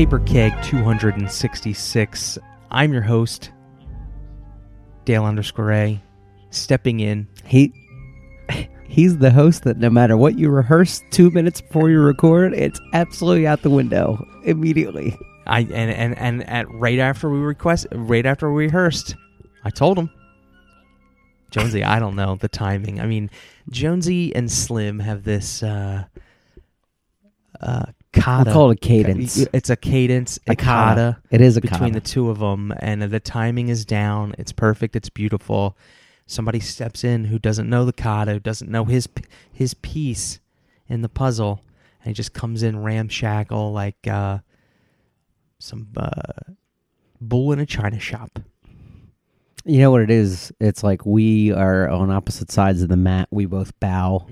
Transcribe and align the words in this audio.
Paper 0.00 0.20
Keg 0.20 0.54
266. 0.62 2.38
I'm 2.70 2.90
your 2.90 3.02
host, 3.02 3.52
Dale 5.04 5.26
underscore 5.26 5.72
A, 5.72 6.02
stepping 6.48 7.00
in. 7.00 7.28
He 7.44 7.70
he's 8.88 9.18
the 9.18 9.30
host 9.30 9.64
that 9.64 9.76
no 9.76 9.90
matter 9.90 10.16
what 10.16 10.38
you 10.38 10.48
rehearse 10.48 11.02
two 11.10 11.30
minutes 11.32 11.60
before 11.60 11.90
you 11.90 12.00
record, 12.00 12.54
it's 12.54 12.80
absolutely 12.94 13.46
out 13.46 13.60
the 13.60 13.68
window 13.68 14.26
immediately. 14.46 15.14
I 15.46 15.60
and 15.70 15.90
and 15.90 16.16
and 16.16 16.48
at 16.48 16.66
right 16.70 16.98
after 16.98 17.28
we 17.28 17.38
request, 17.38 17.86
right 17.92 18.24
after 18.24 18.50
we 18.50 18.64
rehearsed, 18.64 19.14
I 19.64 19.68
told 19.68 19.98
him, 19.98 20.08
Jonesy, 21.50 21.84
I 21.84 21.98
don't 21.98 22.16
know 22.16 22.36
the 22.36 22.48
timing. 22.48 23.00
I 23.00 23.06
mean, 23.06 23.28
Jonesy 23.68 24.34
and 24.34 24.50
Slim 24.50 25.00
have 25.00 25.24
this 25.24 25.62
uh, 25.62 26.04
uh, 27.60 27.84
kata. 28.12 28.44
We'll 28.50 28.54
call 28.54 28.70
it 28.70 28.74
a 28.74 28.80
cadence. 28.80 29.36
It's 29.52 29.70
a 29.70 29.76
cadence, 29.76 30.38
a, 30.46 30.52
A 30.52 30.56
kata. 30.56 31.16
kata. 31.18 31.22
It 31.30 31.40
is 31.40 31.56
a 31.56 31.60
between 31.60 31.78
kata. 31.80 31.92
the 31.94 32.00
two 32.00 32.30
of 32.30 32.38
them, 32.38 32.72
and 32.80 33.02
the 33.02 33.20
timing 33.20 33.68
is 33.68 33.84
down. 33.84 34.34
It's 34.38 34.52
perfect. 34.52 34.96
It's 34.96 35.10
beautiful. 35.10 35.76
Somebody 36.26 36.60
steps 36.60 37.02
in 37.04 37.24
who 37.24 37.38
doesn't 37.38 37.68
know 37.68 37.84
the 37.84 37.92
kata, 37.92 38.32
who 38.34 38.40
doesn't 38.40 38.70
know 38.70 38.84
his 38.84 39.08
his 39.52 39.74
piece 39.74 40.38
in 40.88 41.02
the 41.02 41.08
puzzle, 41.08 41.62
and 42.02 42.08
he 42.08 42.14
just 42.14 42.32
comes 42.32 42.62
in 42.62 42.82
ramshackle 42.82 43.72
like 43.72 44.06
uh, 44.06 44.38
some 45.58 45.88
uh, 45.96 46.10
bull 47.20 47.52
in 47.52 47.58
a 47.58 47.66
china 47.66 47.98
shop. 47.98 48.38
You 49.64 49.78
know 49.80 49.90
what 49.90 50.00
it 50.00 50.10
is? 50.10 50.52
It's 50.58 50.82
like 50.82 51.04
we 51.04 51.52
are 51.52 51.88
on 51.90 52.10
opposite 52.10 52.50
sides 52.50 52.80
of 52.82 52.88
the 52.88 52.96
mat. 52.96 53.28
We 53.30 53.44
both 53.44 53.78
bow, 53.78 54.26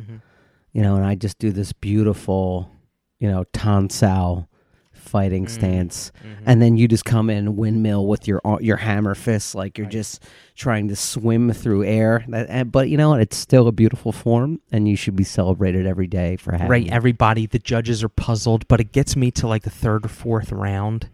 you 0.72 0.80
know, 0.82 0.96
and 0.96 1.04
I 1.04 1.16
just 1.16 1.38
do 1.38 1.50
this 1.52 1.72
beautiful, 1.72 2.70
you 3.18 3.28
know, 3.30 3.44
tansao 3.52 4.46
fighting 4.92 5.46
Mm. 5.46 5.50
stance. 5.50 6.12
And 6.44 6.60
then 6.60 6.76
you 6.76 6.86
just 6.86 7.04
come 7.06 7.30
in 7.30 7.56
windmill 7.56 8.06
with 8.06 8.28
your 8.28 8.40
your 8.60 8.76
hammer 8.76 9.14
fists, 9.14 9.54
like 9.54 9.78
you're 9.78 9.86
Right. 9.86 9.92
just 9.92 10.22
trying 10.54 10.88
to 10.88 10.96
swim 10.96 11.50
through 11.52 11.84
air. 11.84 12.24
But 12.70 12.90
you 12.90 12.96
know 12.98 13.10
what? 13.10 13.20
It's 13.22 13.36
still 13.36 13.68
a 13.68 13.72
beautiful 13.72 14.12
form, 14.12 14.60
and 14.70 14.86
you 14.88 14.96
should 14.96 15.16
be 15.16 15.24
celebrated 15.24 15.86
every 15.86 16.06
day 16.08 16.36
for 16.36 16.52
having. 16.52 16.68
Right, 16.68 16.86
it. 16.86 16.92
everybody, 16.92 17.46
the 17.46 17.58
judges 17.58 18.04
are 18.04 18.08
puzzled, 18.10 18.68
but 18.68 18.80
it 18.80 18.92
gets 18.92 19.16
me 19.16 19.30
to 19.32 19.46
like 19.48 19.62
the 19.62 19.70
third 19.70 20.04
or 20.04 20.08
fourth 20.08 20.52
round, 20.52 21.08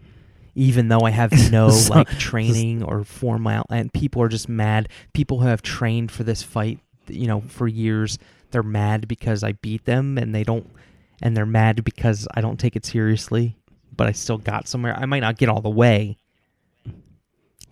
even 0.57 0.89
though 0.89 1.03
I 1.03 1.11
have 1.11 1.31
no 1.53 1.71
So- 1.71 1.95
like 1.95 2.09
training 2.19 2.83
or 2.83 3.05
form 3.05 3.47
out, 3.47 3.67
and 3.71 3.93
people 3.93 4.21
are 4.23 4.29
just 4.29 4.49
mad. 4.49 4.89
People 5.13 5.41
who 5.41 5.47
have 5.47 5.63
trained 5.63 6.11
for 6.11 6.25
this 6.25 6.43
fight, 6.43 6.81
you 7.09 7.29
know, 7.29 7.43
for 7.47 7.69
years, 7.69 8.19
they're 8.51 8.63
mad 8.65 9.07
because 9.07 9.45
I 9.45 9.53
beat 9.53 9.85
them, 9.85 10.19
and 10.19 10.35
they 10.35 10.43
don't, 10.43 10.67
and 11.25 11.37
they're 11.37 11.45
mad 11.47 11.83
because 11.83 12.29
I 12.35 12.41
don't 12.41 12.61
take 12.61 12.77
it 12.77 12.87
seriously. 12.87 13.57
But 13.97 14.07
I 14.07 14.13
still 14.13 14.39
got 14.39 14.69
somewhere. 14.69 14.95
I 14.97 15.07
might 15.07 15.21
not 15.21 15.37
get 15.39 15.49
all 15.49 15.61
the 15.61 15.71
way. 15.71 16.19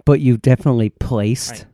but 0.05 0.19
you've 0.21 0.43
definitely 0.43 0.91
placed. 0.91 1.51
Right. 1.53 1.67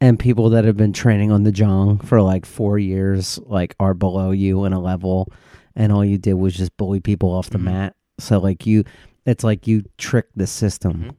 And 0.00 0.18
people 0.18 0.50
that 0.50 0.64
have 0.64 0.76
been 0.76 0.92
training 0.92 1.32
on 1.32 1.42
the 1.44 1.50
jong 1.52 1.98
for 1.98 2.20
like 2.22 2.46
four 2.46 2.78
years, 2.78 3.38
like 3.46 3.74
are 3.80 3.94
below 3.94 4.30
you 4.30 4.64
in 4.66 4.72
a 4.72 4.80
level, 4.80 5.32
and 5.74 5.90
all 5.90 6.04
you 6.04 6.18
did 6.18 6.34
was 6.34 6.54
just 6.54 6.76
bully 6.76 7.00
people 7.00 7.30
off 7.32 7.50
the 7.50 7.58
Mhm. 7.58 7.62
mat. 7.64 7.96
So 8.18 8.38
like 8.38 8.66
you, 8.66 8.84
it's 9.26 9.42
like 9.42 9.66
you 9.66 9.82
tricked 9.98 10.36
the 10.36 10.46
system. 10.46 10.92
Mhm. 10.94 11.14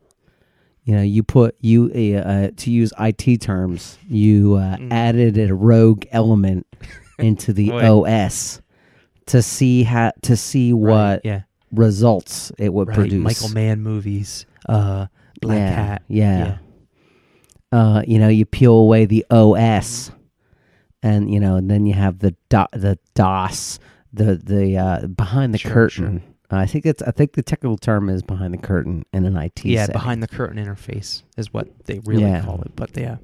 You 0.85 0.95
know, 0.95 1.01
you 1.01 1.23
put 1.23 1.55
you 1.61 1.91
uh, 1.95 2.19
uh, 2.19 2.51
to 2.57 2.71
use 2.71 2.93
IT 2.99 3.37
terms, 3.41 3.97
you 4.07 4.53
uh, 4.55 4.77
Mm. 4.77 4.91
added 4.91 5.37
a 5.37 5.53
rogue 5.55 6.05
element 6.11 6.67
into 7.17 7.51
the 7.53 7.71
OS 7.71 8.61
to 9.27 9.41
see 9.41 9.83
how 9.83 10.11
to 10.23 10.35
see 10.37 10.71
Right, 10.73 10.91
what 10.91 11.21
yeah, 11.25 11.41
results 11.71 12.51
it 12.57 12.73
would 12.73 12.87
right. 12.89 12.95
produce. 12.95 13.23
Michael 13.23 13.49
Mann 13.49 13.81
movies, 13.81 14.45
uh, 14.69 15.07
Black 15.41 15.57
yeah, 15.57 15.69
Hat, 15.85 16.01
Yeah. 16.07 16.57
Uh, 17.71 18.03
you 18.07 18.19
know, 18.19 18.27
you 18.29 18.45
peel 18.45 18.73
away 18.75 19.05
the 19.05 19.25
OS, 19.29 20.11
and 21.03 21.29
you 21.33 21.39
know, 21.39 21.55
and 21.57 21.69
then 21.69 21.85
you 21.85 21.93
have 21.93 22.19
the 22.19 22.31
do- 22.49 22.65
the 22.71 22.97
DOS, 23.15 23.79
the 24.13 24.35
the 24.35 24.77
uh, 24.77 25.07
behind 25.07 25.53
the 25.53 25.57
Sure, 25.57 25.71
curtain. 25.73 26.23
I 26.51 26.67
think 26.67 26.85
it's 26.85 27.01
I 27.01 27.11
think 27.11 27.33
the 27.33 27.41
technical 27.43 27.75
term 27.77 28.07
is 28.07 28.21
behind 28.21 28.53
the 28.53 28.57
curtain 28.59 29.03
in 29.11 29.25
an 29.25 29.35
IT. 29.35 29.65
yeah, 29.65 29.81
setting. 29.87 29.93
behind 29.93 30.23
the 30.23 30.27
curtain 30.27 30.63
interface 30.63 31.23
is 31.35 31.51
what 31.51 31.67
they 31.85 31.99
really 32.05 32.21
Yeah. 32.23 32.43
call 32.45 32.61
it. 32.61 32.73
But 32.77 32.95
yeah, 32.95 33.17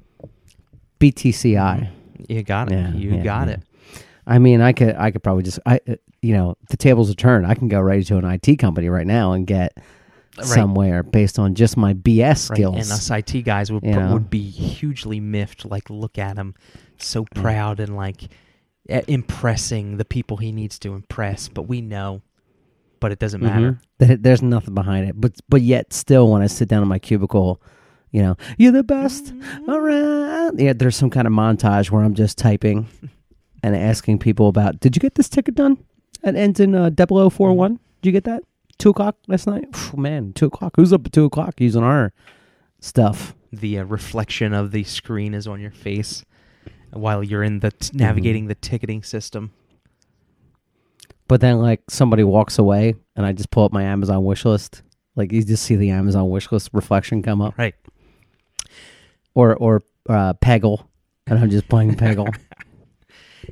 BTCI. 1.00 1.88
you 2.28 2.42
got 2.42 2.70
it. 2.70 2.74
Yeah, 2.74 2.92
you 2.92 3.14
yeah, 3.16 3.22
got 3.22 3.48
yeah. 3.48 3.54
it. 3.54 3.62
I 4.26 4.38
mean, 4.38 4.60
I 4.60 4.72
could 4.72 4.94
I 4.96 5.10
could 5.10 5.22
probably 5.22 5.42
just 5.42 5.58
I 5.66 5.80
uh, 5.88 5.94
you 6.20 6.34
know 6.34 6.56
the 6.70 6.76
tables 6.76 7.10
are 7.10 7.14
turned. 7.14 7.46
I 7.46 7.54
can 7.54 7.68
go 7.68 7.80
right 7.80 8.04
to 8.06 8.16
an 8.18 8.24
IT 8.24 8.56
company 8.58 8.88
right 8.88 9.06
now 9.06 9.32
and 9.32 9.46
get 9.46 9.76
Right. 10.38 10.46
somewhere 10.46 11.02
based 11.02 11.38
on 11.38 11.54
just 11.54 11.76
my 11.76 11.92
BS 11.92 12.48
Right, 12.48 12.56
skills. 12.56 12.76
and 12.76 12.90
us 12.90 13.10
IT 13.10 13.42
guys 13.44 13.70
would 13.70 13.84
would 13.84 14.30
be 14.30 14.40
hugely 14.48 15.20
miffed. 15.20 15.66
Like, 15.66 15.90
look 15.90 16.16
at 16.18 16.38
him, 16.38 16.54
so 16.96 17.26
proud 17.34 17.80
and 17.80 17.94
like 17.96 18.22
impressing 19.08 19.96
the 19.98 20.04
people 20.04 20.36
he 20.38 20.52
needs 20.52 20.78
to 20.80 20.94
impress. 20.94 21.48
But 21.48 21.62
we 21.62 21.80
know, 21.82 22.22
but 23.00 23.12
it 23.12 23.18
doesn't 23.18 23.42
matter. 23.42 23.78
Mhm. 24.00 24.22
There's 24.22 24.42
nothing 24.42 24.74
behind 24.74 25.08
it, 25.08 25.20
but 25.20 25.32
but 25.48 25.62
yet 25.62 25.92
still, 25.92 26.30
when 26.30 26.42
I 26.42 26.46
sit 26.46 26.68
down 26.68 26.82
in 26.82 26.88
my 26.88 26.98
cubicle, 26.98 27.60
you 28.10 28.22
know, 28.22 28.36
you're 28.58 28.72
the 28.72 28.82
best 28.82 29.32
around. 29.68 30.58
Yeah, 30.60 30.72
there's 30.72 30.96
some 30.96 31.10
kind 31.10 31.26
of 31.26 31.32
montage 31.32 31.90
where 31.90 32.02
I'm 32.02 32.14
just 32.14 32.38
typing 32.38 32.88
and 33.62 33.76
asking 33.76 34.18
people 34.18 34.48
about. 34.48 34.80
Did 34.80 34.96
you 34.96 35.00
get 35.00 35.14
this 35.14 35.28
ticket 35.28 35.54
done? 35.54 35.78
It 36.24 36.34
ends 36.36 36.60
in 36.60 36.74
uh, 36.74 36.90
0041. 36.90 37.78
Did 38.00 38.08
you 38.08 38.12
get 38.12 38.24
that? 38.24 38.42
Two 38.78 38.90
o'clock 38.90 39.16
last 39.28 39.46
night. 39.46 39.74
Phew, 39.76 39.98
man, 40.00 40.32
two 40.32 40.46
o'clock. 40.46 40.74
Who's 40.76 40.92
up 40.92 41.06
at 41.06 41.12
two 41.12 41.24
o'clock 41.24 41.60
using 41.60 41.82
our 41.82 42.12
stuff? 42.80 43.34
The 43.52 43.78
uh, 43.80 43.84
reflection 43.84 44.52
of 44.54 44.70
the 44.72 44.82
screen 44.84 45.34
is 45.34 45.46
on 45.46 45.60
your 45.60 45.70
face 45.70 46.24
while 46.92 47.22
you're 47.22 47.42
in 47.42 47.60
the 47.60 47.70
t- 47.70 47.76
Mm-hmm. 47.88 47.96
navigating 47.98 48.46
the 48.46 48.54
ticketing 48.54 49.02
system. 49.02 49.52
But 51.28 51.40
then, 51.40 51.58
like, 51.60 51.82
somebody 51.88 52.24
walks 52.24 52.58
away, 52.58 52.94
and 53.16 53.24
I 53.24 53.32
just 53.32 53.50
pull 53.50 53.64
up 53.64 53.72
my 53.72 53.84
Amazon 53.84 54.24
wish 54.24 54.44
list. 54.44 54.82
Like, 55.16 55.32
you 55.32 55.42
just 55.42 55.62
see 55.64 55.76
the 55.76 55.90
Amazon 55.90 56.28
wish 56.30 56.50
list 56.52 56.70
reflection 56.72 57.22
come 57.22 57.40
up. 57.40 57.56
Right. 57.56 57.74
or 59.34 59.54
or 59.56 59.82
uh, 60.08 60.34
Peggle, 60.34 60.86
and 61.26 61.38
I'm 61.38 61.50
just 61.50 61.68
playing 61.68 61.94
Peggle. 61.94 62.34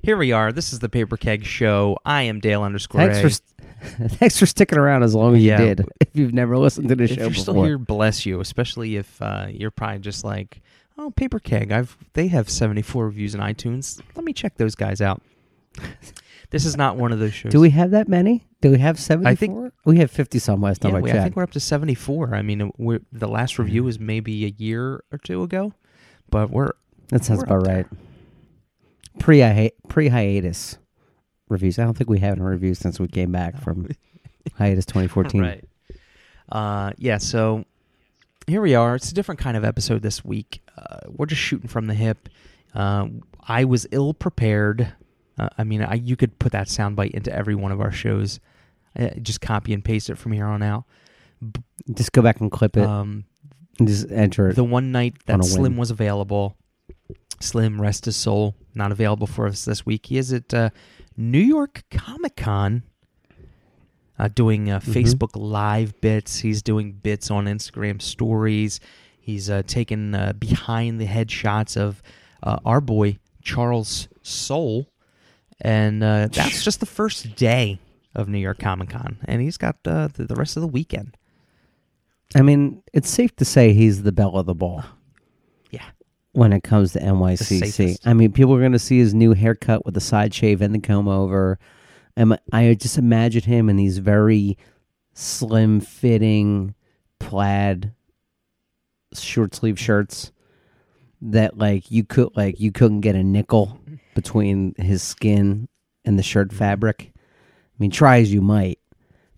Here 0.02 0.16
we 0.16 0.32
are. 0.32 0.52
This 0.52 0.72
is 0.72 0.78
the 0.78 0.88
Paper 0.88 1.16
Keg 1.16 1.44
Show. 1.44 1.98
I 2.04 2.22
am 2.22 2.40
Dale 2.40 2.62
underscore 2.62 3.00
thanks 3.00 3.18
A. 3.18 3.22
for 3.22 3.30
st- 3.30 3.46
thanks 4.12 4.38
for 4.38 4.46
sticking 4.46 4.78
around 4.78 5.02
as 5.02 5.14
long 5.14 5.36
as 5.36 5.42
Yeah. 5.42 5.60
you 5.60 5.74
did. 5.74 5.86
If 6.00 6.08
you've 6.18 6.34
never 6.34 6.58
listened 6.58 6.88
to 6.88 6.96
the 6.96 7.04
if 7.04 7.10
show 7.10 7.20
you're 7.20 7.28
before, 7.30 7.42
still 7.42 7.62
here, 7.64 7.78
bless 7.78 8.26
you. 8.26 8.40
Especially 8.40 8.96
if 8.96 9.22
uh, 9.22 9.46
you're 9.48 9.70
probably 9.70 10.00
just 10.00 10.24
like, 10.24 10.60
oh, 10.98 11.10
Paper 11.12 11.38
Keg. 11.38 11.70
I've 11.70 11.96
they 12.14 12.26
have 12.28 12.50
74 12.50 13.06
reviews 13.06 13.34
in 13.34 13.40
iTunes. 13.40 14.00
Let 14.16 14.24
me 14.24 14.32
check 14.32 14.56
those 14.56 14.74
guys 14.74 15.00
out. 15.00 15.22
this 16.50 16.64
is 16.64 16.76
not 16.76 16.96
one 16.96 17.12
of 17.12 17.20
those 17.20 17.32
shows. 17.32 17.52
do 17.52 17.60
we 17.60 17.70
have 17.70 17.92
that 17.92 18.08
many? 18.08 18.44
Do 18.60 18.72
we 18.72 18.78
have 18.80 18.98
seventy? 18.98 19.30
I 19.30 19.34
think- 19.36 19.72
we 19.84 19.98
have 19.98 20.10
fifty 20.10 20.38
some 20.40 20.60
last 20.60 20.80
time 20.82 20.92
Yeah, 20.92 20.98
I 20.98 21.02
checked. 21.02 21.14
I 21.18 21.22
think 21.22 21.36
we're 21.36 21.44
up 21.44 21.52
to 21.52 21.60
74. 21.60 22.34
I 22.34 22.42
mean, 22.42 22.72
the 23.12 23.28
last 23.28 23.58
review 23.58 23.84
was 23.84 23.98
maybe 24.00 24.44
a 24.44 24.52
year 24.58 25.04
or 25.12 25.18
two 25.22 25.42
ago, 25.44 25.72
but 26.28 26.50
we're 26.50 26.72
that 27.08 27.24
sounds 27.24 27.38
we're 27.38 27.44
about 27.44 27.66
right. 27.68 27.86
there. 27.88 27.98
Pre 29.18 29.70
pre 29.88 30.08
hiatus 30.08 30.78
reviews. 31.48 31.78
I 31.78 31.84
don't 31.84 31.96
think 31.96 32.08
we 32.10 32.20
have 32.20 32.34
any 32.34 32.42
reviews 32.42 32.78
since 32.78 32.98
we 33.00 33.08
came 33.08 33.32
back 33.32 33.60
from 33.60 33.88
hiatus 34.56 34.86
2014. 34.86 35.40
right. 35.40 35.64
Uh, 36.50 36.92
yeah. 36.96 37.18
So 37.18 37.64
here 38.46 38.60
we 38.60 38.74
are. 38.74 38.94
It's 38.96 39.10
a 39.10 39.14
different 39.14 39.40
kind 39.40 39.56
of 39.56 39.64
episode 39.64 40.02
this 40.02 40.24
week. 40.24 40.62
Uh, 40.76 40.98
we're 41.08 41.26
just 41.26 41.42
shooting 41.42 41.68
from 41.68 41.86
the 41.86 41.94
hip. 41.94 42.28
Uh, 42.74 43.08
I 43.46 43.64
was 43.64 43.86
ill 43.90 44.14
prepared. 44.14 44.92
Uh, 45.38 45.48
I 45.58 45.64
mean, 45.64 45.82
I, 45.82 45.94
you 45.94 46.16
could 46.16 46.38
put 46.38 46.52
that 46.52 46.68
soundbite 46.68 47.10
into 47.12 47.32
every 47.34 47.54
one 47.54 47.72
of 47.72 47.80
our 47.80 47.92
shows. 47.92 48.40
Uh, 48.98 49.08
just 49.22 49.40
copy 49.40 49.72
and 49.72 49.84
paste 49.84 50.10
it 50.10 50.18
from 50.18 50.32
here 50.32 50.46
on 50.46 50.62
out. 50.62 50.84
Just 51.92 52.12
go 52.12 52.22
back 52.22 52.40
and 52.40 52.50
clip 52.50 52.76
it 52.76 52.84
Um, 52.86 53.24
just 53.84 54.10
enter 54.10 54.48
it. 54.50 54.56
the 54.56 54.64
one 54.64 54.92
night 54.92 55.14
that 55.26 55.40
a 55.40 55.42
Slim 55.42 55.76
was 55.76 55.90
available, 55.90 56.56
Slim, 57.40 57.80
rest 57.80 58.04
his 58.04 58.16
soul, 58.16 58.54
not 58.74 58.92
available 58.92 59.26
for 59.26 59.46
us 59.46 59.64
this 59.64 59.84
week. 59.86 60.06
He 60.06 60.18
is 60.18 60.32
at 60.32 60.52
uh, 60.52 60.70
New 61.16 61.38
York 61.40 61.82
Comic 61.90 62.36
Con 62.36 62.82
uh, 64.18 64.28
doing 64.28 64.70
uh, 64.70 64.80
Mhm. 64.80 64.92
Facebook 64.92 65.30
Live 65.34 65.98
bits. 66.00 66.40
He's 66.40 66.62
doing 66.62 66.92
bits 66.92 67.30
on 67.30 67.46
Instagram 67.46 68.00
stories. 68.02 68.78
He's 69.20 69.48
uh, 69.48 69.62
taking 69.66 70.14
uh, 70.14 70.34
behind 70.38 71.00
the 71.00 71.06
head 71.06 71.30
shots 71.30 71.76
of 71.76 72.02
uh, 72.42 72.58
our 72.64 72.80
boy 72.80 73.18
Charles 73.42 74.08
Soule. 74.22 74.86
And 75.62 76.02
uh, 76.02 76.28
that's 76.32 76.62
just 76.64 76.80
the 76.80 76.86
first 76.86 77.36
day 77.36 77.78
of 78.14 78.28
New 78.28 78.38
York 78.38 78.58
Comic 78.58 78.90
Con. 78.90 79.18
And 79.24 79.40
he's 79.40 79.56
got 79.56 79.76
uh, 79.86 80.08
the, 80.08 80.24
the 80.24 80.34
rest 80.34 80.56
of 80.56 80.62
the 80.62 80.66
weekend. 80.66 81.16
I 82.34 82.42
mean, 82.42 82.82
it's 82.92 83.10
safe 83.10 83.34
to 83.36 83.44
say 83.44 83.72
he's 83.72 84.02
the 84.02 84.12
belle 84.12 84.36
of 84.36 84.46
the 84.46 84.54
ball. 84.54 84.84
When 86.32 86.52
it 86.52 86.62
comes 86.62 86.92
to 86.92 87.00
NYCC. 87.00 87.98
I 88.04 88.14
mean, 88.14 88.32
people 88.32 88.54
are 88.54 88.60
going 88.60 88.72
to 88.72 88.78
see 88.78 88.98
his 88.98 89.14
new 89.14 89.32
haircut 89.32 89.84
with 89.84 89.94
the 89.94 90.00
side 90.00 90.32
shave 90.32 90.62
and 90.62 90.74
the 90.74 90.78
comb 90.78 91.08
over. 91.08 91.58
And 92.16 92.38
I 92.52 92.74
just 92.74 92.98
imagine 92.98 93.42
him 93.42 93.68
in 93.68 93.76
these 93.76 93.98
very 93.98 94.56
slim 95.12 95.80
fitting 95.80 96.74
plaid 97.18 97.92
short 99.12 99.54
sleeve 99.54 99.78
shirts 99.78 100.30
that 101.20 101.58
like 101.58 101.90
you 101.90 102.04
could 102.04 102.34
like 102.36 102.60
you 102.60 102.72
couldn't 102.72 103.00
get 103.00 103.14
a 103.14 103.22
nickel 103.22 103.78
between 104.14 104.74
his 104.76 105.02
skin 105.02 105.68
and 106.04 106.18
the 106.18 106.22
shirt 106.22 106.52
fabric. 106.52 107.12
I 107.14 107.76
mean, 107.78 107.90
try 107.90 108.20
as 108.20 108.32
you 108.32 108.40
might, 108.40 108.78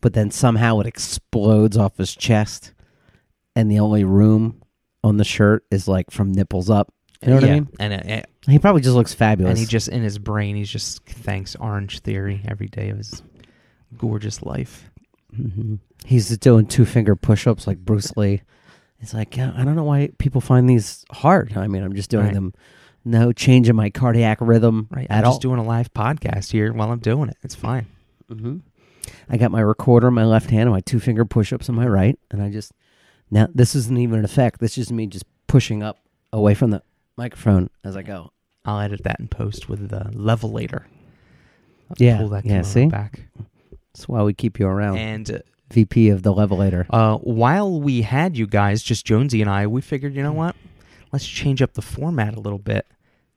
but 0.01 0.15
then 0.15 0.31
somehow 0.31 0.81
it 0.81 0.87
explodes 0.87 1.77
off 1.77 1.97
his 1.97 2.15
chest, 2.15 2.73
and 3.57 3.71
the 3.71 3.81
only 3.81 4.05
room 4.05 4.62
on 5.05 5.17
the 5.17 5.25
shirt 5.25 5.65
is 5.71 5.89
like 5.89 6.11
from 6.11 6.33
nipples 6.33 6.71
up. 6.71 6.93
You 7.23 7.29
know 7.29 7.35
what 7.37 7.45
yeah. 7.45 7.51
I 7.51 7.55
mean? 7.55 7.69
And 7.79 7.93
uh, 7.95 8.23
He 8.51 8.59
probably 8.59 8.83
just 8.83 8.95
looks 8.97 9.15
fabulous. 9.15 9.51
and 9.51 9.59
he 9.59 9.67
just 9.67 9.89
in 9.89 10.03
his 10.03 10.19
brain, 10.19 10.57
he's 10.57 10.71
just 10.71 11.05
thanks 11.07 11.55
Orange 11.57 12.01
Theory 12.01 12.43
every 12.49 12.67
day 12.69 12.89
of 12.91 12.99
his 12.99 13.23
gorgeous 13.97 14.43
life. 14.43 14.91
hmm 15.35 15.77
He's 16.05 16.37
doing 16.39 16.67
two 16.67 16.85
finger 16.85 17.15
push 17.15 17.47
ups 17.47 17.67
like 17.69 17.79
Bruce 17.79 18.17
Lee. 18.17 18.43
It's 19.01 19.15
like 19.15 19.37
yeah, 19.37 19.53
I 19.57 19.65
don't 19.65 19.77
know 19.77 19.85
why 19.85 20.11
people 20.19 20.41
find 20.41 20.69
these 20.69 21.05
hard. 21.13 21.57
I 21.57 21.69
mean, 21.69 21.83
I'm 21.85 21.95
just 21.95 22.11
doing 22.11 22.27
Right. 22.27 22.35
them. 22.35 22.55
No 23.05 23.33
change 23.33 23.69
in 23.69 23.75
my 23.77 23.91
cardiac 23.91 24.39
rhythm 24.41 24.89
Right. 24.91 25.07
I'm 25.11 25.25
all. 25.25 25.33
just 25.33 25.43
doing 25.43 25.59
a 25.59 25.65
live 25.65 25.93
podcast 25.95 26.51
here 26.53 26.73
while 26.73 26.91
I'm 26.93 26.99
doing 27.01 27.29
it. 27.29 27.37
It's 27.43 27.55
fine. 27.55 27.87
hmm 28.29 28.59
I 29.29 29.37
got 29.37 29.51
my 29.51 29.61
recorder 29.61 30.09
in 30.09 30.15
my 30.15 30.25
left 30.25 30.51
hand 30.51 30.63
and 30.63 30.71
my 30.71 30.81
two 30.81 31.01
finger 31.01 31.25
push 31.25 31.53
ups 31.53 31.69
in 31.69 31.75
my 31.75 31.87
right, 31.87 32.19
and 32.31 32.43
I 32.43 32.51
just 32.51 32.73
now 33.33 33.49
this 33.53 33.75
isn't 33.75 33.99
even 33.99 34.21
an 34.21 34.25
effect. 34.25 34.61
This 34.61 34.79
is 34.79 34.93
me 34.93 35.07
just 35.09 35.25
pushing 35.49 35.83
up 35.83 35.99
away 36.33 36.55
from 36.55 36.71
the 36.71 36.83
microphone 37.17 37.69
as 37.83 37.97
I 37.97 38.03
go. 38.03 38.31
I'll 38.65 38.79
edit 38.79 39.03
that 39.05 39.19
in 39.19 39.27
post 39.27 39.69
with 39.69 39.89
the 39.89 40.05
levelator. 40.15 40.85
I'll 41.91 41.97
Yeah, 41.99 42.19
pull 42.19 42.29
that 42.29 42.45
yeah, 42.47 42.63
see? 42.63 42.87
back. 42.87 43.23
That's 43.93 44.09
why 44.09 44.23
we 44.23 44.33
keep 44.35 44.61
you 44.61 44.67
around, 44.67 44.99
And 44.99 45.31
uh, 45.31 45.39
VP 45.71 46.11
of 46.11 46.23
the 46.23 46.33
levelator. 46.33 46.87
Uh, 46.91 47.17
while 47.19 47.81
we 47.81 48.03
had 48.03 48.37
you 48.37 48.47
guys, 48.47 48.83
just 48.83 49.05
Jonesy 49.05 49.41
and 49.41 49.51
I, 49.51 49.67
we 49.67 49.81
figured, 49.81 50.15
you 50.15 50.23
know 50.23 50.33
what? 50.33 50.55
Let's 51.13 51.27
change 51.27 51.61
up 51.61 51.75
the 51.75 51.83
format 51.83 52.35
a 52.37 52.41
little 52.41 52.59
bit. 52.59 52.87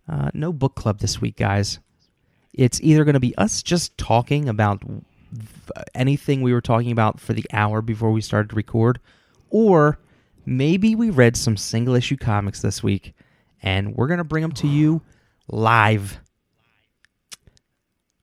Uh, 0.07 0.29
no 0.33 0.53
book 0.53 0.75
club 0.75 0.99
this 0.99 1.19
week, 1.19 1.37
guys. 1.37 1.79
It's 2.53 2.79
either 2.81 3.03
going 3.03 3.15
to 3.15 3.19
be 3.19 3.35
us 3.37 3.63
just 3.63 3.97
talking 3.97 4.47
about 4.47 4.81
anything 5.93 6.41
we 6.41 6.53
were 6.53 6.61
talking 6.61 6.91
about 6.91 7.19
for 7.19 7.33
the 7.33 7.45
hour 7.51 7.81
before 7.81 8.11
we 8.11 8.21
started 8.21 8.49
to 8.51 8.55
record, 8.55 8.99
or 9.49 9.99
maybe 10.45 10.95
we 10.95 11.09
read 11.09 11.35
some 11.37 11.57
single 11.57 11.95
issue 11.95 12.17
comics 12.17 12.61
this 12.61 12.83
week, 12.83 13.13
and 13.61 13.95
we're 13.95 14.07
going 14.07 14.19
to 14.19 14.23
bring 14.23 14.41
them 14.41 14.51
to 14.53 14.67
you 14.67 15.01
live. 15.47 16.19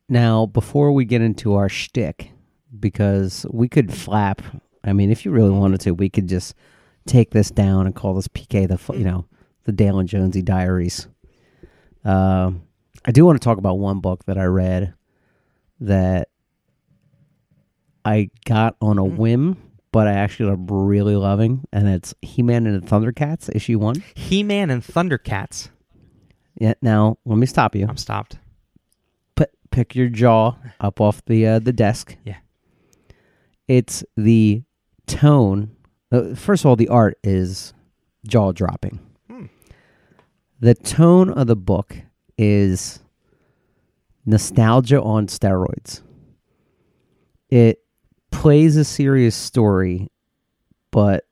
Now, 0.08 0.46
before 0.46 0.92
we 0.92 1.04
get 1.04 1.22
into 1.22 1.54
our 1.54 1.68
shtick, 1.68 2.32
because 2.78 3.46
we 3.50 3.68
could 3.68 3.92
flap. 3.92 4.42
I 4.84 4.92
mean, 4.92 5.10
if 5.10 5.24
you 5.24 5.30
really 5.30 5.50
wanted 5.50 5.80
to, 5.82 5.92
we 5.92 6.08
could 6.08 6.28
just 6.28 6.54
take 7.06 7.30
this 7.30 7.50
down 7.50 7.86
and 7.86 7.94
call 7.94 8.14
this 8.14 8.28
PK 8.28 8.68
the 8.68 8.98
you 8.98 9.04
know 9.04 9.26
the 9.64 9.72
Dale 9.72 9.98
and 9.98 10.08
Jonesy 10.08 10.42
Diaries. 10.42 11.08
Um, 12.04 12.62
I 13.04 13.12
do 13.12 13.24
want 13.24 13.40
to 13.40 13.44
talk 13.44 13.58
about 13.58 13.78
one 13.78 14.00
book 14.00 14.24
that 14.26 14.38
I 14.38 14.44
read 14.44 14.94
that 15.80 16.28
I 18.04 18.30
got 18.44 18.76
on 18.80 18.98
a 18.98 19.04
whim, 19.04 19.56
but 19.92 20.08
I 20.08 20.12
actually 20.12 20.50
am 20.50 20.66
really 20.66 21.16
loving, 21.16 21.64
and 21.72 21.86
it's 21.86 22.14
He 22.22 22.42
Man 22.42 22.66
and 22.66 22.82
the 22.82 22.86
Thundercats 22.86 23.54
issue 23.54 23.78
one. 23.78 24.02
He 24.14 24.42
Man 24.42 24.70
and 24.70 24.82
Thundercats. 24.82 25.68
Yeah. 26.58 26.74
Now, 26.80 27.18
let 27.24 27.36
me 27.38 27.46
stop 27.46 27.76
you. 27.76 27.86
I'm 27.86 27.96
stopped. 27.96 28.38
put 29.36 29.50
pick 29.70 29.94
your 29.94 30.08
jaw 30.08 30.56
up 30.80 31.00
off 31.00 31.24
the 31.26 31.46
uh, 31.46 31.58
the 31.58 31.72
desk. 31.72 32.16
Yeah. 32.24 32.38
It's 33.68 34.02
the 34.16 34.62
tone. 35.06 35.76
Uh, 36.10 36.34
first 36.34 36.64
of 36.64 36.68
all, 36.68 36.76
the 36.76 36.88
art 36.88 37.18
is 37.22 37.74
jaw 38.26 38.52
dropping. 38.52 38.98
Hmm. 39.28 39.46
The 40.60 40.74
tone 40.74 41.30
of 41.30 41.46
the 41.46 41.56
book 41.56 41.96
is 42.38 43.00
nostalgia 44.24 45.02
on 45.02 45.26
steroids. 45.26 46.02
It 47.50 47.81
plays 48.42 48.76
a 48.76 48.84
serious 48.84 49.36
story, 49.36 50.10
but 50.90 51.24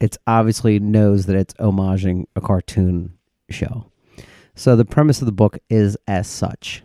it's 0.00 0.18
obviously 0.26 0.80
knows 0.80 1.26
that 1.26 1.36
it's 1.36 1.54
homaging 1.54 2.26
a 2.34 2.40
cartoon 2.40 3.16
show. 3.50 3.86
So 4.56 4.74
the 4.74 4.84
premise 4.84 5.20
of 5.22 5.26
the 5.26 5.32
book 5.32 5.58
is 5.70 5.96
as 6.08 6.26
such. 6.26 6.82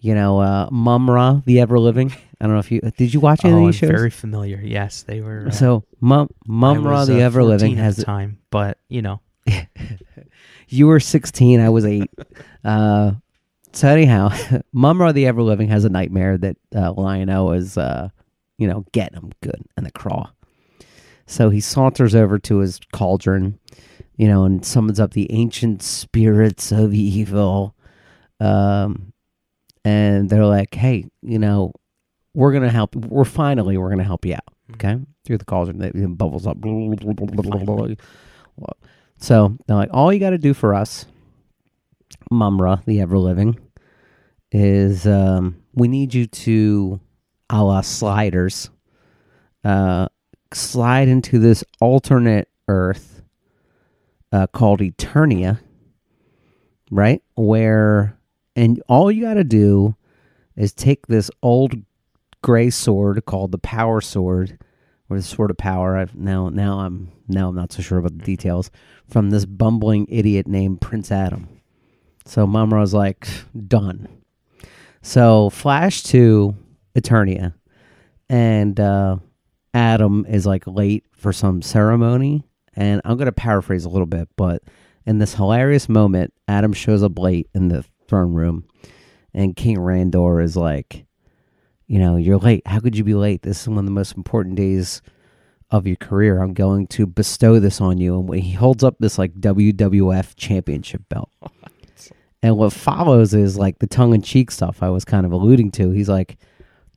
You 0.00 0.16
know, 0.16 0.40
uh, 0.40 0.68
Mumm-Ra, 0.72 1.42
the 1.46 1.60
Ever 1.60 1.78
Living. 1.78 2.12
I 2.40 2.46
don't 2.46 2.54
know 2.54 2.58
if 2.58 2.72
you 2.72 2.80
did 2.96 3.14
you 3.14 3.20
watch 3.20 3.44
any 3.44 3.54
oh, 3.54 3.58
of 3.58 3.62
I'm 3.62 3.66
these 3.68 3.76
shows. 3.76 3.90
very 3.90 4.10
familiar. 4.10 4.60
Yes, 4.60 5.04
they 5.04 5.20
were. 5.20 5.46
uh, 5.46 5.50
so 5.52 5.84
Mum, 6.00 6.28
Mumm-Ra, 6.44 7.00
was, 7.00 7.08
the 7.08 7.22
uh, 7.22 7.26
Ever 7.26 7.44
Living 7.44 7.76
has 7.76 7.96
the 7.96 8.04
time, 8.04 8.40
but 8.50 8.78
you 8.88 9.02
know, 9.02 9.20
You 10.72 10.86
were 10.86 11.00
16. 11.00 11.60
I 11.60 11.68
was 11.68 11.84
eight. 11.84 12.10
uh, 12.64 13.12
so 13.72 13.88
anyhow, 13.88 14.30
Mumm-Ra 14.72 15.12
the 15.12 15.26
Ever 15.26 15.42
Living 15.42 15.68
has 15.68 15.84
a 15.84 15.90
nightmare 15.90 16.38
that 16.38 16.56
uh, 16.74 16.92
Lion-O 16.92 17.52
is, 17.52 17.76
uh, 17.76 18.08
you 18.62 18.68
know, 18.68 18.84
getting 18.92 19.18
him 19.18 19.32
good 19.42 19.62
in 19.76 19.84
the 19.84 19.90
craw. 19.90 20.30
So 21.26 21.50
he 21.50 21.60
saunters 21.60 22.14
over 22.14 22.38
to 22.38 22.58
his 22.58 22.80
cauldron, 22.92 23.58
you 24.16 24.28
know, 24.28 24.44
and 24.44 24.64
summons 24.64 25.00
up 25.00 25.12
the 25.12 25.30
ancient 25.32 25.82
spirits 25.82 26.72
of 26.72 26.94
evil. 26.94 27.74
Um, 28.40 29.12
and 29.84 30.30
they're 30.30 30.46
like, 30.46 30.74
"Hey, 30.74 31.06
you 31.22 31.38
know, 31.38 31.72
we're 32.34 32.52
gonna 32.52 32.70
help. 32.70 32.94
We're 32.94 33.24
finally 33.24 33.76
we're 33.76 33.90
gonna 33.90 34.04
help 34.04 34.24
you 34.24 34.34
out." 34.34 34.48
Okay, 34.74 34.98
through 35.24 35.38
the 35.38 35.44
cauldron, 35.44 35.82
it 35.82 35.94
it 35.94 36.18
bubbles 36.18 36.46
up. 36.46 36.56
So 39.22 39.56
they're 39.66 39.76
like, 39.76 39.90
all 39.92 40.12
you 40.12 40.18
got 40.18 40.30
to 40.30 40.38
do 40.38 40.52
for 40.52 40.74
us, 40.74 41.06
Mumm-Ra, 42.32 42.80
the 42.86 43.00
ever 43.00 43.16
living, 43.16 43.56
is 44.50 45.06
um, 45.06 45.62
we 45.74 45.86
need 45.86 46.12
you 46.12 46.26
to, 46.26 47.00
a 47.52 47.62
la 47.62 47.82
sliders, 47.82 48.70
uh, 49.62 50.08
slide 50.52 51.06
into 51.06 51.38
this 51.38 51.62
alternate 51.80 52.48
Earth 52.66 53.22
uh, 54.32 54.46
called 54.48 54.80
Eternia, 54.80 55.60
right? 56.90 57.22
Where, 57.34 58.18
and 58.56 58.82
all 58.88 59.12
you 59.12 59.22
got 59.22 59.34
to 59.34 59.44
do 59.44 59.94
is 60.56 60.72
take 60.72 61.06
this 61.06 61.30
old 61.42 61.74
gray 62.42 62.70
sword 62.70 63.24
called 63.26 63.52
the 63.52 63.58
Power 63.58 64.00
Sword, 64.00 64.58
or 65.08 65.16
the 65.18 65.22
Sword 65.22 65.50
of 65.50 65.58
Power. 65.58 65.96
I've 65.96 66.14
now, 66.14 66.48
now 66.48 66.80
I'm 66.80 67.12
now 67.28 67.48
I'm 67.48 67.54
not 67.54 67.72
so 67.72 67.82
sure 67.82 67.98
about 67.98 68.16
the 68.18 68.24
details 68.24 68.70
from 69.08 69.30
this 69.30 69.44
bumbling 69.44 70.06
idiot 70.08 70.46
named 70.46 70.80
Prince 70.80 71.12
Adam. 71.12 71.48
So 72.24 72.46
Mumm-Ra's 72.46 72.94
like, 72.94 73.28
done. 73.66 74.08
So 75.02 75.50
flash 75.50 76.02
to 76.04 76.54
Eternia, 76.94 77.54
and 78.28 78.78
uh, 78.78 79.16
Adam 79.74 80.26
is 80.28 80.46
like 80.46 80.66
late 80.66 81.04
for 81.12 81.32
some 81.32 81.62
ceremony. 81.62 82.44
And 82.74 83.02
I'm 83.04 83.18
going 83.18 83.26
to 83.26 83.32
paraphrase 83.32 83.84
a 83.84 83.90
little 83.90 84.06
bit, 84.06 84.28
but 84.36 84.62
in 85.04 85.18
this 85.18 85.34
hilarious 85.34 85.88
moment, 85.88 86.32
Adam 86.48 86.72
shows 86.72 87.02
up 87.02 87.18
late 87.18 87.48
in 87.54 87.68
the 87.68 87.84
throne 88.08 88.32
room, 88.32 88.64
and 89.34 89.56
King 89.56 89.76
Randor 89.76 90.42
is 90.42 90.56
like, 90.56 91.04
you 91.86 91.98
know, 91.98 92.16
you're 92.16 92.38
late. 92.38 92.66
How 92.66 92.80
could 92.80 92.96
you 92.96 93.04
be 93.04 93.14
late? 93.14 93.42
This 93.42 93.62
is 93.62 93.68
one 93.68 93.78
of 93.78 93.84
the 93.84 93.90
most 93.90 94.16
important 94.16 94.56
days 94.56 95.02
of 95.70 95.86
your 95.86 95.96
career. 95.96 96.40
I'm 96.40 96.54
going 96.54 96.86
to 96.88 97.06
bestow 97.06 97.58
this 97.58 97.80
on 97.80 97.98
you. 97.98 98.18
And 98.18 98.34
he 98.34 98.52
holds 98.52 98.84
up 98.84 98.96
this 98.98 99.18
like 99.18 99.34
WWF 99.34 100.34
championship 100.36 101.02
belt. 101.08 101.30
And 102.44 102.56
what 102.56 102.72
follows 102.72 103.34
is 103.34 103.56
like 103.56 103.78
the 103.78 103.86
tongue 103.86 104.14
in 104.14 104.20
cheek 104.20 104.50
stuff 104.50 104.82
I 104.82 104.90
was 104.90 105.04
kind 105.04 105.24
of 105.24 105.30
alluding 105.30 105.70
to. 105.72 105.90
He's 105.90 106.08
like, 106.08 106.38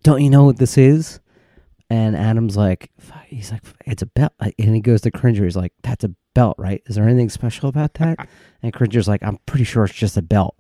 Don't 0.06 0.22
you 0.22 0.30
know 0.30 0.44
what 0.44 0.58
this 0.58 0.78
is? 0.78 1.20
And 1.90 2.16
Adam's 2.16 2.56
like, 2.56 2.92
He's 3.26 3.52
like, 3.52 3.64
It's 3.88 4.04
a 4.04 4.06
belt. 4.06 4.34
And 4.40 4.76
he 4.76 4.80
goes 4.80 5.02
to 5.02 5.12
Cringer. 5.12 5.44
He's 5.44 5.58
like, 5.58 5.74
That's 5.82 6.04
a 6.04 6.12
belt, 6.36 6.58
right? 6.60 6.84
Is 6.86 6.96
there 6.96 7.08
anything 7.10 7.30
special 7.30 7.70
about 7.70 7.96
that? 7.96 8.30
and 8.62 8.72
Cringer's 8.72 9.08
like, 9.08 9.24
I'm 9.24 9.40
pretty 9.48 9.64
sure 9.64 9.84
it's 9.84 9.96
just 9.96 10.16
a 10.16 10.22
belt. 10.22 10.56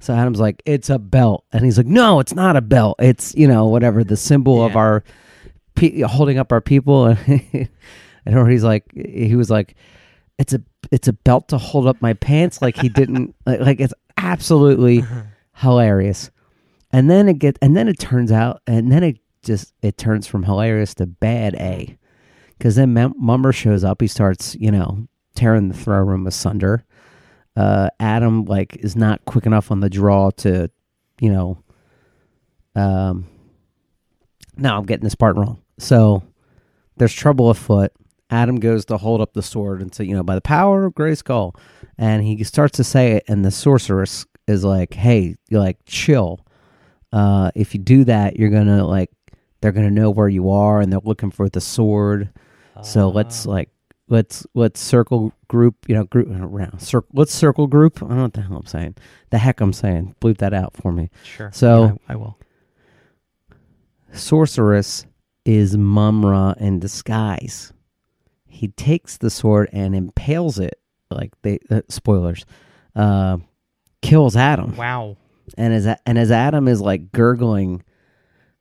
So 0.00 0.14
Adam's 0.14 0.40
like, 0.40 0.62
It's 0.64 0.88
a 0.88 0.98
belt. 0.98 1.44
And 1.52 1.62
he's 1.62 1.76
like, 1.76 1.86
No, 1.86 2.20
it's 2.20 2.34
not 2.34 2.56
a 2.56 2.62
belt. 2.62 2.96
It's, 2.98 3.34
you 3.34 3.46
know, 3.46 3.66
whatever, 3.66 4.02
the 4.02 4.16
symbol 4.16 4.64
of 4.64 4.76
our 4.76 5.04
pe- 5.74 6.00
holding 6.00 6.38
up 6.38 6.50
our 6.50 6.62
people. 6.62 7.14
And, 7.26 7.68
and 8.24 8.38
or 8.38 8.48
he's 8.48 8.64
like, 8.64 8.90
He 8.94 9.36
was 9.36 9.50
like, 9.50 9.76
It's 10.38 10.54
a 10.54 10.62
it's 10.90 11.06
a 11.06 11.12
belt 11.12 11.48
to 11.48 11.58
hold 11.58 11.86
up 11.86 12.00
my 12.00 12.14
pants 12.14 12.62
like 12.62 12.78
he 12.78 12.88
didn't 12.88 13.34
like, 13.46 13.60
like 13.60 13.80
it's 13.80 13.94
absolutely 14.16 15.00
uh-huh. 15.00 15.22
hilarious 15.54 16.30
and 16.96 17.10
then 17.10 17.28
it 17.28 17.38
get 17.38 17.58
and 17.60 17.76
then 17.76 17.88
it 17.88 17.98
turns 17.98 18.32
out 18.32 18.62
and 18.66 18.90
then 18.90 19.02
it 19.04 19.18
just 19.42 19.74
it 19.82 19.98
turns 19.98 20.26
from 20.26 20.44
hilarious 20.44 20.94
to 20.94 21.06
bad 21.06 21.54
a. 21.56 21.94
Because 22.56 22.76
then 22.76 22.94
Mum- 22.94 23.14
Mumm-Ra 23.18 23.50
shows 23.50 23.84
up. 23.84 24.00
He 24.00 24.06
starts 24.06 24.56
you 24.58 24.70
know 24.70 25.06
tearing 25.34 25.68
the 25.68 25.76
throne 25.76 26.06
room 26.06 26.26
asunder. 26.26 26.86
Uh 27.54 27.90
adam 28.00 28.46
like 28.46 28.76
is 28.76 28.96
not 28.96 29.22
quick 29.26 29.44
enough 29.44 29.70
on 29.70 29.80
the 29.80 29.90
draw 29.90 30.30
to 30.30 30.70
you 31.20 31.30
know 31.30 31.58
um 32.74 33.26
no 34.56 34.74
i'm 34.74 34.86
getting 34.86 35.04
this 35.04 35.14
part 35.14 35.36
wrong. 35.36 35.60
So 35.78 36.22
there's 36.96 37.12
trouble 37.12 37.50
afoot. 37.50 37.92
Adam 38.30 38.58
goes 38.58 38.86
to 38.86 38.96
hold 38.96 39.20
up 39.20 39.34
the 39.34 39.42
sword 39.42 39.82
and 39.82 39.94
say, 39.94 40.04
you 40.04 40.14
know, 40.14 40.22
by 40.22 40.34
the 40.34 40.40
power 40.40 40.86
of 40.86 40.94
Grayskull, 40.94 41.54
and 41.98 42.24
he 42.24 42.42
starts 42.42 42.78
to 42.78 42.84
say 42.84 43.12
it, 43.12 43.24
and 43.28 43.44
the 43.44 43.50
sorceress 43.50 44.24
is 44.48 44.64
like, 44.64 44.94
"Hey, 44.94 45.36
like 45.50 45.76
chill. 45.84 46.45
Uh, 47.16 47.50
if 47.54 47.72
you 47.74 47.80
do 47.80 48.04
that, 48.04 48.36
you're 48.38 48.50
gonna 48.50 48.84
like, 48.86 49.10
they're 49.60 49.72
gonna 49.72 49.90
know 49.90 50.10
where 50.10 50.28
you 50.28 50.50
are, 50.50 50.80
and 50.80 50.92
they're 50.92 51.00
looking 51.04 51.30
for 51.30 51.48
the 51.48 51.60
sword. 51.60 52.28
So 52.82 53.08
let's 53.08 53.46
like, 53.46 53.70
let's 54.08 54.46
let's 54.54 54.80
circle 54.80 55.32
group, 55.48 55.76
you 55.88 55.94
know, 55.94 56.04
group 56.04 56.28
around 56.28 56.78
circle. 56.80 57.08
Let's 57.14 57.32
circle 57.32 57.66
group. 57.66 58.02
I 58.02 58.08
don't 58.08 58.16
know 58.16 58.22
what 58.24 58.34
the 58.34 58.42
hell 58.42 58.58
I'm 58.58 58.66
saying. 58.66 58.96
The 59.30 59.38
heck 59.38 59.60
I'm 59.62 59.72
saying. 59.72 60.14
Bleep 60.20 60.38
that 60.38 60.52
out 60.52 60.76
for 60.76 60.92
me. 60.92 61.10
Sure. 61.24 61.50
So- 61.54 61.84
Yeah, 61.84 61.92
I, 62.08 62.12
I 62.12 62.16
will. 62.16 62.36
sorceress 64.12 65.06
is 65.44 65.76
Mumm-Ra 65.76 66.54
in 66.58 66.80
disguise. 66.80 67.72
He 68.46 68.68
takes 68.68 69.16
the 69.18 69.30
sword 69.30 69.68
and 69.72 69.94
impales 69.94 70.58
it, 70.58 70.80
like 71.10 71.32
they 71.42 71.58
uh, 71.70 71.82
spoilers, 71.88 72.44
uh, 72.94 73.38
kills 74.02 74.36
Adam, 74.36 74.76
Wow. 74.76 75.16
And 75.56 75.72
as 75.72 75.86
and 76.04 76.18
as 76.18 76.30
Adam 76.30 76.68
is 76.68 76.80
like 76.80 77.12
gurgling 77.12 77.82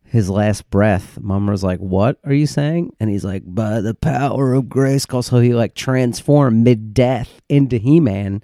his 0.04 0.30
last 0.30 0.70
breath, 0.70 1.20
Mumm-Ra's 1.20 1.64
like, 1.64 1.80
"What 1.80 2.20
are 2.24 2.34
you 2.34 2.46
saying?" 2.48 2.94
And 3.00 3.10
he's 3.10 3.26
like, 3.26 3.44
"By 3.46 3.82
the 3.82 3.94
power 3.96 4.54
of 4.54 4.70
grace." 4.70 5.06
So 5.10 5.40
he 5.40 5.54
like 5.54 5.74
transformed 5.74 6.64
mid 6.64 6.94
death 6.94 7.42
into 7.50 7.78
He 7.78 8.00
Man, 8.00 8.44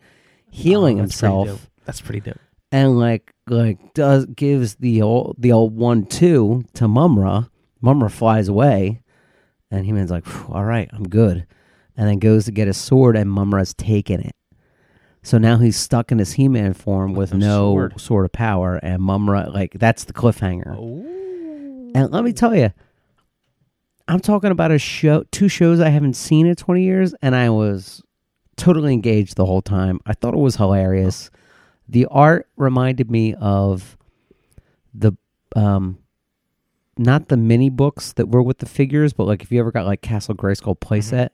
healing 0.50 0.98
Oh, 1.00 1.03
that's 1.03 1.13
himself 1.19 1.48
dope. 1.48 1.60
That's 1.86 2.01
pretty 2.01 2.19
dope. 2.21 2.39
and 2.71 2.98
like 3.00 3.33
like 3.48 3.93
does 3.93 4.25
gives 4.25 4.75
the 4.75 5.01
old 5.01 5.36
the 5.38 5.51
old 5.51 5.75
one 5.75 6.05
two 6.05 6.63
to 6.74 6.88
Mumm-Ra. 6.88 7.45
Mumm-Ra 7.81 8.10
flies 8.10 8.48
away, 8.48 9.01
and 9.69 9.86
He 9.86 9.91
Man's 9.91 10.12
like, 10.12 10.25
"All 10.50 10.65
right, 10.65 10.89
I'm 10.93 11.07
good," 11.07 11.45
and 11.95 12.07
then 12.10 12.19
goes 12.19 12.45
to 12.45 12.51
get 12.51 12.67
his 12.67 12.77
sword, 12.77 13.15
and 13.15 13.31
Mumm-Ra's 13.31 13.74
taken 13.75 14.19
it. 14.21 14.36
So 15.23 15.37
now 15.37 15.57
he's 15.57 15.77
stuck 15.77 16.11
in 16.11 16.17
his 16.19 16.33
He 16.33 16.47
Man 16.47 16.73
form 16.73 17.13
with, 17.13 17.31
With 17.31 17.39
no 17.39 17.71
sword. 17.73 18.01
sword. 18.01 18.25
of 18.25 18.31
power, 18.31 18.77
and 18.81 19.01
Mumm-Ra 19.01 19.49
like 19.49 19.73
that's 19.73 20.03
the 20.05 20.13
cliffhanger. 20.13 20.75
Oh. 20.77 21.91
And 21.93 22.11
let 22.11 22.23
me 22.23 22.33
tell 22.33 22.55
you, 22.55 22.71
I'm 24.07 24.19
talking 24.19 24.51
about 24.51 24.71
a 24.71 24.79
show, 24.79 25.23
two 25.31 25.47
shows 25.47 25.79
I 25.79 25.89
haven't 25.89 26.15
seen 26.15 26.47
in 26.47 26.55
20 26.55 26.83
years, 26.83 27.13
and 27.21 27.35
I 27.35 27.49
was 27.49 28.01
totally 28.57 28.93
engaged 28.93 29.35
the 29.35 29.45
whole 29.45 29.61
time. 29.61 29.99
I 30.05 30.13
thought 30.13 30.33
it 30.33 30.39
was 30.39 30.55
hilarious. 30.55 31.29
The 31.87 32.05
art 32.09 32.47
reminded 32.57 33.11
me 33.11 33.33
of 33.35 33.97
the, 34.93 35.13
um, 35.55 35.97
not 36.97 37.27
the 37.29 37.37
mini 37.37 37.69
books 37.69 38.13
that 38.13 38.29
were 38.29 38.41
with 38.41 38.59
the 38.59 38.65
figures, 38.65 39.13
but 39.13 39.25
like 39.27 39.43
if 39.43 39.51
you 39.51 39.59
ever 39.59 39.71
got 39.71 39.85
like 39.85 40.01
Castle 40.01 40.35
Grayskull 40.35 40.79
playset, 40.79 41.29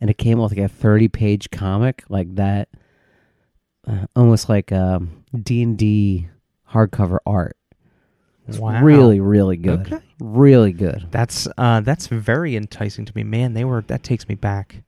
and 0.00 0.08
it 0.08 0.16
came 0.18 0.38
with 0.38 0.52
like 0.52 0.60
a 0.64 0.68
30 0.68 1.08
page 1.08 1.50
comic 1.50 2.04
like 2.08 2.34
that, 2.36 2.68
uh, 3.88 4.06
almost 4.16 4.48
like 4.48 4.70
um 4.72 5.24
D 5.42 5.62
and 5.62 5.76
D 5.78 6.28
hardcover 6.70 7.18
art. 7.26 7.56
It's 8.46 8.58
Wow. 8.58 8.82
really, 8.82 9.20
really 9.20 9.56
good. 9.56 9.80
Okay. 9.80 9.98
Really 10.20 10.72
good. 10.72 11.06
That's 11.10 11.46
uh 11.58 11.80
that's 11.80 12.06
very 12.06 12.56
enticing 12.56 13.04
to 13.04 13.12
me. 13.14 13.22
Man, 13.24 13.54
they 13.54 13.64
were 13.64 13.82
that 13.88 14.02
takes 14.02 14.28
me 14.28 14.34
back. 14.34 14.82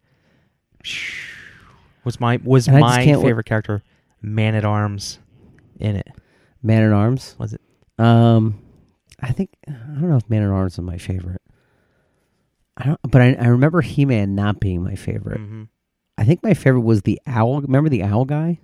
Was 2.05 2.19
my 2.21 2.41
was 2.43 2.69
And 2.69 2.81
my 2.81 3.05
favorite 3.05 3.45
character 3.47 3.83
Man 4.23 4.55
at 4.55 4.65
Arms 4.65 5.19
in 5.79 5.97
it. 5.97 6.09
Man 6.63 6.83
at 6.83 6.93
Arms. 6.93 7.37
Was 7.39 7.53
it? 7.55 7.61
Um, 7.99 8.59
I 9.21 9.33
think 9.33 9.51
I 9.69 9.73
don't 9.73 10.09
know 10.09 10.17
if 10.17 10.29
Man 10.31 10.43
at 10.43 10.49
Arms 10.51 10.75
is 10.75 10.81
my 10.81 10.97
favorite. 10.99 11.43
I 12.77 12.85
don't, 12.87 13.01
but 13.11 13.21
I, 13.21 13.35
I 13.35 13.47
remember 13.49 13.83
He 13.83 14.05
Man 14.07 14.35
not 14.35 14.59
being 14.61 14.83
my 14.83 14.95
favorite. 14.95 15.39
Mhm. 15.41 15.69
I 16.17 16.25
think 16.25 16.43
my 16.43 16.55
favorite 16.55 16.81
was 16.83 17.03
the 17.03 17.21
owl. 17.27 17.61
Remember 17.61 17.91
the 17.91 18.03
owl 18.03 18.25
guy? 18.25 18.61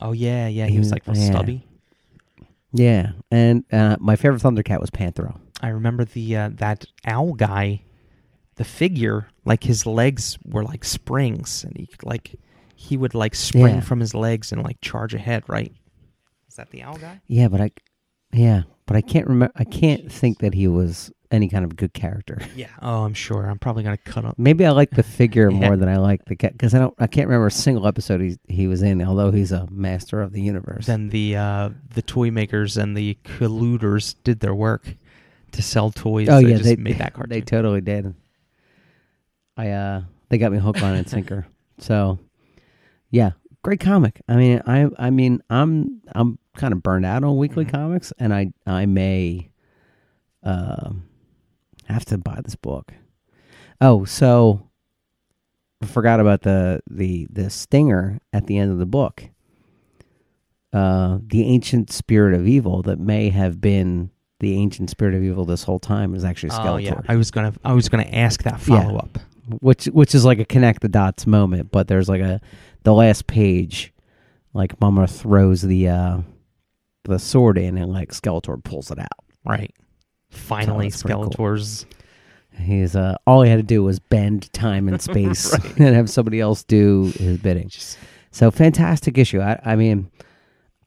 Oh 0.00 0.12
yeah, 0.12 0.48
yeah. 0.48 0.66
He 0.66 0.78
was 0.78 0.86
was- 0.86 0.92
like 0.92 1.06
real 1.06 1.16
yeah. 1.16 1.30
stubby. 1.30 1.66
Yeah, 2.74 3.12
and 3.30 3.64
uh, 3.70 3.96
my 4.00 4.16
favorite 4.16 4.40
Thundercat 4.42 4.80
was 4.80 4.90
Panthro. 4.90 5.38
I 5.60 5.68
remember 5.68 6.04
the 6.06 6.36
uh, 6.36 6.50
that 6.54 6.86
owl 7.06 7.34
guy, 7.34 7.82
the 8.56 8.64
figure, 8.64 9.28
like 9.44 9.62
his 9.64 9.84
legs 9.84 10.38
were 10.44 10.64
like 10.64 10.84
springs, 10.84 11.64
and 11.64 11.76
he 11.76 11.88
like 12.02 12.34
he 12.74 12.96
would 12.96 13.14
like 13.14 13.34
spring 13.34 13.74
Yeah. 13.76 13.80
from 13.80 14.00
his 14.00 14.14
legs 14.14 14.52
and 14.52 14.62
like 14.62 14.80
charge 14.80 15.12
ahead. 15.14 15.44
Right? 15.48 15.72
Is 16.48 16.56
that 16.56 16.70
the 16.70 16.82
owl 16.82 16.96
guy? 16.96 17.20
Yeah, 17.26 17.48
but 17.48 17.60
I, 17.60 17.70
yeah, 18.32 18.62
but 18.86 18.96
I 18.96 19.02
can't 19.02 19.26
remember. 19.26 19.52
I 19.56 19.64
can't 19.64 20.10
think 20.10 20.38
that 20.38 20.54
he 20.54 20.66
was 20.66 21.12
any 21.32 21.48
kind 21.48 21.64
of 21.64 21.74
good 21.74 21.92
character. 21.94 22.38
Yeah. 22.54 22.68
Oh, 22.80 23.02
I'm 23.04 23.14
sure. 23.14 23.46
I'm 23.46 23.58
probably 23.58 23.82
gonna 23.82 23.96
cut 23.96 24.24
up. 24.24 24.38
Maybe 24.38 24.64
I 24.66 24.70
like 24.70 24.90
the 24.90 25.02
figure 25.02 25.50
Yeah. 25.50 25.58
more 25.66 25.76
than 25.76 25.88
I 25.88 25.96
like 25.96 26.24
the 26.26 26.36
cat 26.36 26.52
because 26.52 26.74
I 26.74 26.78
don't. 26.78 26.94
I 26.98 27.06
can't 27.08 27.26
remember 27.26 27.46
a 27.48 27.50
single 27.50 27.86
episode 27.86 28.20
he 28.20 28.38
he 28.48 28.66
was 28.68 28.82
in. 28.82 29.02
Although 29.02 29.30
he's 29.32 29.50
a 29.52 29.66
master 29.70 30.20
of 30.22 30.32
the 30.32 30.40
universe. 30.42 30.86
Then 30.86 31.08
the 31.08 31.36
uh, 31.36 31.70
the 31.94 32.02
toy 32.02 32.30
makers 32.30 32.76
and 32.76 32.96
the 32.96 33.16
colluders 33.24 34.14
did 34.22 34.40
their 34.40 34.54
work 34.54 34.94
to 35.52 35.62
sell 35.62 35.90
toys. 35.90 36.28
oh 36.28 36.40
they 36.40 36.48
yeah, 36.50 36.56
just 36.58 36.64
they 36.64 36.76
made 36.76 36.98
that 36.98 37.12
cartoon. 37.14 37.30
They 37.30 37.40
totally 37.40 37.80
did. 37.80 38.14
I 39.56 39.70
uh, 39.70 40.02
they 40.28 40.38
got 40.38 40.52
me 40.52 40.58
hook 40.58 40.82
on 40.82 40.94
and 40.94 41.08
sinker. 41.08 41.46
So, 41.78 42.18
yeah, 43.10 43.32
great 43.62 43.80
comic. 43.80 44.20
I 44.28 44.36
mean, 44.36 44.62
I 44.66 44.88
I 44.98 45.10
mean, 45.10 45.42
I'm 45.50 46.00
I'm 46.14 46.38
kind 46.56 46.72
of 46.72 46.82
burned 46.82 47.04
out 47.06 47.24
on 47.24 47.36
weekly 47.38 47.64
Mhm. 47.64 47.70
comics, 47.72 48.12
and 48.18 48.32
I 48.32 48.52
I 48.66 48.86
may, 48.86 49.50
um, 50.42 51.04
have 51.88 52.04
to 52.06 52.18
buy 52.18 52.40
this 52.44 52.54
book. 52.56 52.92
Oh, 53.80 54.04
so 54.04 54.68
I 55.82 55.86
forgot 55.86 56.20
about 56.20 56.42
the 56.42 56.80
the 56.90 57.26
the 57.30 57.50
stinger 57.50 58.20
at 58.32 58.46
the 58.46 58.58
end 58.58 58.70
of 58.72 58.78
the 58.78 58.86
book. 58.86 59.24
Uh, 60.72 61.18
the 61.26 61.44
ancient 61.44 61.92
spirit 61.92 62.32
of 62.34 62.46
evil 62.46 62.80
that 62.82 62.98
may 62.98 63.28
have 63.28 63.60
been 63.60 64.10
the 64.40 64.54
ancient 64.54 64.88
spirit 64.88 65.14
of 65.14 65.22
evil 65.22 65.44
this 65.44 65.62
whole 65.64 65.78
time 65.78 66.14
is 66.14 66.24
actually 66.24 66.48
Skeletor, 66.50 66.68
Oh 66.72 66.76
yeah, 66.78 67.00
I 67.08 67.16
was 67.16 67.30
gonna 67.30 67.52
I 67.64 67.74
was 67.74 67.88
gonna 67.88 68.08
ask 68.10 68.42
that 68.44 68.58
follow 68.60 68.96
up. 68.96 69.18
which 69.60 69.84
which 69.86 70.14
is 70.14 70.24
like 70.24 70.38
a 70.38 70.44
connect 70.44 70.80
the 70.80 70.88
dots 70.88 71.26
moment. 71.26 71.70
But 71.70 71.88
there's 71.88 72.08
like 72.08 72.22
a 72.22 72.40
the 72.84 72.94
last 72.94 73.26
page, 73.26 73.92
like 74.54 74.80
Mama 74.80 75.06
throws 75.06 75.62
the 75.62 75.88
uh 75.88 76.18
the 77.04 77.18
sword 77.18 77.58
in 77.58 77.76
and 77.76 77.92
like 77.92 78.10
Skeletor 78.10 78.62
pulls 78.62 78.90
it 78.90 78.98
out. 78.98 79.08
Right. 79.44 79.74
Finally, 80.32 80.88
that's 80.88 81.02
pretty 81.02 81.14
cool. 81.14 81.30
Skeletor's. 81.30 81.86
He's 82.58 82.94
uh 82.96 83.16
all 83.26 83.42
he 83.42 83.50
had 83.50 83.56
to 83.56 83.62
do 83.62 83.82
was 83.82 83.98
bend 83.98 84.52
time 84.52 84.88
and 84.88 85.00
space 85.10 85.52
Right. 85.52 85.64
and 85.78 85.94
have 85.94 86.10
somebody 86.10 86.40
else 86.40 86.62
do 86.64 87.12
his 87.16 87.38
bidding. 87.38 87.68
Just, 87.68 87.98
So 88.30 88.50
fantastic 88.50 89.16
issue. 89.16 89.40
I 89.40 89.58
I 89.64 89.76
mean, 89.76 90.10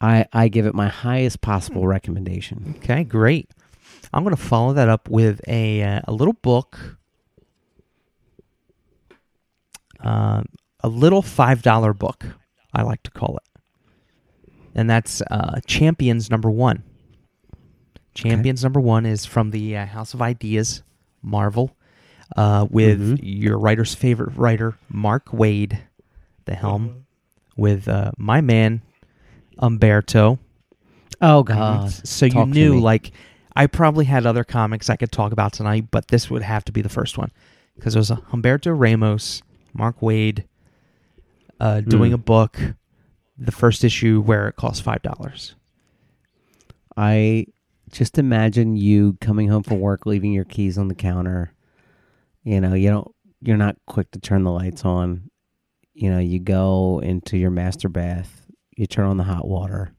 I 0.01 0.25
I 0.33 0.47
give 0.47 0.65
it 0.67 0.75
my 0.75 0.87
highest 0.89 1.41
possible 1.41 1.87
recommendation. 1.87 2.75
okay, 2.77 3.03
great. 3.03 3.49
I'm 4.13 4.23
gonna 4.23 4.35
follow 4.35 4.73
that 4.73 4.89
up 4.89 5.09
with 5.09 5.41
a 5.47 5.81
uh, 5.81 6.01
a 6.05 6.13
little 6.13 6.33
book. 6.33 6.97
Uh, 10.03 10.43
a 10.81 10.87
little 10.87 11.21
five 11.23 11.61
dollar 11.63 11.93
book, 11.93 12.25
I 12.73 12.83
like 12.83 13.01
to 13.03 13.11
call 13.11 13.37
it, 13.37 14.51
and 14.75 14.87
that's 14.89 15.21
uh, 15.31 15.59
Champions 15.65 16.29
number 16.29 16.51
one. 16.51 16.83
Champions 18.15 18.63
number 18.63 18.79
one 18.79 19.05
is 19.05 19.25
from 19.25 19.51
the 19.51 19.77
uh, 19.77 19.85
House 19.85 20.13
of 20.13 20.21
Ideas, 20.21 20.81
Marvel, 21.21 21.75
uh, 22.35 22.65
with 22.69 22.99
Mhm. 23.01 23.19
your 23.21 23.59
writer's 23.59 23.93
favorite 23.93 24.35
writer, 24.37 24.75
Mark 24.89 25.27
Waid, 25.27 25.77
the 26.45 26.55
helm, 26.55 27.05
with 27.57 27.87
uh, 27.87 28.11
my 28.17 28.41
man, 28.41 28.81
Umberto. 29.59 30.39
Oh 31.21 31.43
God! 31.43 31.91
so 31.91 32.25
you 32.25 32.31
talk 32.31 32.47
to 32.47 32.53
knew, 32.53 32.79
like, 32.79 33.11
I 33.55 33.67
probably 33.67 34.05
had 34.05 34.25
other 34.25 34.43
comics 34.43 34.89
I 34.89 34.95
could 34.95 35.11
talk 35.11 35.31
about 35.31 35.53
tonight, 35.53 35.85
but 35.91 36.07
this 36.09 36.29
would 36.29 36.41
have 36.41 36.65
to 36.65 36.71
be 36.71 36.81
the 36.81 36.89
first 36.89 37.17
one 37.17 37.31
because 37.75 37.95
it 37.95 37.99
was 37.99 38.11
a 38.11 38.17
Humberto 38.31 38.73
Ramos, 38.77 39.41
Mark 39.73 39.99
Waid, 40.01 40.43
uh, 41.59 41.81
doing 41.81 42.11
Hmm. 42.11 42.15
a 42.15 42.17
book, 42.17 42.59
the 43.37 43.51
first 43.51 43.83
issue 43.83 44.21
where 44.21 44.47
it 44.47 44.55
cost 44.55 44.83
five 44.83 45.01
dollars. 45.01 45.55
I 46.97 47.47
just 47.95 48.17
imagine 48.17 48.75
you 48.75 49.17
coming 49.21 49.47
home 49.47 49.63
from 49.63 49.79
work, 49.79 50.05
leaving 50.05 50.33
your 50.33 50.43
keys 50.43 50.77
on 50.77 50.89
the 50.89 50.95
counter. 50.95 51.53
You 52.43 52.59
know, 52.59 52.73
you 52.73 52.89
don't 52.89 53.07
you're 53.41 53.57
not 53.57 53.77
quick 53.87 54.11
to 54.11 54.19
turn 54.19 54.43
the 54.43 54.51
lights 54.51 54.83
on. 54.85 55.29
You 55.93 56.09
know, 56.11 56.19
you 56.19 56.39
go 56.39 56.99
into 57.01 57.37
your 57.37 57.51
master 57.51 57.87
bath, 57.87 58.45
you 58.75 58.85
turn 58.85 59.05
on 59.05 59.15
the 59.17 59.23
hot 59.23 59.47
water. 59.47 59.93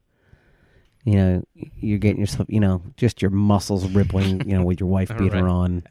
You 1.05 1.15
know, 1.15 1.43
you're 1.55 1.99
getting 1.99 2.21
yourself, 2.21 2.49
you 2.51 2.61
know, 2.61 2.83
just 2.97 3.23
your 3.23 3.31
muscles 3.31 3.89
rippling, 3.91 4.47
you 4.49 4.59
know, 4.59 4.65
with 4.65 4.81
your 4.81 4.89
wife 4.91 5.09
beater 5.19 5.45
Right. 5.45 5.51
on. 5.51 5.83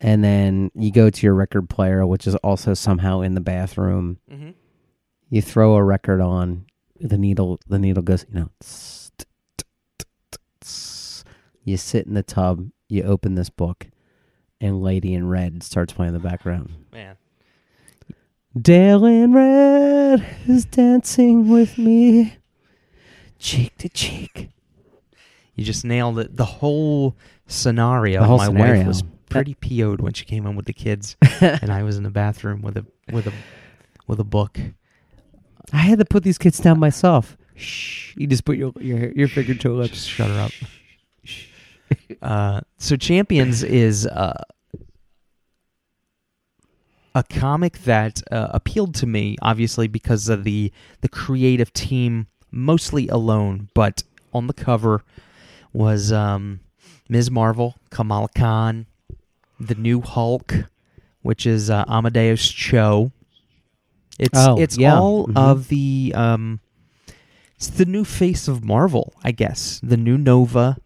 And 0.00 0.24
then 0.24 0.70
you 0.74 0.90
go 0.90 1.08
to 1.10 1.22
your 1.26 1.34
record 1.34 1.68
player, 1.70 2.04
which 2.04 2.26
is 2.26 2.34
also 2.36 2.74
somehow 2.74 3.20
in 3.20 3.34
the 3.34 3.40
bathroom. 3.40 4.18
Mm-hmm. 4.28 4.50
You 5.30 5.40
throw 5.42 5.74
a 5.74 5.84
record 5.84 6.20
on, 6.20 6.66
the 6.98 7.16
needle 7.18 7.60
the 7.68 7.78
needle 7.78 8.02
goes, 8.02 8.24
you 8.28 8.34
know, 8.40 8.50
tss. 8.60 8.91
You 11.64 11.76
sit 11.76 12.06
in 12.06 12.14
the 12.14 12.22
tub, 12.22 12.68
you 12.88 13.02
open 13.02 13.34
this 13.34 13.50
book, 13.50 13.88
and 14.60 14.82
Lady 14.82 15.14
in 15.14 15.28
Red 15.28 15.62
starts 15.62 15.92
playing 15.92 16.14
in 16.14 16.20
the 16.20 16.28
background. 16.28 16.70
Man. 16.92 17.16
Dale 18.60 19.06
in 19.06 19.32
Red 19.32 20.26
is 20.46 20.64
dancing 20.66 21.48
with 21.48 21.78
me, 21.78 22.36
cheek 23.38 23.76
to 23.78 23.88
cheek. 23.88 24.50
You 25.54 25.64
just 25.64 25.84
nailed 25.84 26.18
it. 26.18 26.36
The 26.36 26.44
whole 26.44 27.16
scenario. 27.46 28.20
The 28.20 28.26
whole 28.26 28.38
My 28.38 28.46
scenario. 28.46 28.78
wife 28.78 28.86
was 28.86 29.04
pretty 29.30 29.54
PO'd 29.54 30.00
when 30.02 30.12
she 30.12 30.24
came 30.26 30.46
in 30.46 30.54
with 30.54 30.66
the 30.66 30.72
kids, 30.74 31.16
and 31.40 31.72
I 31.72 31.82
was 31.82 31.96
in 31.96 32.02
the 32.02 32.10
bathroom 32.10 32.60
with 32.60 32.76
a 32.76 32.84
with 33.10 33.26
a 33.26 33.32
with 34.06 34.20
a 34.20 34.24
book. 34.24 34.58
I 35.72 35.78
had 35.78 35.98
to 36.00 36.04
put 36.04 36.22
these 36.22 36.36
kids 36.38 36.58
down 36.58 36.78
myself. 36.78 37.38
Shh! 37.54 38.14
You 38.16 38.26
just 38.26 38.44
put 38.44 38.58
your 38.58 38.72
your 38.80 39.12
your 39.12 39.28
finger 39.28 39.54
to 39.54 39.68
her 39.70 39.74
lips. 39.74 39.92
Just 39.94 40.10
shut 40.10 40.28
her 40.28 40.40
up. 40.40 40.52
Uh, 42.20 42.60
so 42.78 42.96
Champions 42.96 43.62
is 43.84 44.06
uh, 44.06 44.42
a 47.14 47.22
comic 47.22 47.78
that 47.84 48.22
uh, 48.30 48.48
appealed 48.52 48.94
to 48.96 49.06
me, 49.06 49.36
obviously 49.42 49.86
because 49.86 50.28
of 50.28 50.44
the 50.44 50.72
the 51.02 51.08
creative 51.08 51.72
team, 51.72 52.26
mostly 52.50 53.08
alone, 53.08 53.68
but 53.74 54.02
on 54.32 54.46
the 54.46 54.54
cover 54.54 55.02
was 55.72 56.10
um, 56.12 56.60
Ms. 57.08 57.30
Marvel, 57.30 57.76
Kamala 57.90 58.28
Khan, 58.34 58.86
the 59.60 59.74
new 59.74 60.00
Hulk, 60.00 60.54
which 61.22 61.46
is 61.46 61.68
uh, 61.70 61.84
Amadeus 61.86 62.48
Cho. 62.50 63.12
It's 64.18 64.38
Oh, 64.38 64.58
it's 64.58 64.78
yeah. 64.78 64.98
all 64.98 65.26
Mhm. 65.26 65.36
of 65.36 65.68
the 65.68 66.12
um, 66.14 66.60
it's 67.56 67.68
the 67.68 67.84
new 67.86 68.04
face 68.04 68.48
of 68.48 68.64
Marvel, 68.64 69.12
I 69.22 69.32
guess. 69.32 69.80
The 69.82 69.96
new 69.96 70.16
Nova, 70.18 70.78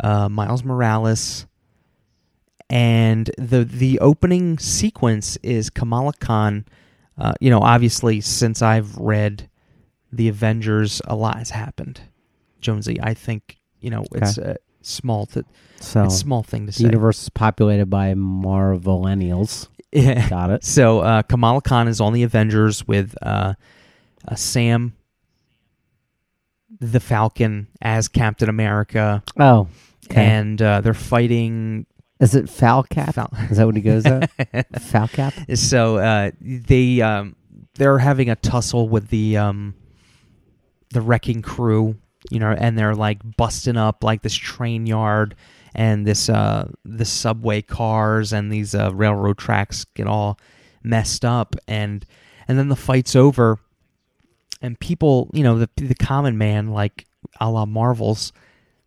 uh, 0.00 0.28
Miles 0.28 0.64
Morales, 0.64 1.46
and 2.70 3.30
the 3.38 3.64
the 3.64 3.98
opening 4.00 4.58
sequence 4.58 5.36
is 5.42 5.70
Kamala 5.70 6.12
Khan. 6.20 6.64
Uh, 7.16 7.32
you 7.40 7.50
know, 7.50 7.60
obviously, 7.60 8.20
since 8.20 8.62
I've 8.62 8.96
read 8.96 9.48
the 10.12 10.28
Avengers, 10.28 11.02
a 11.06 11.16
lot 11.16 11.38
has 11.38 11.50
happened. 11.50 12.00
Jonesy, 12.60 12.98
I 13.02 13.14
think 13.14 13.58
you 13.80 13.90
know 13.90 14.04
it's 14.12 14.38
a 14.38 14.56
small 14.82 15.26
to 15.26 15.44
So 15.80 16.04
it's 16.04 16.14
a 16.14 16.18
small 16.18 16.42
thing 16.42 16.62
to 16.62 16.66
the 16.66 16.72
say. 16.72 16.84
universe 16.84 17.22
is 17.22 17.28
populated 17.28 17.86
by 17.86 18.14
Marvelennials. 18.14 19.68
Yeah. 19.90 20.28
Got 20.28 20.50
it. 20.50 20.64
So 20.64 21.00
uh, 21.00 21.22
Kamala 21.22 21.62
Khan 21.62 21.88
is 21.88 21.98
on 21.98 22.12
the 22.12 22.22
Avengers 22.22 22.86
with 22.86 23.14
uh, 23.22 23.54
uh, 24.28 24.34
Sam, 24.34 24.92
the 26.78 27.00
Falcon, 27.00 27.68
as 27.80 28.06
Captain 28.06 28.50
America, 28.50 29.22
Oh, 29.40 29.66
okay. 30.10 30.24
and 30.24 30.60
uh, 30.60 30.80
they're 30.80 30.94
fighting. 30.94 31.86
is 32.20 32.34
it 32.34 32.46
Falcap? 32.46 33.14
Fal- 33.14 33.32
Is 33.50 33.56
that 33.58 33.66
what 33.66 33.76
he 33.76 33.82
goes 33.82 34.06
at? 34.06 34.30
Falcap? 34.72 35.56
so 35.56 35.96
uh, 35.98 36.30
they 36.40 37.00
um, 37.00 37.36
they're 37.74 37.98
having 37.98 38.30
a 38.30 38.36
tussle 38.36 38.88
with 38.88 39.08
the 39.08 39.36
um, 39.36 39.74
the 40.90 41.00
wrecking 41.00 41.42
crew, 41.42 41.96
you 42.30 42.38
know, 42.40 42.50
and 42.50 42.78
they're 42.78 42.94
like 42.94 43.18
busting 43.36 43.76
up 43.76 44.02
like 44.02 44.22
this 44.22 44.34
train 44.34 44.86
yard 44.86 45.34
and 45.74 46.06
this 46.06 46.28
uh, 46.28 46.68
the 46.84 47.04
subway 47.04 47.62
cars 47.62 48.32
and 48.32 48.50
these 48.50 48.74
uh, 48.74 48.90
railroad 48.94 49.38
tracks 49.38 49.84
get 49.94 50.06
all 50.06 50.38
messed 50.82 51.24
up 51.24 51.54
and 51.66 52.04
and 52.46 52.58
then 52.58 52.68
the 52.68 52.76
fight's 52.76 53.14
over 53.14 53.58
and 54.62 54.78
people, 54.80 55.30
you 55.32 55.42
know, 55.42 55.58
the 55.58 55.68
the 55.76 55.94
common 55.94 56.38
man 56.38 56.68
like 56.68 57.06
a 57.40 57.50
la 57.50 57.66
Marvels, 57.66 58.32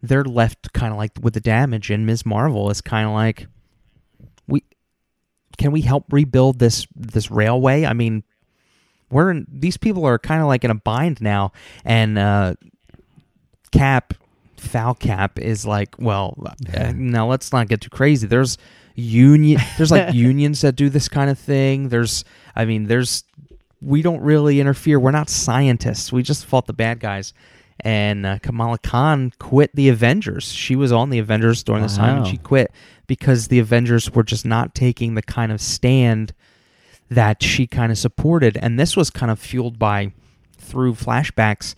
they're 0.02 0.24
left 0.24 0.74
kind 0.74 0.92
of 0.92 0.98
like 0.98 1.12
with 1.22 1.34
the 1.34 1.40
damage 1.40 1.90
and 1.90 2.06
Ms. 2.06 2.26
Marvel 2.26 2.70
is 2.70 2.82
kind 2.82 3.08
of 3.08 3.14
like 3.14 3.48
we 4.48 4.64
can 5.58 5.72
we 5.72 5.82
help 5.82 6.06
rebuild 6.12 6.60
this 6.60 6.88
this 6.96 7.30
railway? 7.30 7.86
I 7.86 7.94
mean, 7.94 8.24
we're 9.12 9.32
in, 9.32 9.46
these 9.50 9.78
people 9.78 10.06
are 10.06 10.18
kind 10.18 10.42
of 10.42 10.48
like 10.48 10.64
in 10.64 10.72
a 10.72 10.76
bind 10.76 11.22
now, 11.22 11.52
and 11.86 12.18
uh, 12.18 12.56
Cap, 13.72 14.14
Falcap 14.58 15.38
is 15.38 15.66
like, 15.66 15.96
well, 16.00 16.36
uh, 16.76 16.94
now 16.96 17.28
let's 17.28 17.52
not 17.52 17.68
get 17.68 17.82
too 17.82 17.90
crazy. 17.90 18.28
There's 18.28 18.58
union, 18.96 19.62
there's 19.78 19.92
like 19.92 20.14
unions 20.14 20.62
that 20.62 20.76
do 20.76 20.90
this 20.90 21.08
kind 21.08 21.30
of 21.30 21.38
thing. 21.38 21.90
There's, 21.90 22.24
I 22.56 22.66
mean, 22.66 22.86
there's 22.86 23.24
we 23.82 24.02
don't 24.02 24.22
really 24.22 24.60
interfere. 24.60 25.00
We're 25.00 25.12
not 25.12 25.30
scientists. 25.30 26.12
We 26.12 26.24
just 26.24 26.46
fought 26.46 26.68
the 26.68 26.74
bad 26.74 27.00
guys. 27.00 27.34
And 27.84 28.26
uh, 28.26 28.40
Kamala 28.40 28.78
Khan 28.78 29.34
quit 29.40 29.76
the 29.76 29.90
Avengers. 29.90 30.52
She 30.52 30.76
was 30.76 30.92
on 30.92 31.10
the 31.10 31.20
Avengers 31.20 31.64
during 31.64 31.82
this 31.82 31.98
time, 31.98 32.18
and 32.18 32.28
she 32.28 32.38
quit 32.38 32.72
because 33.08 33.48
the 33.48 33.60
Avengers 33.60 34.12
were 34.12 34.24
just 34.24 34.46
not 34.46 34.76
taking 34.76 35.16
the 35.16 35.22
kind 35.24 35.52
of 35.52 35.60
stand 35.60 36.34
that 37.10 37.42
she 37.42 37.66
kind 37.68 37.92
of 37.92 37.98
supported. 37.98 38.56
And 38.58 38.80
this 38.80 38.96
was 38.96 39.10
kind 39.10 39.32
of 39.32 39.40
fueled 39.40 39.80
by 39.80 40.14
through 40.58 40.94
flashbacks. 40.94 41.76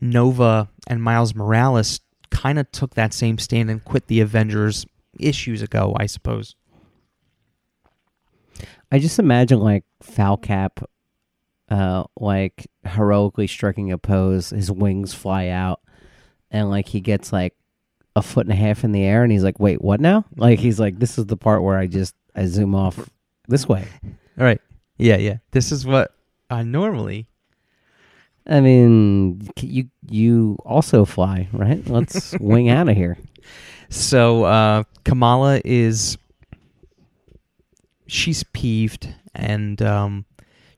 Nova 0.00 0.68
and 0.86 1.02
Miles 1.02 1.34
Morales 1.34 2.00
kind 2.30 2.58
of 2.58 2.70
took 2.70 2.94
that 2.94 3.12
same 3.12 3.38
stand 3.38 3.70
and 3.70 3.84
quit 3.84 4.06
the 4.06 4.20
Avengers 4.20 4.86
issues 5.18 5.62
ago, 5.62 5.94
I 5.98 6.06
suppose. 6.06 6.54
I 8.92 8.98
just 8.98 9.18
imagine 9.18 9.60
like 9.60 9.84
Falcap, 10.02 10.84
uh, 11.70 12.04
like 12.18 12.68
heroically 12.84 13.46
striking 13.46 13.92
a 13.92 13.98
pose. 13.98 14.50
His 14.50 14.70
wings 14.70 15.14
fly 15.14 15.48
out, 15.48 15.80
and 16.50 16.68
like 16.68 16.88
he 16.88 17.00
gets 17.00 17.32
like 17.32 17.54
a 18.16 18.22
foot 18.22 18.46
and 18.46 18.52
a 18.52 18.56
half 18.56 18.84
in 18.84 18.92
the 18.92 19.04
air, 19.04 19.22
and 19.22 19.32
he's 19.32 19.44
like, 19.44 19.60
"Wait, 19.60 19.80
what 19.80 20.00
now?" 20.00 20.24
Like 20.36 20.58
he's 20.58 20.80
like, 20.80 20.98
"This 20.98 21.18
is 21.18 21.26
the 21.26 21.36
part 21.36 21.62
where 21.62 21.78
I 21.78 21.86
just 21.86 22.14
I 22.34 22.46
zoom 22.46 22.74
off 22.74 23.08
this 23.48 23.68
way." 23.68 23.86
All 24.04 24.44
right. 24.44 24.60
Yeah, 24.98 25.16
yeah. 25.16 25.38
This 25.52 25.72
is 25.72 25.86
what 25.86 26.14
I 26.50 26.62
normally. 26.62 27.28
I 28.46 28.60
mean, 28.60 29.48
you 29.60 29.88
you 30.08 30.58
also 30.64 31.04
fly, 31.04 31.48
right? 31.52 31.86
Let's 31.88 32.32
wing 32.40 32.68
out 32.68 32.88
of 32.88 32.96
here. 32.96 33.16
So 33.90 34.44
uh, 34.44 34.82
Kamala 35.04 35.60
is. 35.64 36.18
She's 38.08 38.42
peeved 38.42 39.14
and 39.34 39.80
um, 39.82 40.24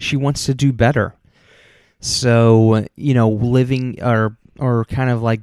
she 0.03 0.17
wants 0.17 0.47
to 0.47 0.55
do 0.55 0.73
better. 0.73 1.15
So 2.01 2.87
you 2.97 3.15
know, 3.15 3.31
living 3.31 4.03
or 4.03 4.37
or 4.59 4.85
kind 4.87 5.11
of 5.11 5.23
like 5.23 5.41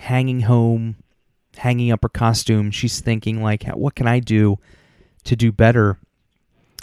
hanging 0.00 0.40
home, 0.40 0.96
hanging 1.56 1.92
up 1.92 2.02
her 2.02 2.08
costume. 2.08 2.70
She's 2.70 3.00
thinking 3.00 3.42
like, 3.42 3.64
what 3.64 3.94
can 3.94 4.06
I 4.06 4.20
do 4.20 4.58
to 5.24 5.36
do 5.36 5.52
better? 5.52 5.98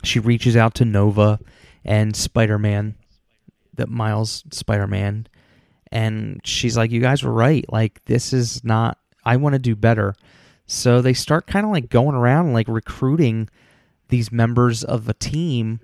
She 0.04 0.20
reaches 0.20 0.56
out 0.56 0.76
to 0.76 0.86
Nova 0.86 1.40
and 1.84 2.16
Spider 2.16 2.58
Man, 2.58 2.96
that 3.76 3.90
Miles 3.90 4.44
Spider 4.52 4.88
Man, 4.88 5.28
and 5.92 6.40
she's 6.44 6.78
like, 6.78 6.92
"You 6.92 7.02
guys 7.02 7.24
were 7.24 7.34
right. 7.34 7.66
Like 7.70 8.04
this 8.06 8.32
is 8.32 8.64
not. 8.64 8.98
I 9.26 9.36
want 9.36 9.54
to 9.54 9.60
do 9.60 9.76
better." 9.76 10.16
So 10.68 11.02
they 11.02 11.14
start 11.14 11.48
kind 11.48 11.66
of 11.66 11.72
like 11.72 11.90
going 11.90 12.16
around 12.16 12.54
like 12.54 12.68
recruiting 12.68 13.50
these 14.10 14.32
members 14.32 14.84
of 14.84 15.10
a 15.10 15.14
team. 15.14 15.80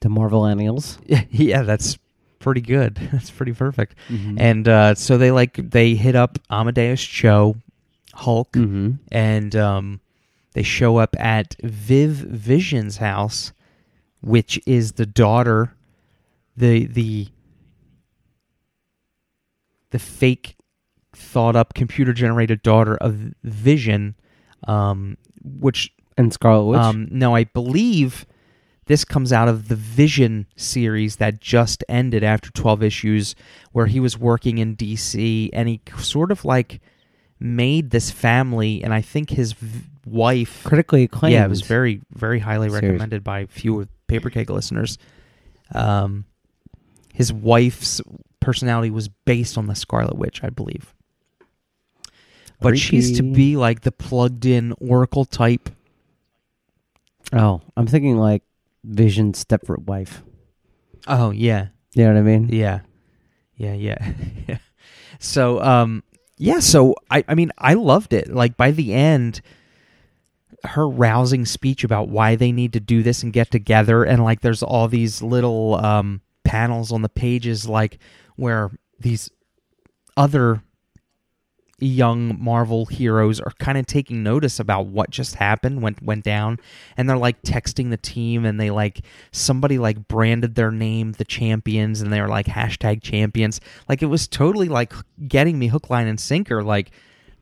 The 0.00 0.08
Marvelennials. 0.08 0.98
yeah, 1.30 1.62
that's 1.62 1.98
pretty 2.44 2.60
good. 2.60 2.96
That's 3.12 3.30
pretty 3.30 3.54
perfect. 3.54 3.96
Mm-hmm. 4.10 4.38
And 4.38 4.68
uh, 4.68 4.94
so 4.94 5.16
they 5.16 5.30
like 5.30 5.54
they 5.54 5.94
hit 5.94 6.14
up 6.14 6.38
Amadeus 6.50 7.02
Cho, 7.02 7.56
Hulk, 8.12 8.52
mm-hmm. 8.52 8.92
and 9.10 9.56
um, 9.56 10.00
they 10.52 10.62
show 10.62 10.98
up 10.98 11.16
at 11.18 11.56
Viv 11.62 12.10
Vision's 12.10 12.98
house, 12.98 13.52
which 14.20 14.60
is 14.66 14.92
the 14.92 15.06
daughter, 15.06 15.74
the 16.54 16.84
the 16.84 17.28
the 19.90 19.98
fake 19.98 20.56
thought 21.14 21.56
up 21.56 21.72
computer 21.72 22.12
generated 22.12 22.62
daughter 22.62 22.96
of 22.96 23.32
Vision, 23.42 24.16
um, 24.68 25.16
which 25.42 25.90
and 26.18 26.32
Scarlet 26.32 26.64
Witch. 26.64 26.80
um, 26.80 27.08
no, 27.10 27.34
I 27.34 27.44
believe 27.44 28.26
this 28.86 29.04
comes 29.04 29.32
out 29.32 29.48
of 29.48 29.68
the 29.68 29.76
Vision 29.76 30.46
series 30.56 31.16
that 31.16 31.40
just 31.40 31.84
ended 31.88 32.22
after 32.22 32.50
12 32.50 32.82
issues, 32.82 33.34
where 33.72 33.86
he 33.86 34.00
was 34.00 34.18
working 34.18 34.58
in 34.58 34.76
DC 34.76 35.50
and 35.52 35.68
he 35.68 35.80
sort 35.98 36.30
of 36.30 36.44
like 36.44 36.80
made 37.38 37.90
this 37.90 38.10
family, 38.10 38.82
and 38.82 38.92
I 38.92 39.00
think 39.00 39.30
his 39.30 39.52
v- 39.52 39.82
wife. 40.06 40.64
Critically 40.64 41.04
acclaimed. 41.04 41.32
Yeah, 41.32 41.44
it 41.44 41.50
was 41.50 41.62
very, 41.62 42.00
very 42.12 42.38
highly 42.38 42.68
Series. 42.68 42.82
recommended 42.82 43.24
by 43.24 43.40
a 43.40 43.46
few 43.46 43.88
Paper 44.06 44.30
Keg 44.30 44.50
listeners. 44.50 44.98
Um, 45.74 46.24
his 47.12 47.32
wife's 47.32 48.00
personality 48.40 48.90
was 48.90 49.08
based 49.08 49.56
on 49.56 49.66
the 49.66 49.74
Scarlet 49.74 50.16
Witch, 50.16 50.42
I 50.44 50.50
believe. 50.50 50.94
But 52.60 52.78
she's 52.78 53.16
to 53.18 53.22
be 53.22 53.56
like 53.56 53.82
the 53.82 53.92
plugged 53.92 54.46
in 54.46 54.72
Oracle 54.80 55.26
type 55.26 55.68
Oh, 57.32 57.60
I'm 57.76 57.86
thinking 57.86 58.16
like 58.16 58.42
Vision 58.84 59.32
Stepford 59.32 59.84
wife. 59.86 60.22
Oh 61.06 61.30
yeah, 61.30 61.68
You 61.94 62.04
know 62.04 62.12
what 62.14 62.18
I 62.18 62.22
mean? 62.22 62.48
yeah, 62.50 62.80
yeah, 63.56 63.74
yeah. 63.74 64.12
yeah. 64.48 64.58
So 65.18 65.60
um, 65.62 66.02
yeah. 66.38 66.60
So 66.60 66.94
I, 67.10 67.24
I 67.28 67.34
mean, 67.34 67.50
I 67.58 67.74
loved 67.74 68.12
it. 68.12 68.28
Like 68.32 68.56
by 68.56 68.70
the 68.70 68.92
end, 68.94 69.40
her 70.64 70.88
rousing 70.88 71.44
speech 71.44 71.84
about 71.84 72.08
why 72.08 72.36
they 72.36 72.52
need 72.52 72.72
to 72.74 72.80
do 72.80 73.02
this 73.02 73.22
and 73.22 73.32
get 73.32 73.50
together 73.50 74.02
and 74.04 74.24
like 74.24 74.40
there's 74.40 74.62
all 74.62 74.88
these 74.88 75.20
little 75.20 75.74
um 75.74 76.22
panels 76.42 76.90
on 76.90 77.02
the 77.02 77.08
pages 77.08 77.68
like 77.68 77.98
where 78.36 78.70
these 78.98 79.30
other 80.16 80.62
young 81.80 82.40
Marvel 82.42 82.86
heroes 82.86 83.40
are 83.40 83.52
kind 83.58 83.76
of 83.76 83.86
taking 83.86 84.22
notice 84.22 84.60
about 84.60 84.86
what 84.86 85.10
just 85.10 85.34
happened 85.34 85.82
went 85.82 86.02
went 86.02 86.24
down 86.24 86.58
and 86.96 87.08
they're 87.08 87.16
like 87.16 87.42
texting 87.42 87.90
the 87.90 87.96
team 87.96 88.44
and 88.44 88.60
they 88.60 88.70
like 88.70 89.00
somebody 89.32 89.78
like 89.78 90.06
branded 90.06 90.54
their 90.54 90.70
name 90.70 91.12
the 91.12 91.24
champions 91.24 92.00
and 92.00 92.12
they 92.12 92.20
were 92.20 92.28
like 92.28 92.46
hashtag 92.46 93.02
champions. 93.02 93.60
Like 93.88 94.02
it 94.02 94.06
was 94.06 94.28
totally 94.28 94.68
like 94.68 94.92
getting 95.26 95.58
me 95.58 95.66
hook 95.66 95.90
line 95.90 96.06
and 96.06 96.20
sinker. 96.20 96.62
Like 96.62 96.92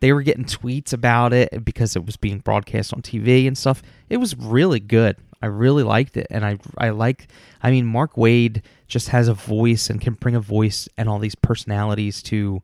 they 0.01 0.13
were 0.13 0.23
getting 0.23 0.45
tweets 0.45 0.93
about 0.93 1.33
it 1.33 1.65
because 1.65 1.95
it 1.95 2.07
was 2.07 2.17
being 2.17 2.39
broadcast 2.39 2.95
on 2.95 3.03
TV 3.03 3.47
and 3.47 3.57
stuff. 3.57 3.83
It 4.09 4.17
was 4.17 4.37
really 4.37 4.81
good. 4.81 5.17
I 5.43 5.47
really 5.47 5.83
liked 5.83 6.17
it 6.17 6.27
and 6.31 6.45
I 6.45 6.59
I 6.79 6.91
like 6.91 7.29
I 7.63 7.71
mean 7.71 7.85
Mark 7.85 8.15
Waid 8.15 8.63
just 8.87 9.09
has 9.09 9.29
a 9.29 9.35
voice 9.35 9.91
and 9.91 10.01
can 10.01 10.15
bring 10.15 10.35
a 10.35 10.41
voice 10.41 10.89
and 10.97 11.09
all 11.09 11.19
these 11.19 11.35
personalities 11.35 12.23
to 12.25 12.63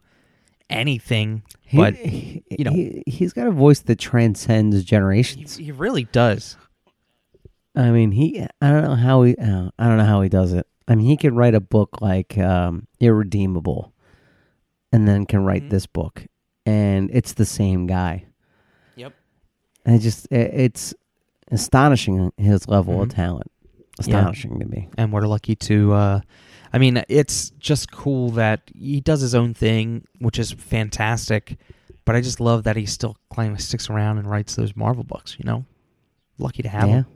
anything 0.70 1.42
He- 1.62 1.76
but 1.76 1.96
you 2.06 2.64
know- 2.64 2.70
he, 2.72 3.02
he's 3.06 3.32
got 3.32 3.46
a 3.46 3.50
voice 3.50 3.80
that 3.80 3.98
transcends 3.98 4.84
generations. 4.84 5.56
he 5.56 5.72
really 5.72 6.04
does 6.04 6.56
I 7.76 7.90
mean, 7.92 8.10
he. 8.10 8.40
I 8.60 8.70
don't 8.72 8.82
know 8.82 8.96
how 8.96 9.22
he. 9.22 9.36
Uh, 9.36 9.70
I 9.78 9.86
don't 9.86 9.98
know 9.98 10.04
how 10.04 10.20
he 10.22 10.28
does 10.28 10.52
it. 10.52 10.66
I 10.88 10.96
mean, 10.96 11.06
he 11.06 11.16
could 11.16 11.32
write 11.36 11.54
a 11.54 11.60
book 11.60 12.00
like 12.00 12.36
um, 12.36 12.88
Irredeemable, 12.98 13.92
and 14.90 15.06
then 15.06 15.26
can 15.26 15.44
write 15.44 15.64
Mhm. 15.64 15.70
this 15.70 15.86
book, 15.86 16.26
and 16.66 17.08
it's 17.12 17.34
the 17.34 17.44
same 17.44 17.86
guy. 17.86 18.24
Yep. 18.96 19.12
And 19.86 19.94
it 19.94 19.98
just 20.00 20.26
it, 20.32 20.50
it's 20.54 20.92
astonishing 21.52 22.32
his 22.36 22.66
level 22.66 23.00
of 23.00 23.10
Mhm. 23.10 23.14
talent. 23.14 23.50
Yeah. 23.76 24.00
Astonishing 24.00 24.58
to 24.58 24.66
me. 24.66 24.88
and 24.98 25.12
we're 25.12 25.26
lucky 25.28 25.54
to 25.56 25.92
uh 25.92 26.20
I 26.72 26.78
mean 26.78 27.02
it's 27.08 27.50
just 27.58 27.90
cool 27.92 28.30
that 28.30 28.62
he 28.78 29.00
does 29.00 29.20
his 29.20 29.34
own 29.34 29.54
thing 29.54 30.04
which 30.18 30.38
is 30.38 30.52
fantastic 30.52 31.58
but 32.04 32.16
I 32.16 32.20
just 32.20 32.40
love 32.40 32.64
that 32.64 32.76
he 32.76 32.86
still 32.86 33.16
kind 33.34 33.52
of 33.52 33.60
sticks 33.60 33.90
around 33.90 34.18
and 34.18 34.28
writes 34.30 34.56
those 34.56 34.74
Marvel 34.76 35.04
books 35.04 35.36
you 35.38 35.44
know 35.44 35.64
lucky 36.38 36.62
to 36.62 36.68
have 36.68 36.88
yeah. 36.88 36.94
him 36.94 37.06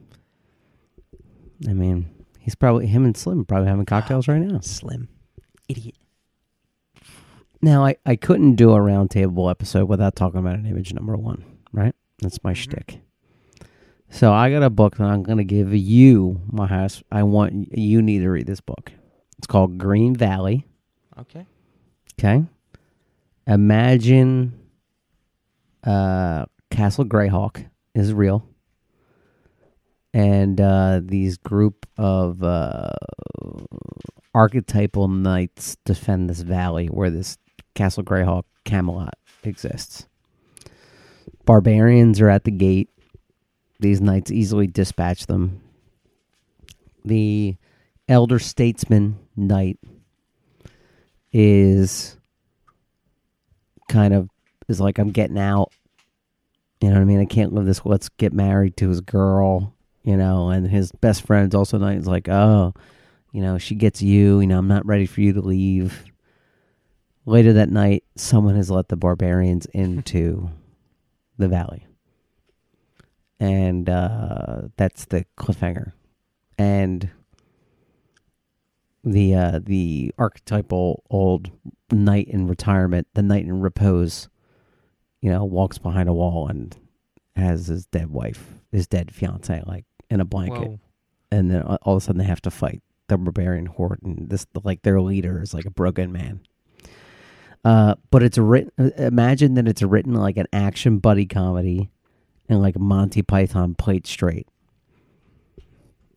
I 1.68 1.72
mean, 1.74 2.10
he's 2.40 2.56
probably 2.56 2.86
him 2.88 3.04
and 3.04 3.16
Slim 3.16 3.44
probably 3.44 3.68
having 3.68 3.86
cocktails 3.86 4.26
right 4.26 4.40
now. 4.40 4.58
slim 4.62 5.08
idiot 5.68 5.94
Now, 7.60 7.84
I, 7.86 7.96
I 8.04 8.16
couldn't 8.16 8.56
do 8.56 8.72
a 8.72 8.78
roundtable 8.78 9.48
episode 9.48 9.88
without 9.88 10.16
talking 10.16 10.40
about 10.40 10.56
an 10.56 10.66
image 10.66 10.92
number 10.92 11.16
one, 11.16 11.44
right? 11.72 11.94
That's 12.20 12.42
my 12.42 12.52
Mhm. 12.52 12.56
shtick. 12.56 13.00
So 14.10 14.32
I 14.32 14.50
got 14.50 14.62
a 14.62 14.70
book 14.70 14.96
that 14.96 15.04
I'm 15.06 15.22
going 15.22 15.38
to 15.38 15.44
give 15.44 15.72
you, 15.72 16.40
my 16.50 16.66
house. 16.66 17.02
I 17.10 17.22
want 17.22 17.78
you 17.78 18.02
need 18.02 18.18
to 18.20 18.28
read 18.28 18.46
this 18.46 18.60
book. 18.60 18.92
It's 19.42 19.48
called 19.48 19.76
Green 19.76 20.14
Valley. 20.14 20.64
okay 21.18 21.46
Okay. 22.22 22.44
Imagine 23.48 24.56
uh, 25.82 26.46
Castle 26.70 27.04
Greyhawk 27.04 27.66
is 27.92 28.12
real. 28.12 28.46
And 30.14 30.60
uh, 30.60 31.00
these 31.02 31.38
group 31.38 31.86
of 31.98 32.44
uh, 32.44 32.92
archetypal 34.32 35.08
knights 35.08 35.76
defend 35.84 36.30
this 36.30 36.42
valley 36.42 36.86
where 36.86 37.10
this 37.10 37.36
Castle 37.74 38.04
Greyhawk 38.04 38.44
Camelot 38.64 39.14
exists. 39.42 40.06
Barbarians 41.44 42.20
are 42.20 42.28
at 42.28 42.44
the 42.44 42.52
gate. 42.52 42.90
These 43.80 44.00
knights 44.00 44.30
easily 44.30 44.68
dispatch 44.68 45.26
them. 45.26 45.60
The 47.04 47.56
elder 48.08 48.38
statesman 48.38 49.18
knight 49.36 49.78
is 51.32 52.16
kind 53.88 54.14
of 54.14 54.28
is 54.68 54.80
like 54.80 54.98
I'm 54.98 55.10
getting 55.10 55.38
out. 55.38 55.72
You 56.80 56.88
know 56.88 56.96
what 56.96 57.02
I 57.02 57.04
mean? 57.04 57.20
I 57.20 57.26
can't 57.26 57.52
live 57.52 57.66
this. 57.66 57.84
Let's 57.84 58.08
get 58.08 58.32
married 58.32 58.76
to 58.78 58.88
his 58.88 59.00
girl. 59.00 59.74
You 60.02 60.16
know, 60.16 60.48
and 60.48 60.66
his 60.66 60.90
best 60.90 61.22
friend's 61.22 61.54
also 61.54 61.78
knight 61.78 61.98
is 61.98 62.08
like, 62.08 62.28
oh, 62.28 62.74
you 63.32 63.40
know, 63.40 63.56
she 63.58 63.76
gets 63.76 64.02
you. 64.02 64.40
You 64.40 64.48
know, 64.48 64.58
I'm 64.58 64.66
not 64.66 64.84
ready 64.84 65.06
for 65.06 65.20
you 65.20 65.32
to 65.34 65.40
leave. 65.40 66.04
Later 67.24 67.52
that 67.52 67.70
night, 67.70 68.02
someone 68.16 68.56
has 68.56 68.68
let 68.68 68.88
the 68.88 68.96
barbarians 68.96 69.66
into 69.66 70.50
the 71.38 71.46
valley, 71.46 71.86
and 73.38 73.88
uh, 73.88 74.62
that's 74.76 75.04
the 75.04 75.24
cliffhanger. 75.38 75.92
And 76.58 77.08
the 79.04 79.34
uh, 79.34 79.60
the 79.62 80.12
archetypal 80.18 81.02
old 81.10 81.50
knight 81.90 82.28
in 82.28 82.46
retirement, 82.46 83.08
the 83.14 83.22
knight 83.22 83.44
in 83.44 83.60
repose, 83.60 84.28
you 85.20 85.30
know, 85.30 85.44
walks 85.44 85.78
behind 85.78 86.08
a 86.08 86.12
wall 86.12 86.48
and 86.48 86.76
has 87.36 87.66
his 87.66 87.86
dead 87.86 88.10
wife, 88.10 88.54
his 88.70 88.86
dead 88.86 89.12
fiance, 89.12 89.62
like 89.66 89.84
in 90.10 90.20
a 90.20 90.24
blanket, 90.24 90.68
Whoa. 90.68 90.80
and 91.30 91.50
then 91.50 91.62
all 91.62 91.96
of 91.96 92.02
a 92.02 92.04
sudden 92.04 92.18
they 92.18 92.24
have 92.24 92.42
to 92.42 92.50
fight 92.50 92.82
the 93.08 93.18
barbarian 93.18 93.66
horde, 93.66 94.00
and 94.02 94.30
this 94.30 94.46
like 94.62 94.82
their 94.82 95.00
leader 95.00 95.42
is 95.42 95.52
like 95.52 95.64
a 95.64 95.70
broken 95.70 96.12
man. 96.12 96.40
Uh, 97.64 97.94
but 98.10 98.22
it's 98.22 98.38
written. 98.38 98.92
Imagine 98.96 99.54
that 99.54 99.68
it's 99.68 99.82
written 99.82 100.14
like 100.14 100.36
an 100.36 100.46
action 100.52 100.98
buddy 100.98 101.26
comedy, 101.26 101.90
and 102.48 102.60
like 102.60 102.78
Monty 102.78 103.22
Python 103.22 103.74
played 103.74 104.06
straight. 104.06 104.46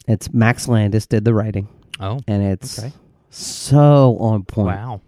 It's 0.08 0.32
Max 0.32 0.67
Landis 0.67 1.08
did 1.08 1.26
the 1.26 1.34
writing 1.34 1.67
oh 1.99 2.19
and 2.27 2.43
it's 2.43 2.79
Okay. 2.79 2.93
so 3.29 4.17
on 4.19 4.43
point. 4.43 4.67
wow 4.77 5.01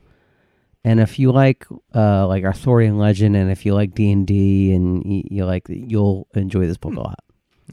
And 0.84 1.00
if 1.00 1.20
you 1.20 1.32
like 1.32 1.66
uh 1.94 2.28
like 2.28 2.44
Arthurian 2.44 2.98
legend, 2.98 3.36
and 3.36 3.52
if 3.52 3.66
you 3.66 3.74
like 3.74 3.94
D 3.94 4.12
and 4.12 4.26
D, 4.26 4.72
and 4.74 5.04
you, 5.06 5.24
you 5.30 5.46
like, 5.46 5.66
you'll 5.70 6.28
enjoy 6.34 6.66
this 6.68 6.78
book 6.78 6.96
a 6.96 7.00
lot. 7.02 7.20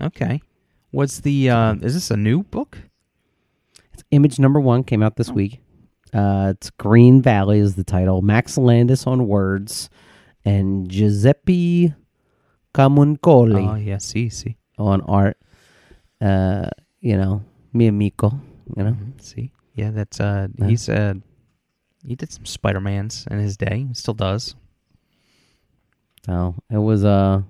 okay 0.02 0.40
what's 0.90 1.20
the 1.20 1.50
uh 1.50 1.74
is 1.82 1.94
this 1.94 2.10
a 2.10 2.16
new 2.16 2.42
book 2.44 2.78
It's 3.92 4.02
image 4.10 4.38
number 4.38 4.60
one 4.60 4.82
came 4.84 5.02
out 5.02 5.16
this 5.16 5.30
Oh. 5.30 5.34
week. 5.34 5.60
Uh, 6.12 6.52
it's 6.54 6.70
Green 6.70 7.20
Valley 7.22 7.58
is 7.58 7.74
the 7.74 7.82
title. 7.82 8.22
Max 8.22 8.56
Landis 8.56 9.04
on 9.06 9.26
words, 9.26 9.90
and 10.44 10.88
Giuseppe 10.88 11.92
Camuncoli 12.72 13.68
oh 13.72 13.74
yeah 13.76 13.98
see 13.98 14.28
see 14.28 14.56
on 14.78 15.00
art. 15.02 15.36
Uh, 16.20 16.68
you 17.00 17.16
know, 17.16 17.42
mi 17.72 17.86
amico. 17.88 18.38
You 18.76 18.82
know, 18.84 18.92
Mhm. 18.92 19.20
see 19.20 19.52
yeah 19.74 19.90
that's 19.90 20.20
uh 20.20 20.48
Yeah. 20.58 20.66
he's 20.68 20.88
uh 20.88 21.14
he 22.06 22.14
did 22.16 22.30
some 22.32 22.44
Spider-Mans 22.46 23.26
in 23.30 23.38
his 23.38 23.56
day 23.56 23.86
he 23.88 23.94
still 23.94 24.14
does 24.14 24.54
so 26.26 26.54
it 26.70 26.78
was 26.78 27.04
uh 27.04 27.42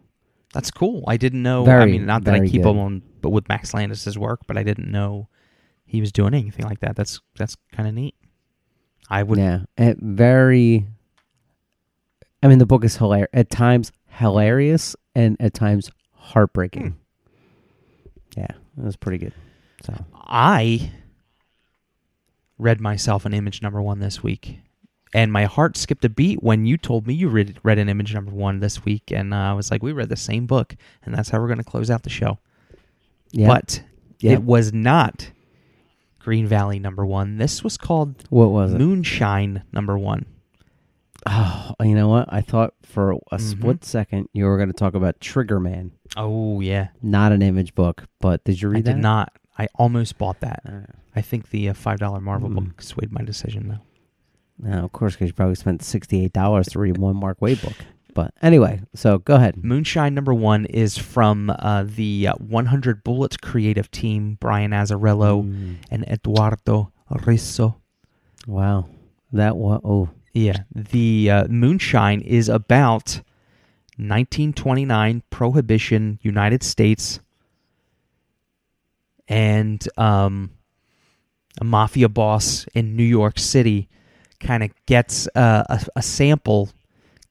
That's 0.53 0.71
cool. 0.71 1.05
I 1.09 1.17
didn't 1.17 1.43
know. 1.43 1.67
I 1.67 1.87
mean, 1.87 2.07
not 2.07 2.25
that 2.25 2.35
I 2.35 2.41
keep 2.47 2.63
good. 2.63 2.71
him 2.71 2.79
on, 2.79 3.03
but 3.21 3.31
with 3.31 3.49
Max 3.49 3.75
Landis's 3.75 4.17
work, 4.19 4.41
but 4.47 4.57
I 4.57 4.63
didn't 4.63 4.91
know 4.91 5.29
he 5.85 6.01
was 6.01 6.13
doing 6.13 6.33
anything 6.35 6.65
like 6.65 6.81
that. 6.81 6.95
That's 6.97 7.21
that's 7.37 7.57
kind 7.73 7.89
of 7.89 7.95
neat. 7.95 8.15
I 9.11 9.23
would. 9.23 9.39
yeah, 9.39 9.65
it 9.77 9.99
very. 10.01 10.87
I 12.43 12.47
mean, 12.49 12.59
the 12.59 12.67
book 12.67 12.85
is 12.85 12.97
hilarious 12.97 13.31
at 13.33 13.51
times, 13.51 13.91
hilarious, 14.09 14.95
and 15.15 15.37
at 15.41 15.55
times 15.55 15.91
heartbreaking. 16.13 16.97
Yeah, 18.37 18.51
it 18.79 18.85
was 18.85 18.97
pretty 18.97 19.19
good. 19.19 19.35
So 19.83 19.95
I 20.15 20.91
read 22.59 22.81
myself 22.81 23.25
an 23.25 23.35
image 23.35 23.63
number 23.63 23.81
one 23.83 23.99
this 24.01 24.23
week, 24.23 24.59
and 25.13 25.33
my 25.33 25.45
heart 25.45 25.77
skipped 25.77 26.05
a 26.05 26.09
beat 26.09 26.43
when 26.43 26.67
you 26.67 26.77
told 26.77 27.07
me 27.07 27.15
you 27.15 27.29
read 27.29 27.59
read 27.63 27.79
an 27.79 27.89
image 27.89 28.15
number 28.15 28.33
one 28.33 28.61
this 28.61 28.85
week, 28.85 29.11
and 29.11 29.33
uh, 29.35 29.37
I 29.37 29.53
was 29.53 29.71
like, 29.71 29.83
we 29.83 29.93
read 29.93 30.09
the 30.09 30.17
same 30.17 30.47
book, 30.47 30.77
and 31.05 31.15
that's 31.15 31.31
how 31.31 31.41
we're 31.41 31.49
going 31.49 31.59
to 31.59 31.65
close 31.65 31.91
out 31.91 32.03
the 32.03 32.11
show. 32.11 32.39
yeah, 33.33 33.49
But 33.49 33.83
Yeah. 34.21 34.33
it 34.33 34.43
was 34.43 34.73
not 34.73 35.31
Green 36.21 36.47
Valley 36.47 36.79
number 36.79 37.05
one. 37.05 37.37
This 37.39 37.63
was 37.65 37.77
called 37.77 38.25
what 38.31 38.51
was 38.51 38.73
it? 38.75 38.79
Moonshine 38.79 39.63
number 39.73 39.99
one. 39.99 40.27
Oh, 41.27 41.73
you 41.83 41.95
know 41.95 42.09
what? 42.09 42.31
I 42.33 42.41
thought 42.43 42.75
for 42.83 43.13
a 43.13 43.37
Mhm. 43.37 43.41
split 43.41 43.85
second 43.85 44.29
you 44.35 44.45
were 44.45 44.57
going 44.59 44.69
to 44.69 44.75
talk 44.75 44.95
about 44.95 45.21
Trigger 45.21 45.59
Man, 45.59 45.93
Oh 46.17 46.61
yeah, 46.61 46.89
not 47.03 47.33
an 47.33 47.41
image 47.43 47.75
book. 47.75 48.05
But 48.21 48.45
did 48.45 48.61
you 48.61 48.69
read 48.69 48.79
I 48.89 48.93
that? 48.93 48.95
did 48.97 49.03
not. 49.03 49.33
I 49.59 49.69
almost 49.77 50.19
bought 50.19 50.41
that. 50.41 50.61
Uh, 50.67 50.93
I 51.17 51.21
think 51.21 51.51
the 51.51 51.69
uh, 51.69 51.75
five 51.75 51.99
dollar 51.99 52.21
Marvel 52.21 52.49
Mm. 52.51 52.55
book 52.55 52.83
swayed 52.83 53.13
my 53.13 53.23
decision 53.23 53.69
though. 53.69 54.69
no, 54.69 54.85
of 54.85 54.93
course, 54.93 55.15
because 55.15 55.29
you 55.29 55.33
probably 55.35 55.55
spent 55.55 55.83
sixty-eight 55.83 56.33
dollars 56.33 56.69
to 56.69 56.79
read 56.79 56.99
one 56.99 57.17
Mark 57.17 57.41
Waid 57.41 57.63
book. 57.63 57.77
But 58.15 58.33
anyway, 58.43 58.81
so 58.95 59.19
go 59.19 59.35
ahead. 59.35 59.65
Moonshine 59.65 60.15
number 60.15 60.33
one 60.33 60.67
is 60.67 60.97
from 60.97 61.51
uh, 61.51 61.83
the 61.85 62.29
uh, 62.29 62.35
100 62.35 63.03
Bullets 63.03 63.37
creative 63.37 63.91
team, 63.91 64.39
Brian 64.41 64.71
Azzarello 64.71 65.43
Mm, 65.45 65.77
and 65.91 66.05
Eduardo 66.05 66.93
Risso. 67.11 67.75
wow, 68.47 68.87
that 69.33 69.57
was 69.57 69.81
oh 69.83 70.11
Yeah, 70.33 70.59
the 70.73 71.29
uh, 71.31 71.45
Moonshine 71.49 72.21
is 72.21 72.49
about 72.49 73.21
1929 73.97 75.23
Prohibition, 75.31 76.21
United 76.23 76.63
States, 76.63 77.19
and 79.29 79.87
um, 79.97 80.51
a 81.61 81.65
mafia 81.65 82.09
boss 82.09 82.67
in 82.75 82.97
New 82.97 83.05
York 83.05 83.39
City 83.39 83.89
kind 84.41 84.63
of 84.63 84.71
gets 84.87 85.29
uh, 85.35 85.65
a, 85.69 85.81
a 85.97 86.03
sample, 86.03 86.71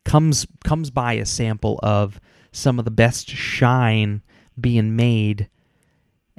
comes 0.06 0.48
comes 0.64 0.90
by 0.90 1.14
a 1.14 1.26
sample 1.26 1.80
of 1.84 2.20
some 2.52 2.80
of 2.80 2.86
the 2.86 2.92
best 2.92 3.30
shine 3.30 4.22
being 4.60 4.96
made, 4.96 5.50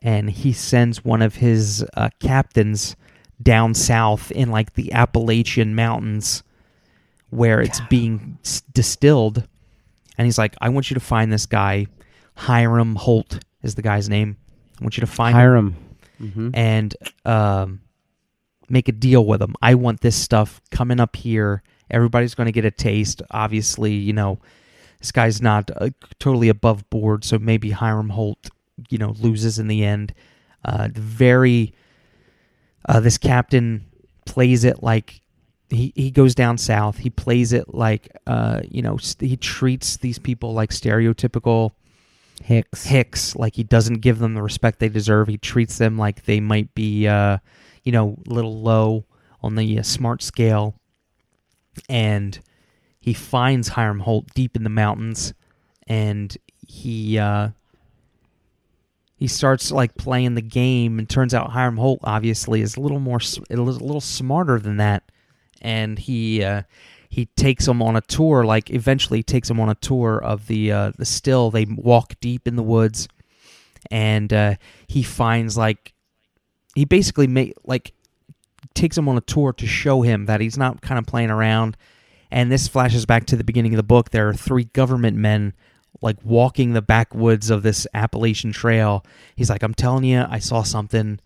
and 0.02 0.30
he 0.30 0.52
sends 0.52 1.04
one 1.04 1.22
of 1.22 1.36
his 1.36 1.84
uh, 1.96 2.08
captains 2.20 2.96
down 3.42 3.74
south 3.74 4.30
in 4.30 4.50
like 4.50 4.74
the 4.74 4.92
Appalachian 4.92 5.74
Mountains 5.74 6.42
where 7.30 7.60
it's 7.60 7.80
being 7.90 8.38
s- 8.44 8.62
distilled. 8.72 9.46
And 10.16 10.24
he's 10.24 10.38
like, 10.38 10.54
I 10.60 10.68
want 10.68 10.88
you 10.90 10.94
to 10.94 11.00
find 11.00 11.32
this 11.32 11.46
guy. 11.46 11.88
Hiram 12.36 12.94
Holt 12.94 13.40
is 13.62 13.74
the 13.74 13.82
guy's 13.82 14.08
name. 14.08 14.36
I 14.80 14.84
want 14.84 14.96
you 14.96 15.00
to 15.00 15.06
find 15.08 15.34
Hiram. 15.34 15.68
him 15.72 15.83
Hiram. 16.18 16.30
hmm 16.30 16.50
and 16.54 16.96
um, 17.24 17.80
make 18.68 18.88
a 18.88 18.92
deal 18.92 19.26
with 19.26 19.42
him. 19.42 19.54
I 19.60 19.74
want 19.74 20.00
this 20.00 20.16
stuff 20.16 20.60
coming 20.70 21.00
up 21.00 21.16
here. 21.16 21.62
Everybody's 21.90 22.34
going 22.34 22.46
to 22.46 22.52
get 22.52 22.64
a 22.64 22.70
taste. 22.70 23.22
Obviously, 23.30 23.92
you 23.92 24.12
know, 24.12 24.40
this 25.00 25.12
guy's 25.12 25.42
not 25.42 25.70
uh, 25.76 25.90
totally 26.18 26.48
above 26.48 26.88
board, 26.90 27.24
so 27.24 27.38
maybe 27.38 27.70
Hiram 27.70 28.08
Holt, 28.08 28.50
you 28.88 28.98
know, 28.98 29.10
loses 29.20 29.58
in 29.58 29.68
the 29.68 29.84
end. 29.84 30.14
Uh, 30.64 30.88
very, 30.94 31.74
uh, 32.88 33.00
this 33.00 33.18
captain 33.18 33.84
plays 34.24 34.64
it 34.64 34.82
like 34.82 35.20
he, 35.68 35.92
he 35.94 36.10
goes 36.10 36.34
down 36.34 36.56
south. 36.56 36.96
He 36.98 37.10
plays 37.10 37.52
it 37.52 37.74
like, 37.74 38.08
uh, 38.26 38.60
you 38.66 38.80
know, 38.80 38.96
st- 38.96 39.28
he 39.28 39.36
treats 39.36 39.98
these 39.98 40.18
people 40.18 40.54
like 40.54 40.70
stereotypical 40.70 41.72
Hicks. 42.42 42.84
Hicks, 42.84 43.36
like 43.36 43.54
he 43.54 43.62
doesn't 43.62 44.00
give 44.00 44.18
them 44.18 44.34
the 44.34 44.42
respect 44.42 44.78
they 44.78 44.88
deserve. 44.88 45.28
He 45.28 45.38
treats 45.38 45.78
them 45.78 45.96
like 45.96 46.24
they 46.24 46.40
might 46.40 46.74
be, 46.74 47.06
uh, 47.06 47.38
you 47.84 47.92
know, 47.92 48.18
a 48.28 48.32
little 48.32 48.60
low 48.60 49.04
on 49.42 49.54
the 49.54 49.78
uh, 49.78 49.82
smart 49.82 50.22
scale. 50.22 50.74
And 51.88 52.38
he 53.00 53.12
finds 53.12 53.68
Hiram 53.68 54.00
Holt 54.00 54.26
deep 54.34 54.56
in 54.56 54.64
the 54.64 54.70
mountains, 54.70 55.34
and 55.86 56.36
he 56.66 57.18
uh, 57.18 57.50
he 59.16 59.26
starts 59.26 59.70
like 59.70 59.96
playing 59.96 60.34
the 60.34 60.42
game. 60.42 60.98
And 60.98 61.08
turns 61.08 61.34
out 61.34 61.50
Hiram 61.50 61.76
Holt 61.76 62.00
obviously 62.04 62.62
is 62.62 62.76
a 62.76 62.80
little 62.80 63.00
more, 63.00 63.20
a 63.50 63.56
little 63.56 64.00
smarter 64.00 64.58
than 64.58 64.76
that. 64.78 65.02
And 65.60 65.98
he 65.98 66.42
uh, 66.44 66.62
he 67.14 67.26
takes 67.36 67.68
him 67.68 67.80
on 67.80 67.94
a 67.94 68.00
tour 68.00 68.44
like 68.44 68.70
eventually 68.70 69.22
takes 69.22 69.48
him 69.48 69.60
on 69.60 69.68
a 69.68 69.76
tour 69.76 70.18
of 70.18 70.48
the 70.48 70.72
uh, 70.72 70.90
the 70.98 71.04
still. 71.04 71.52
They 71.52 71.64
walk 71.64 72.14
deep 72.20 72.48
in 72.48 72.56
the 72.56 72.62
woods 72.62 73.06
and 73.88 74.32
uh, 74.32 74.56
he 74.88 75.04
finds 75.04 75.56
like 75.56 75.94
he 76.74 76.84
basically 76.84 77.28
make 77.28 77.54
like 77.62 77.92
takes 78.74 78.98
him 78.98 79.08
on 79.08 79.16
a 79.16 79.20
tour 79.20 79.52
to 79.52 79.64
show 79.64 80.02
him 80.02 80.26
that 80.26 80.40
he's 80.40 80.58
not 80.58 80.82
kind 80.82 80.98
of 80.98 81.06
playing 81.06 81.30
around. 81.30 81.76
And 82.32 82.50
this 82.50 82.66
flashes 82.66 83.06
back 83.06 83.26
to 83.26 83.36
the 83.36 83.44
beginning 83.44 83.74
of 83.74 83.76
the 83.76 83.84
book. 83.84 84.10
There 84.10 84.28
are 84.28 84.34
three 84.34 84.64
government 84.64 85.16
men 85.16 85.52
like 86.02 86.16
walking 86.24 86.72
the 86.72 86.82
backwoods 86.82 87.48
of 87.48 87.62
this 87.62 87.86
Appalachian 87.94 88.50
trail. 88.50 89.06
He's 89.36 89.50
like 89.50 89.62
I'm 89.62 89.74
telling 89.74 90.02
you 90.02 90.26
I 90.28 90.40
saw 90.40 90.64
something. 90.64 91.20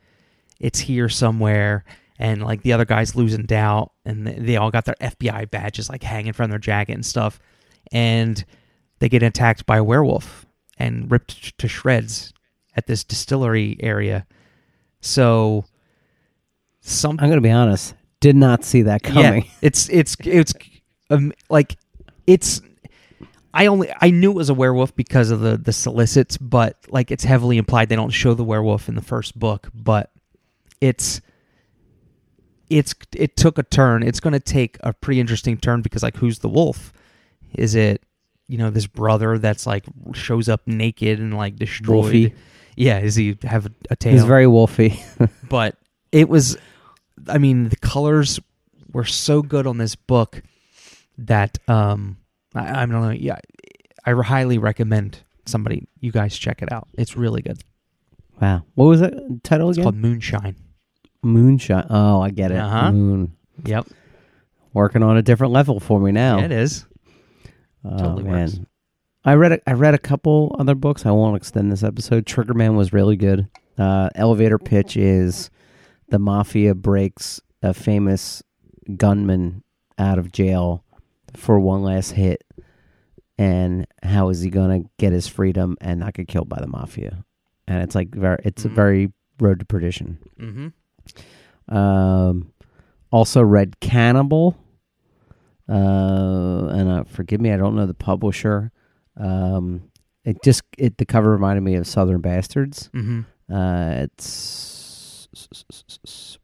It's 0.60 0.80
here 0.80 1.08
somewhere 1.08 1.86
and 2.18 2.42
like 2.42 2.62
the 2.62 2.72
other 2.72 2.84
guys 2.84 3.14
losing 3.14 3.44
doubt 3.44 3.92
and 4.04 4.26
they 4.26 4.56
all 4.56 4.70
got 4.70 4.84
their 4.84 4.96
FBI 5.00 5.50
badges 5.50 5.88
like 5.88 6.02
hanging 6.02 6.32
from 6.32 6.50
their 6.50 6.58
jacket 6.58 6.92
and 6.92 7.06
stuff 7.06 7.38
and 7.92 8.44
they 8.98 9.08
get 9.08 9.22
attacked 9.22 9.66
by 9.66 9.78
a 9.78 9.84
werewolf 9.84 10.46
and 10.78 11.10
ripped 11.10 11.56
to 11.58 11.68
shreds 11.68 12.32
at 12.76 12.86
this 12.86 13.04
distillery 13.04 13.76
area 13.80 14.26
so 15.00 15.64
some 16.80 17.18
I'm 17.20 17.28
gonna 17.28 17.40
be 17.40 17.50
honest. 17.50 17.94
Did 18.20 18.36
not 18.36 18.64
see 18.64 18.82
that 18.82 19.02
coming. 19.02 19.42
yeah, 19.42 19.50
it's 19.62 19.88
it's 19.88 20.16
it's 20.24 20.52
um, 21.10 21.32
like 21.48 21.76
it's 22.26 22.60
I 23.54 23.66
only 23.66 23.92
I 24.00 24.10
knew 24.10 24.30
it 24.30 24.36
was 24.36 24.50
a 24.50 24.54
werewolf 24.54 24.94
because 24.96 25.30
of 25.30 25.40
the 25.40 25.56
the 25.56 25.72
solicits, 25.72 26.36
but 26.36 26.76
like 26.88 27.10
it's 27.10 27.24
heavily 27.24 27.58
implied 27.58 27.88
they 27.88 27.96
don't 27.96 28.10
show 28.10 28.34
the 28.34 28.44
werewolf 28.44 28.88
in 28.88 28.94
the 28.94 29.02
first 29.02 29.38
book, 29.38 29.68
but 29.74 30.10
it's 30.80 31.20
it's 32.70 32.94
it 33.14 33.36
took 33.36 33.58
a 33.58 33.62
turn. 33.62 34.02
It's 34.02 34.20
going 34.20 34.32
to 34.32 34.40
take 34.40 34.78
a 34.80 34.92
pretty 34.92 35.20
interesting 35.20 35.56
turn 35.56 35.82
because 35.82 36.02
like 36.02 36.16
who's 36.16 36.40
the 36.40 36.48
wolf? 36.48 36.92
Is 37.54 37.74
it 37.74 38.02
you 38.48 38.58
know 38.58 38.70
this 38.70 38.86
brother 38.86 39.38
that's 39.38 39.66
like 39.66 39.84
shows 40.12 40.48
up 40.48 40.66
naked 40.66 41.18
and 41.18 41.36
like 41.36 41.56
destroyed? 41.56 42.14
Wolfy. 42.14 42.34
Yeah, 42.76 42.98
is 43.00 43.16
he 43.16 43.36
have 43.42 43.66
a, 43.66 43.70
a 43.90 43.96
tail? 43.96 44.12
He's 44.12 44.24
very 44.24 44.44
wolfy. 44.44 45.00
but 45.48 45.76
it 46.12 46.28
was 46.28 46.56
i 47.28 47.38
mean 47.38 47.68
the 47.68 47.76
colors 47.76 48.40
were 48.92 49.04
so 49.04 49.42
good 49.42 49.66
on 49.66 49.78
this 49.78 49.94
book 49.94 50.42
that 51.16 51.58
um 51.68 52.16
i, 52.54 52.82
I 52.82 52.86
don't 52.86 53.02
know 53.02 53.10
yeah 53.10 53.38
i 54.04 54.12
highly 54.12 54.58
recommend 54.58 55.22
somebody 55.46 55.86
you 56.00 56.12
guys 56.12 56.36
check 56.36 56.62
it 56.62 56.70
out 56.72 56.88
it's 56.96 57.16
really 57.16 57.42
good 57.42 57.62
wow. 58.40 58.62
What 58.74 58.84
was 58.84 59.00
that 59.00 59.42
title 59.42 59.70
it's 59.70 59.78
again? 59.78 59.84
called 59.84 59.96
moonshine 59.96 60.56
Moonshine. 61.22 61.86
Oh, 61.90 62.20
I 62.20 62.30
get 62.30 62.50
it. 62.50 62.58
Uh-huh. 62.58 62.92
Moon. 62.92 63.32
yep 63.64 63.86
Working 64.72 65.02
on 65.02 65.16
a 65.16 65.22
different 65.22 65.52
level 65.52 65.80
for 65.80 65.98
me 65.98 66.12
now. 66.12 66.38
yeah, 66.38 66.44
it 66.44 66.52
is 66.52 66.84
Oh 67.84 67.96
Totally 67.98 68.24
man. 68.24 68.32
works. 68.46 68.58
I 69.24 69.34
read 69.34 69.52
a, 69.52 69.68
I 69.68 69.72
read 69.72 69.94
a 69.94 69.98
couple 69.98 70.54
other 70.58 70.74
books. 70.74 71.04
I 71.06 71.10
won't 71.10 71.36
extend 71.36 71.70
this 71.72 71.82
episode. 71.82 72.24
Triggerman 72.26 72.76
was 72.76 72.92
really 72.92 73.16
good. 73.16 73.48
Uh, 73.76 74.08
elevator 74.14 74.58
pitch 74.58 74.96
is 74.96 75.50
the 76.08 76.18
mafia 76.18 76.74
breaks 76.74 77.40
a 77.62 77.72
famous 77.74 78.42
gunman 78.96 79.62
out 79.98 80.18
of 80.18 80.32
jail 80.32 80.84
for 81.34 81.58
one 81.60 81.82
last 81.82 82.12
hit, 82.12 82.42
and 83.36 83.86
how 84.02 84.28
is 84.30 84.40
he 84.40 84.50
gonna 84.50 84.80
get 84.98 85.12
his 85.12 85.26
freedom 85.28 85.76
and 85.80 86.00
not 86.00 86.14
get 86.14 86.28
killed 86.28 86.48
by 86.48 86.58
the 86.60 86.66
mafia? 86.66 87.24
And 87.66 87.82
it's 87.82 87.94
like 87.94 88.14
very, 88.14 88.38
it's 88.44 88.64
a 88.64 88.68
Mhm. 88.68 88.74
very 88.74 89.12
road 89.40 89.58
to 89.60 89.64
perdition. 89.66 90.18
mm-hmm. 90.40 90.68
Um, 91.68 92.52
also 93.10 93.42
read 93.42 93.80
Cannibal. 93.80 94.56
Uh, 95.68 96.66
and 96.68 96.90
uh, 96.90 97.04
forgive 97.04 97.40
me, 97.40 97.52
I 97.52 97.56
don't 97.56 97.76
know 97.76 97.86
the 97.86 97.94
publisher. 97.94 98.72
Um, 99.16 99.90
it 100.24 100.42
just 100.42 100.62
it 100.76 100.98
the 100.98 101.06
cover 101.06 101.30
reminded 101.30 101.62
me 101.62 101.74
of 101.74 101.86
Southern 101.86 102.20
Bastards. 102.20 102.90
Mm-hmm. 102.94 103.54
Uh, 103.54 103.90
it's 104.02 105.28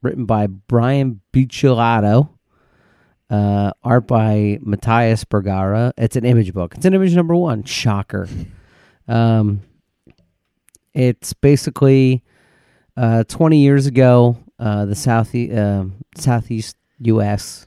written 0.02 0.26
by 0.26 0.46
Brian 0.46 1.20
Buccellato. 1.32 2.30
Uh, 3.30 3.72
art 3.82 4.06
by 4.06 4.58
Matías 4.64 5.28
Bergara. 5.28 5.92
It's 5.96 6.14
an 6.14 6.24
image 6.24 6.52
book. 6.52 6.74
It's 6.76 6.84
an 6.84 6.94
image 6.94 7.14
number 7.14 7.34
one. 7.34 7.64
Shocker. 7.64 8.28
Um, 9.08 9.62
it's 10.92 11.32
basically 11.32 12.22
uh, 12.96 13.24
20 13.24 13.58
years 13.58 13.86
ago, 13.86 14.36
uh, 14.58 14.84
the 14.84 14.94
south 14.94 15.34
uh, 15.34 15.84
southeast 16.16 16.76
U.S. 17.00 17.66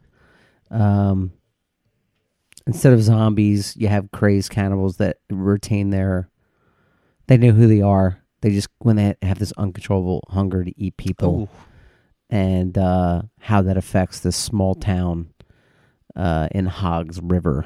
Um, 0.71 1.33
instead 2.65 2.93
of 2.93 3.01
zombies, 3.01 3.75
you 3.77 3.87
have 3.87 4.11
crazed 4.11 4.51
cannibals 4.51 4.97
that 4.97 5.17
retain 5.29 5.89
their. 5.89 6.29
They 7.27 7.37
know 7.37 7.51
who 7.51 7.67
they 7.67 7.81
are. 7.81 8.21
They 8.41 8.51
just 8.51 8.69
when 8.79 8.95
they 8.95 9.15
have 9.21 9.39
this 9.39 9.51
uncontrollable 9.53 10.23
hunger 10.29 10.63
to 10.63 10.73
eat 10.77 10.97
people, 10.97 11.49
oh 11.51 11.63
and 12.29 12.77
uh, 12.77 13.23
how 13.39 13.61
that 13.61 13.77
affects 13.77 14.19
this 14.19 14.35
small 14.35 14.75
town 14.75 15.29
uh, 16.15 16.47
in 16.51 16.65
Hogs 16.65 17.19
River. 17.21 17.65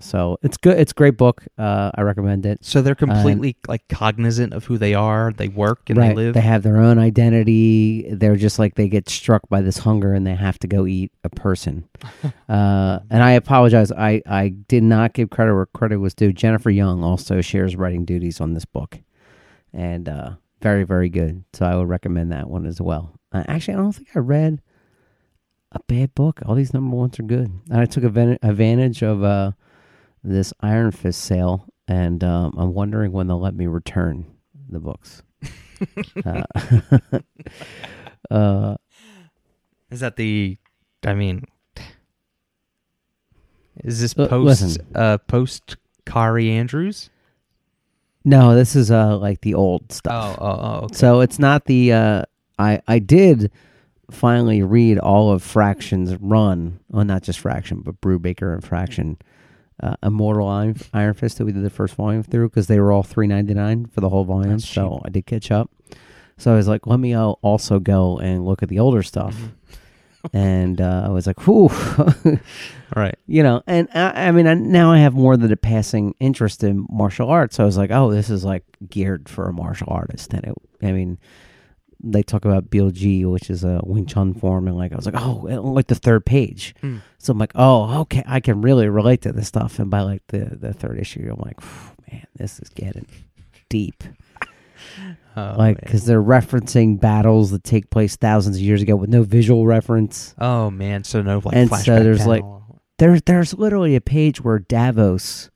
So 0.00 0.38
it's 0.42 0.56
good. 0.56 0.78
It's 0.78 0.92
a 0.92 0.94
great 0.94 1.16
book. 1.16 1.44
Uh, 1.56 1.90
I 1.94 2.02
recommend 2.02 2.46
it. 2.46 2.64
so 2.64 2.82
they're 2.82 2.94
completely 2.94 3.56
like 3.66 3.86
cognizant 3.88 4.52
of 4.52 4.64
who 4.64 4.78
they 4.78 4.94
are 4.94 5.32
they 5.32 5.48
work 5.48 5.90
and 5.90 5.98
right. 5.98 6.08
they 6.08 6.14
live 6.14 6.34
They 6.34 6.40
have 6.40 6.62
their 6.62 6.76
own 6.76 6.98
identity. 6.98 8.06
They're 8.12 8.36
just 8.36 8.58
like 8.58 8.74
they 8.74 8.88
get 8.88 9.08
struck 9.08 9.48
by 9.48 9.60
this 9.60 9.78
hunger 9.78 10.14
and 10.14 10.26
they 10.26 10.34
have 10.34 10.58
to 10.60 10.66
go 10.66 10.86
eat 10.86 11.12
a 11.24 11.28
person. 11.28 11.88
uh, 12.48 13.00
and 13.10 13.22
I 13.22 13.32
apologize. 13.32 13.90
I, 13.92 14.22
I 14.26 14.48
did 14.48 14.82
not 14.82 15.14
give 15.14 15.30
credit 15.30 15.54
where 15.54 15.66
credit 15.66 15.98
was 15.98 16.14
due. 16.14 16.32
Jennifer 16.32 16.70
Young 16.70 17.02
also 17.02 17.40
shares 17.40 17.76
writing 17.76 18.04
duties 18.04 18.40
on 18.40 18.54
this 18.54 18.64
book, 18.64 18.98
and 19.72 20.08
uh, 20.08 20.32
very 20.60 20.84
very 20.84 21.08
good. 21.08 21.44
So 21.52 21.66
I 21.66 21.76
would 21.76 21.88
recommend 21.88 22.32
that 22.32 22.48
one 22.48 22.66
as 22.66 22.80
well. 22.80 23.18
Uh, 23.32 23.44
actually, 23.48 23.74
I 23.74 23.78
don't 23.78 23.92
think 23.92 24.08
I 24.14 24.20
read 24.20 24.60
a 25.72 25.80
bad 25.86 26.14
book. 26.14 26.40
All 26.46 26.54
these 26.54 26.72
number 26.72 26.96
ones 26.96 27.18
are 27.18 27.24
good. 27.24 27.50
And 27.70 27.80
I 27.80 27.86
took 27.86 28.04
advan- 28.04 28.38
advantage 28.42 29.02
of 29.02 29.22
uh, 29.22 29.52
this 30.22 30.52
Iron 30.60 30.90
Fist 30.92 31.20
sale, 31.20 31.66
and 31.86 32.22
um, 32.24 32.54
I'm 32.56 32.74
wondering 32.74 33.12
when 33.12 33.26
they'll 33.26 33.40
let 33.40 33.54
me 33.54 33.66
return 33.66 34.26
the 34.68 34.80
books. 34.80 35.22
uh, 36.26 36.42
uh, 38.30 38.76
is 39.90 40.00
that 40.00 40.16
the 40.16 40.58
i 41.04 41.14
mean 41.14 41.44
is 43.84 44.00
this 44.00 44.14
post 44.14 44.32
listen. 44.32 44.86
uh 44.94 45.18
post 45.18 45.76
Kaare 46.04 46.50
Andrews. 46.50 47.10
No, 48.24 48.54
this 48.56 48.74
is 48.74 48.90
uh 48.90 49.16
like 49.18 49.42
the 49.42 49.54
old 49.54 49.92
stuff. 49.92 50.36
Oh, 50.40 50.44
oh, 50.44 50.60
oh. 50.60 50.84
Okay. 50.84 50.94
So 50.94 51.20
it's 51.20 51.38
not 51.38 51.66
the 51.66 51.92
uh 51.92 52.22
I 52.58 52.80
I 52.88 52.98
did 52.98 53.52
finally 54.10 54.62
read 54.62 54.98
all 54.98 55.30
of 55.30 55.42
Fraction's 55.42 56.16
run. 56.16 56.80
Well, 56.88 57.04
not 57.04 57.22
just 57.22 57.38
Fraction, 57.38 57.82
but 57.82 58.00
Brubaker 58.00 58.52
and 58.52 58.64
Fraction. 58.64 59.18
Uh, 59.80 59.94
Immortal 60.02 60.48
Iron, 60.48 60.76
Iron 60.92 61.14
Fist 61.14 61.38
that 61.38 61.44
we 61.44 61.52
did 61.52 61.62
the 61.62 61.70
first 61.70 61.94
volume 61.94 62.22
through 62.22 62.48
because 62.48 62.66
they 62.66 62.80
were 62.80 62.92
all 62.92 63.02
three 63.02 63.26
ninety 63.26 63.54
nine 63.54 63.86
for 63.86 64.00
the 64.00 64.08
whole 64.08 64.24
volume. 64.24 64.52
That's 64.52 64.68
so 64.68 65.00
I 65.04 65.10
did 65.10 65.26
catch 65.26 65.50
up. 65.50 65.70
So 66.36 66.52
I 66.52 66.56
was 66.56 66.68
like, 66.68 66.86
let 66.86 67.00
me 67.00 67.14
uh, 67.14 67.30
also 67.42 67.78
go 67.80 68.18
and 68.18 68.44
look 68.44 68.62
at 68.62 68.68
the 68.68 68.78
older 68.78 69.02
stuff. 69.02 69.36
and 70.32 70.80
uh, 70.80 71.02
I 71.06 71.08
was 71.08 71.26
like, 71.26 71.46
whew. 71.46 71.68
right. 72.96 73.16
you 73.26 73.42
know, 73.42 73.62
and 73.66 73.88
I, 73.94 74.28
I 74.28 74.32
mean, 74.32 74.46
I, 74.46 74.54
now 74.54 74.92
I 74.92 74.98
have 74.98 75.14
more 75.14 75.36
than 75.36 75.52
a 75.52 75.56
passing 75.56 76.14
interest 76.20 76.62
in 76.62 76.86
martial 76.90 77.28
arts. 77.28 77.56
So 77.56 77.64
I 77.64 77.66
was 77.66 77.76
like, 77.76 77.90
oh, 77.90 78.10
this 78.10 78.30
is 78.30 78.44
like 78.44 78.64
geared 78.88 79.28
for 79.28 79.48
a 79.48 79.52
martial 79.52 79.88
artist. 79.90 80.32
And 80.32 80.44
it, 80.44 80.54
I 80.82 80.92
mean, 80.92 81.18
they 82.00 82.22
talk 82.22 82.44
about 82.44 82.70
BLG, 82.70 83.30
which 83.30 83.50
is 83.50 83.64
a 83.64 83.80
Wing 83.82 84.06
Chun 84.06 84.34
form, 84.34 84.68
and 84.68 84.76
like 84.76 84.92
I 84.92 84.96
was 84.96 85.06
like, 85.06 85.20
oh, 85.20 85.40
like 85.42 85.88
the 85.88 85.94
third 85.94 86.24
page. 86.24 86.74
Mm. 86.82 87.02
So 87.18 87.32
I'm 87.32 87.38
like, 87.38 87.52
oh, 87.54 88.00
okay, 88.02 88.22
I 88.26 88.40
can 88.40 88.62
really 88.62 88.88
relate 88.88 89.22
to 89.22 89.32
this 89.32 89.48
stuff. 89.48 89.78
And 89.78 89.90
by 89.90 90.02
like 90.02 90.22
the 90.28 90.56
the 90.58 90.72
third 90.72 90.98
issue, 90.98 91.28
I'm 91.30 91.42
like, 91.44 91.60
man, 92.10 92.26
this 92.36 92.60
is 92.60 92.68
getting 92.70 93.06
deep. 93.68 94.02
Oh, 95.36 95.54
like, 95.56 95.80
because 95.80 96.04
they're 96.04 96.22
referencing 96.22 97.00
battles 97.00 97.52
that 97.52 97.62
take 97.62 97.90
place 97.90 98.16
thousands 98.16 98.56
of 98.56 98.62
years 98.62 98.82
ago 98.82 98.96
with 98.96 99.08
no 99.08 99.22
visual 99.22 99.66
reference. 99.66 100.34
oh 100.38 100.68
man, 100.68 101.04
so 101.04 101.22
no 101.22 101.40
like 101.44 101.54
And 101.54 101.70
so 101.70 102.02
there's, 102.02 102.26
like. 102.26 102.42
There's 102.98 103.22
there's 103.22 103.54
literally 103.54 103.94
a 103.94 104.00
page 104.00 104.40
where 104.40 104.58
Davos 104.58 105.50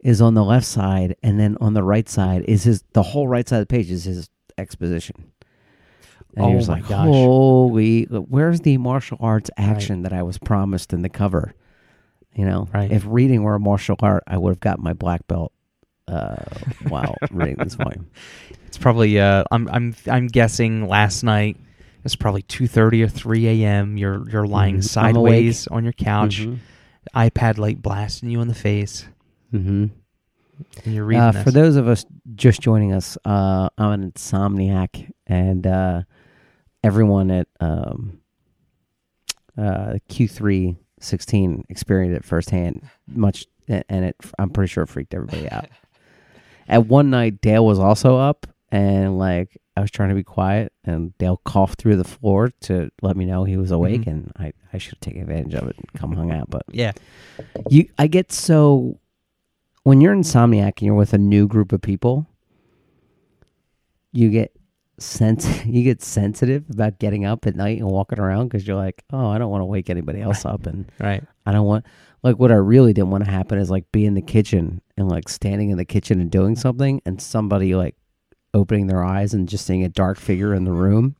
is 0.00 0.20
on 0.20 0.34
the 0.34 0.42
left 0.42 0.66
side, 0.66 1.14
and 1.22 1.38
then 1.38 1.56
on 1.60 1.74
the 1.74 1.84
right 1.84 2.08
side 2.08 2.42
is 2.46 2.64
his. 2.64 2.82
The 2.94 3.02
whole 3.04 3.28
right 3.28 3.48
side 3.48 3.58
of 3.58 3.68
the 3.68 3.72
page 3.72 3.92
is 3.92 4.04
his 4.04 4.28
exposition. 4.58 5.32
And 6.36 6.44
Oh 6.44 6.48
he 6.50 6.54
was 6.54 6.68
my 6.68 6.74
like, 6.74 6.88
gosh. 6.88 7.06
"Holy, 7.06 8.04
where's 8.04 8.60
the 8.60 8.76
martial 8.76 9.16
arts 9.20 9.50
action 9.56 10.02
that 10.02 10.12
I 10.12 10.22
was 10.22 10.36
promised 10.38 10.92
in 10.92 11.00
the 11.02 11.08
cover?" 11.08 11.54
You 12.34 12.44
know, 12.44 12.68
Right. 12.74 12.92
if 12.92 13.04
reading 13.06 13.42
were 13.42 13.54
a 13.54 13.60
martial 13.60 13.96
art, 14.00 14.22
I 14.26 14.36
would 14.36 14.50
have 14.50 14.60
got 14.60 14.78
my 14.78 14.92
black 14.92 15.26
belt 15.26 15.52
uh, 16.06 16.36
while 16.88 17.16
reading 17.30 17.56
this 17.64 17.74
volume. 17.74 18.06
it's 18.66 18.76
probably 18.76 19.18
uh 19.18 19.44
I'm 19.50 19.66
I'm 19.72 19.94
I'm 20.06 20.26
guessing 20.26 20.86
last 20.86 21.22
night 21.24 21.56
it's 22.04 22.14
probably 22.16 22.42
two 22.42 22.66
thirty 22.68 23.02
or 23.02 23.08
three 23.08 23.46
a.m. 23.64 23.96
You're 23.96 24.28
you're 24.28 24.46
lying 24.46 24.76
Mhm. 24.76 24.84
Sideways 24.84 25.66
on 25.68 25.82
your 25.84 25.94
couch, 25.94 26.42
Mhm. 26.42 26.58
iPad 27.14 27.56
light 27.58 27.80
blasting 27.80 28.28
you 28.28 28.40
in 28.42 28.48
the 28.48 28.54
face, 28.54 29.08
Mhm. 29.54 29.90
and 30.84 30.94
you're 30.94 31.04
reading 31.06 31.22
Uh, 31.22 31.32
for 31.32 31.50
those 31.50 31.76
of 31.76 31.88
us 31.88 32.04
just 32.34 32.60
joining 32.60 32.92
us, 32.92 33.16
uh, 33.24 33.70
I'm 33.78 33.92
an 34.02 34.12
insomniac, 34.12 35.10
and 35.26 35.66
uh, 35.66 36.02
everyone 36.86 37.30
at 37.30 37.48
um, 37.60 38.18
uh, 39.58 39.94
Q3 40.08 40.76
16 41.00 41.64
experienced 41.68 42.16
it 42.18 42.24
firsthand. 42.24 42.88
Much, 43.08 43.46
and 43.68 44.04
it, 44.04 44.16
I'm 44.38 44.50
pretty 44.50 44.68
sure 44.70 44.84
it 44.84 44.88
freaked 44.88 45.12
everybody 45.14 45.50
out. 45.50 45.66
At 46.68 46.86
one 46.86 47.10
night, 47.10 47.40
Dale 47.40 47.64
was 47.64 47.78
also 47.78 48.16
up, 48.16 48.46
and 48.72 49.18
like 49.18 49.56
I 49.76 49.80
was 49.82 49.90
trying 49.92 50.08
to 50.08 50.16
be 50.16 50.24
quiet, 50.24 50.72
and 50.84 51.16
Dale 51.18 51.40
coughed 51.44 51.78
through 51.80 51.94
the 51.96 52.02
floor 52.04 52.50
to 52.62 52.90
let 53.02 53.16
me 53.16 53.24
know 53.24 53.44
he 53.44 53.56
was 53.56 53.70
awake, 53.70 54.00
Mhm. 54.02 54.06
and 54.08 54.32
I, 54.36 54.52
I 54.72 54.78
should 54.78 54.94
have 54.94 55.00
taken 55.00 55.22
advantage 55.22 55.54
of 55.54 55.68
it 55.68 55.76
and 55.76 55.92
come 56.00 56.12
hung 56.12 56.32
out, 56.32 56.50
but 56.50 56.62
yeah, 56.72 56.90
you 57.70 57.88
I 57.98 58.08
get 58.08 58.32
so 58.32 58.98
when 59.84 60.00
you're 60.00 60.12
insomniac 60.14 60.78
and 60.78 60.82
you're 60.82 60.94
with 60.96 61.12
a 61.12 61.18
new 61.18 61.46
group 61.46 61.72
of 61.72 61.80
people, 61.82 62.26
you 64.12 64.30
get 64.30 64.55
sense 64.98 65.64
you 65.66 65.82
get 65.82 66.02
sensitive 66.02 66.68
about 66.70 66.98
getting 66.98 67.24
up 67.24 67.46
at 67.46 67.56
night 67.56 67.78
and 67.78 67.88
walking 67.88 68.18
around 68.18 68.48
because 68.48 68.66
you're 68.66 68.76
like, 68.76 69.02
oh, 69.12 69.28
I 69.28 69.38
don't 69.38 69.50
want 69.50 69.62
to 69.62 69.66
wake 69.66 69.90
anybody 69.90 70.20
else 70.20 70.44
up, 70.44 70.66
and 70.66 70.90
right. 71.00 71.22
I 71.44 71.52
don't 71.52 71.66
want 71.66 71.86
like 72.22 72.38
what 72.38 72.50
I 72.50 72.56
really 72.56 72.92
didn't 72.92 73.10
want 73.10 73.24
to 73.24 73.30
happen 73.30 73.58
is 73.58 73.70
like 73.70 73.90
be 73.92 74.04
in 74.04 74.14
the 74.14 74.22
kitchen 74.22 74.80
and 74.96 75.08
like 75.08 75.28
standing 75.28 75.70
in 75.70 75.76
the 75.76 75.84
kitchen 75.84 76.20
and 76.20 76.30
doing 76.30 76.56
something, 76.56 77.00
and 77.04 77.20
somebody 77.20 77.74
like 77.74 77.96
opening 78.54 78.86
their 78.86 79.04
eyes 79.04 79.34
and 79.34 79.48
just 79.48 79.66
seeing 79.66 79.84
a 79.84 79.88
dark 79.88 80.18
figure 80.18 80.54
in 80.54 80.64
the 80.64 80.72
room. 80.72 81.14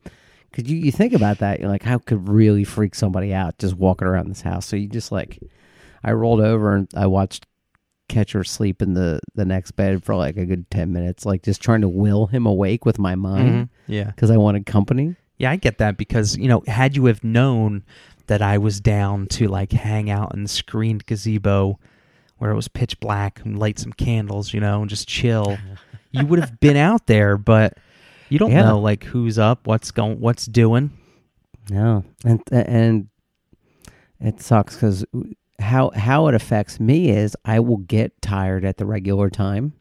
Cause 0.52 0.64
you, 0.66 0.78
you 0.78 0.90
think 0.90 1.12
about 1.12 1.38
that, 1.38 1.60
you're 1.60 1.68
like, 1.68 1.82
how 1.82 1.98
could 1.98 2.28
really 2.28 2.64
freak 2.64 2.94
somebody 2.94 3.34
out 3.34 3.58
just 3.58 3.74
walking 3.74 4.08
around 4.08 4.30
this 4.30 4.40
house? 4.40 4.64
So 4.64 4.76
you 4.76 4.88
just 4.88 5.12
like, 5.12 5.38
I 6.02 6.12
rolled 6.12 6.40
over 6.40 6.74
and 6.74 6.88
I 6.96 7.08
watched 7.08 7.46
Catcher 8.08 8.44
sleep 8.44 8.80
in 8.82 8.94
the 8.94 9.20
the 9.34 9.44
next 9.44 9.72
bed 9.72 10.04
for 10.04 10.14
like 10.14 10.36
a 10.36 10.46
good 10.46 10.70
ten 10.70 10.92
minutes, 10.92 11.26
like 11.26 11.42
just 11.42 11.60
trying 11.60 11.80
to 11.80 11.88
will 11.88 12.26
him 12.26 12.46
awake 12.46 12.84
with 12.86 12.98
my 12.98 13.14
mind 13.14 13.50
Mhm. 13.54 13.68
Yeah, 13.88 14.04
because 14.04 14.30
I 14.30 14.36
wanted 14.36 14.66
company. 14.66 15.16
yeah, 15.38 15.50
I 15.50 15.56
get 15.56 15.78
that 15.78 15.96
because 15.96 16.36
you 16.36 16.48
know, 16.48 16.62
had 16.66 16.96
you 16.96 17.06
have 17.06 17.22
known 17.24 17.82
that 18.28 18.42
I 18.42 18.58
was 18.58 18.80
down 18.80 19.26
to 19.28 19.48
like 19.48 19.72
hang 19.72 20.10
out 20.10 20.34
in 20.34 20.42
the 20.44 20.48
screened 20.48 21.06
gazebo 21.06 21.78
where 22.38 22.50
it 22.50 22.54
was 22.56 22.68
pitch 22.68 22.98
black 23.00 23.40
and 23.44 23.58
light 23.58 23.78
some 23.78 23.92
candles, 23.92 24.52
you 24.52 24.60
know, 24.60 24.80
and 24.82 24.90
just 24.90 25.08
chill, 25.08 25.58
you 26.12 26.26
would 26.26 26.38
have 26.38 26.60
been 26.60 26.76
out 26.76 27.06
there, 27.06 27.36
but 27.36 27.78
you 28.28 28.38
don't 28.38 28.50
Yeah. 28.50 28.62
know 28.62 28.78
like 28.78 29.04
who's 29.04 29.38
up, 29.38 29.66
what's 29.66 29.90
going, 29.90 30.20
what's 30.20 30.46
doing. 30.46 30.90
No, 31.70 32.04
and 32.24 32.40
and 32.52 33.08
it 34.20 34.40
sucks 34.40 34.74
because 34.76 35.04
how 35.58 35.90
how 35.94 36.28
it 36.28 36.34
affects 36.34 36.78
me 36.80 37.10
is 37.10 37.36
I 37.44 37.60
will 37.60 37.78
get 37.78 38.20
tired 38.22 38.64
at 38.64 38.76
the 38.76 38.86
regular 38.86 39.30
time, 39.30 39.72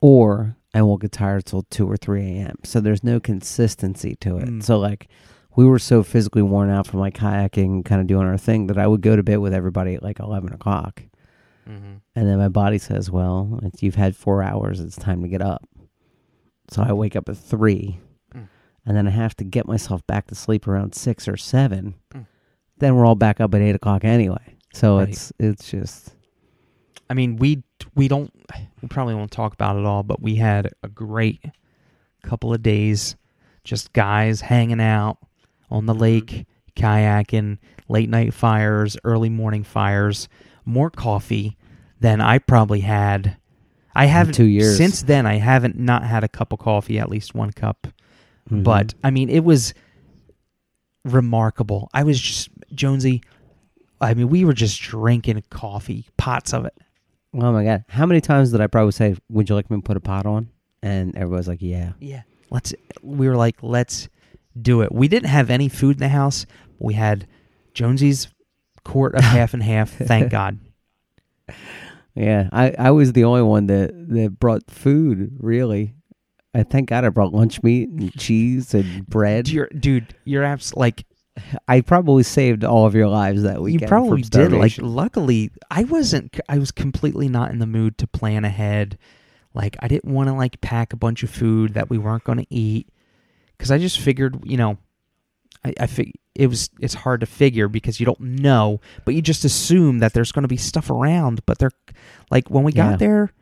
or 0.00 0.56
I 0.74 0.82
won't 0.82 1.02
get 1.02 1.12
tired 1.12 1.44
till 1.44 1.62
two 1.64 1.88
or 1.90 1.96
three 1.96 2.22
a.m. 2.38 2.56
So 2.64 2.80
there's 2.80 3.04
no 3.04 3.20
consistency 3.20 4.16
to 4.16 4.38
it. 4.38 4.48
Mm. 4.48 4.62
So 4.62 4.78
like 4.78 5.08
we 5.54 5.64
were 5.66 5.78
so 5.78 6.02
physically 6.02 6.42
worn 6.42 6.70
out 6.70 6.86
from 6.86 7.00
like 7.00 7.14
kayaking, 7.14 7.84
kind 7.84 8.00
of 8.00 8.06
doing 8.06 8.26
our 8.26 8.38
thing, 8.38 8.68
that 8.68 8.78
I 8.78 8.86
would 8.86 9.02
go 9.02 9.16
to 9.16 9.22
bed 9.22 9.36
with 9.38 9.52
everybody 9.54 9.94
at 9.94 10.02
like 10.02 10.18
eleven 10.20 10.52
o'clock, 10.52 11.02
Mm-hmm. 11.68 11.92
and 12.16 12.28
then 12.28 12.38
my 12.38 12.48
body 12.48 12.78
says, 12.78 13.08
"Well, 13.10 13.60
you've 13.80 13.94
had 13.94 14.16
four 14.16 14.42
hours. 14.42 14.80
It's 14.80 14.96
time 14.96 15.22
to 15.22 15.28
get 15.28 15.42
up." 15.42 15.62
So 16.70 16.82
I 16.82 16.92
wake 16.92 17.14
up 17.16 17.28
at 17.28 17.36
three, 17.36 18.00
Mm. 18.34 18.48
and 18.86 18.96
then 18.96 19.06
I 19.06 19.10
have 19.10 19.36
to 19.36 19.44
get 19.44 19.68
myself 19.68 20.04
back 20.06 20.26
to 20.28 20.34
sleep 20.34 20.66
around 20.66 20.94
six 20.94 21.28
or 21.28 21.36
seven. 21.36 21.94
Mm. 22.14 22.26
Then 22.82 22.96
we're 22.96 23.06
all 23.06 23.14
back 23.14 23.40
up 23.40 23.54
at 23.54 23.60
eight 23.60 23.76
o'clock 23.76 24.04
anyway. 24.04 24.56
So 24.74 24.98
Right. 24.98 25.08
it's 25.10 25.32
it's 25.38 25.70
just 25.70 26.14
I 27.08 27.14
mean, 27.14 27.36
we 27.36 27.62
we 27.94 28.08
don't 28.08 28.32
we 28.80 28.88
probably 28.88 29.14
won't 29.14 29.30
talk 29.30 29.54
about 29.54 29.76
it 29.76 29.84
all, 29.84 30.02
but 30.02 30.20
we 30.20 30.34
had 30.36 30.68
a 30.82 30.88
great 30.88 31.40
couple 32.24 32.52
of 32.52 32.60
days, 32.62 33.14
just 33.64 33.92
guys 33.92 34.40
hanging 34.40 34.80
out 34.80 35.18
on 35.70 35.86
the 35.86 35.94
lake, 35.94 36.46
kayaking, 36.74 37.58
late 37.88 38.08
night 38.10 38.34
fires, 38.34 38.96
early 39.04 39.28
morning 39.30 39.62
fires, 39.62 40.28
more 40.64 40.90
coffee 40.90 41.56
than 42.00 42.20
I 42.20 42.38
probably 42.38 42.80
had. 42.80 43.36
I 43.94 44.06
haven't 44.06 44.32
two 44.34 44.44
years. 44.46 44.76
since 44.76 45.02
then. 45.02 45.24
I 45.26 45.34
haven't 45.36 45.78
not 45.78 46.02
had 46.04 46.24
a 46.24 46.28
cup 46.28 46.52
of 46.52 46.58
coffee, 46.58 46.98
at 46.98 47.08
least 47.10 47.34
one 47.34 47.52
cup. 47.52 47.86
mhm. 48.50 48.64
But 48.64 48.94
I 49.04 49.10
mean, 49.12 49.28
it 49.28 49.44
was 49.44 49.74
remarkable. 51.04 51.90
I 51.92 52.04
was 52.04 52.20
just 52.20 52.48
Jonesy. 52.74 53.22
I 54.00 54.14
mean, 54.14 54.28
we 54.28 54.44
were 54.44 54.52
just 54.52 54.80
drinking 54.80 55.42
coffee, 55.50 56.08
pots 56.16 56.52
of 56.52 56.64
it. 56.64 56.76
oh 57.34 57.52
my 57.52 57.64
god, 57.64 57.84
how 57.88 58.06
many 58.06 58.20
times 58.20 58.50
did 58.50 58.60
I 58.60 58.66
probably 58.66 58.92
say, 58.92 59.16
"Would 59.30 59.48
you 59.48 59.54
like 59.54 59.70
me 59.70 59.76
to 59.76 59.82
put 59.82 59.96
a 59.96 60.00
pot 60.00 60.26
on?" 60.26 60.50
And 60.82 61.16
everybody's 61.16 61.48
like, 61.48 61.62
"Yeah." 61.62 61.92
Yeah. 62.00 62.22
Let's 62.50 62.74
we 63.02 63.28
were 63.28 63.36
like, 63.36 63.56
let's 63.62 64.08
do 64.60 64.82
it. 64.82 64.92
We 64.92 65.08
didn't 65.08 65.30
have 65.30 65.48
any 65.48 65.68
food 65.68 65.96
in 65.96 66.00
the 66.00 66.08
house. 66.08 66.44
We 66.78 66.94
had 66.94 67.26
Jonesy's 67.72 68.28
quart 68.84 69.14
of 69.14 69.22
half 69.24 69.54
and 69.54 69.62
half, 69.62 69.90
thank 69.90 70.30
God. 70.30 70.58
Yeah, 72.14 72.48
I, 72.52 72.74
I 72.78 72.90
was 72.90 73.14
the 73.14 73.24
only 73.24 73.42
one 73.42 73.66
that, 73.68 73.90
that 74.10 74.38
brought 74.38 74.70
food, 74.70 75.38
really. 75.38 75.94
I 76.54 76.62
thank 76.62 76.90
God 76.90 77.06
I 77.06 77.08
brought 77.08 77.32
lunch 77.32 77.62
meat 77.62 77.88
and 77.88 78.12
cheese 78.18 78.74
and 78.74 79.06
bread. 79.06 79.48
You're, 79.48 79.68
dude, 79.68 80.14
you're 80.24 80.44
abs 80.44 80.74
like 80.76 81.06
I 81.66 81.80
probably 81.80 82.22
saved 82.22 82.62
all 82.64 82.86
of 82.86 82.94
your 82.94 83.08
lives 83.08 83.42
that 83.42 83.62
weekend. 83.62 83.82
you 83.82 83.88
probably 83.88 84.22
did. 84.22 84.52
Like 84.52 84.74
luckily 84.78 85.50
I 85.70 85.84
wasn't 85.84 86.38
I 86.48 86.58
was 86.58 86.70
completely 86.70 87.28
not 87.28 87.50
in 87.50 87.58
the 87.58 87.66
mood 87.66 87.96
to 87.98 88.06
plan 88.06 88.44
ahead. 88.44 88.98
Like 89.54 89.76
I 89.80 89.88
didn't 89.88 90.12
want 90.12 90.28
to 90.28 90.34
like 90.34 90.60
pack 90.60 90.92
a 90.92 90.96
bunch 90.96 91.22
of 91.22 91.30
food 91.30 91.74
that 91.74 91.88
we 91.90 91.96
weren't 91.98 92.24
going 92.24 92.38
to 92.38 92.46
eat 92.54 92.88
cuz 93.58 93.70
I 93.70 93.78
just 93.78 93.98
figured, 93.98 94.40
you 94.44 94.56
know, 94.58 94.76
I 95.64 95.72
I 95.80 95.86
fig- 95.86 96.18
it 96.34 96.48
was 96.48 96.68
it's 96.80 96.94
hard 96.94 97.20
to 97.20 97.26
figure 97.26 97.68
because 97.68 97.98
you 98.00 98.06
don't 98.06 98.20
know, 98.20 98.80
but 99.04 99.14
you 99.14 99.22
just 99.22 99.44
assume 99.44 99.98
that 100.00 100.12
there's 100.12 100.32
going 100.32 100.42
to 100.44 100.48
be 100.48 100.56
stuff 100.58 100.90
around, 100.90 101.44
but 101.46 101.58
they're 101.58 101.70
like 102.30 102.50
when 102.50 102.62
we 102.64 102.72
got 102.72 102.92
Yeah. 102.92 102.96
there 102.96 103.32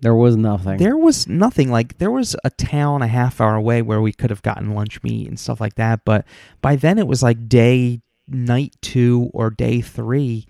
there 0.00 0.14
was 0.14 0.36
nothing. 0.36 0.78
There 0.78 0.96
was 0.96 1.26
nothing 1.28 1.70
like 1.70 1.98
there 1.98 2.10
was 2.10 2.34
a 2.44 2.50
town 2.50 3.02
a 3.02 3.06
half 3.06 3.40
hour 3.40 3.54
away 3.54 3.82
where 3.82 4.00
we 4.00 4.12
could 4.12 4.30
have 4.30 4.42
gotten 4.42 4.74
lunch 4.74 5.02
meat 5.02 5.28
and 5.28 5.38
stuff 5.38 5.60
like 5.60 5.74
that, 5.74 6.04
but 6.04 6.24
by 6.62 6.76
then 6.76 6.98
it 6.98 7.06
was 7.06 7.22
like 7.22 7.48
day 7.48 8.00
night 8.28 8.74
2 8.82 9.30
or 9.34 9.50
day 9.50 9.80
3 9.80 10.46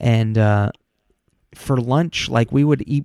and 0.00 0.38
uh 0.38 0.70
for 1.54 1.76
lunch, 1.80 2.28
like 2.28 2.52
we 2.52 2.62
would 2.64 2.84
eat 2.86 3.04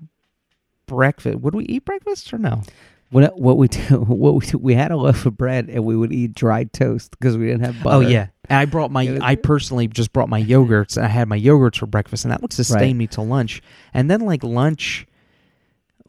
breakfast. 0.85 1.39
Would 1.39 1.55
we 1.55 1.65
eat 1.65 1.85
breakfast 1.85 2.33
or 2.33 2.37
no? 2.37 2.61
What 3.09 3.37
what 3.39 3.57
we 3.57 3.67
do? 3.67 3.79
What 4.07 4.33
we 4.35 4.45
do, 4.45 4.57
we 4.57 4.73
had 4.75 4.91
a 4.91 4.97
loaf 4.97 5.25
of 5.25 5.37
bread 5.37 5.69
and 5.69 5.83
we 5.85 5.95
would 5.95 6.11
eat 6.11 6.33
dried 6.33 6.73
toast 6.73 7.11
because 7.11 7.37
we 7.37 7.45
didn't 7.47 7.65
have 7.65 7.83
butter. 7.83 7.97
Oh 7.97 7.99
yeah, 8.09 8.27
and 8.49 8.59
I 8.59 8.65
brought 8.65 8.91
my. 8.91 9.17
I 9.21 9.35
personally 9.35 9.87
just 9.87 10.13
brought 10.13 10.29
my 10.29 10.41
yogurts. 10.41 10.97
and 10.97 11.05
I 11.05 11.09
had 11.09 11.27
my 11.27 11.39
yogurts 11.39 11.77
for 11.77 11.85
breakfast, 11.85 12.25
and 12.25 12.31
that 12.31 12.41
would 12.41 12.53
sustain 12.53 12.79
Right. 12.81 12.95
me 12.95 13.07
till 13.07 13.25
lunch. 13.25 13.61
And 13.93 14.09
then 14.09 14.21
like 14.21 14.43
lunch, 14.43 15.05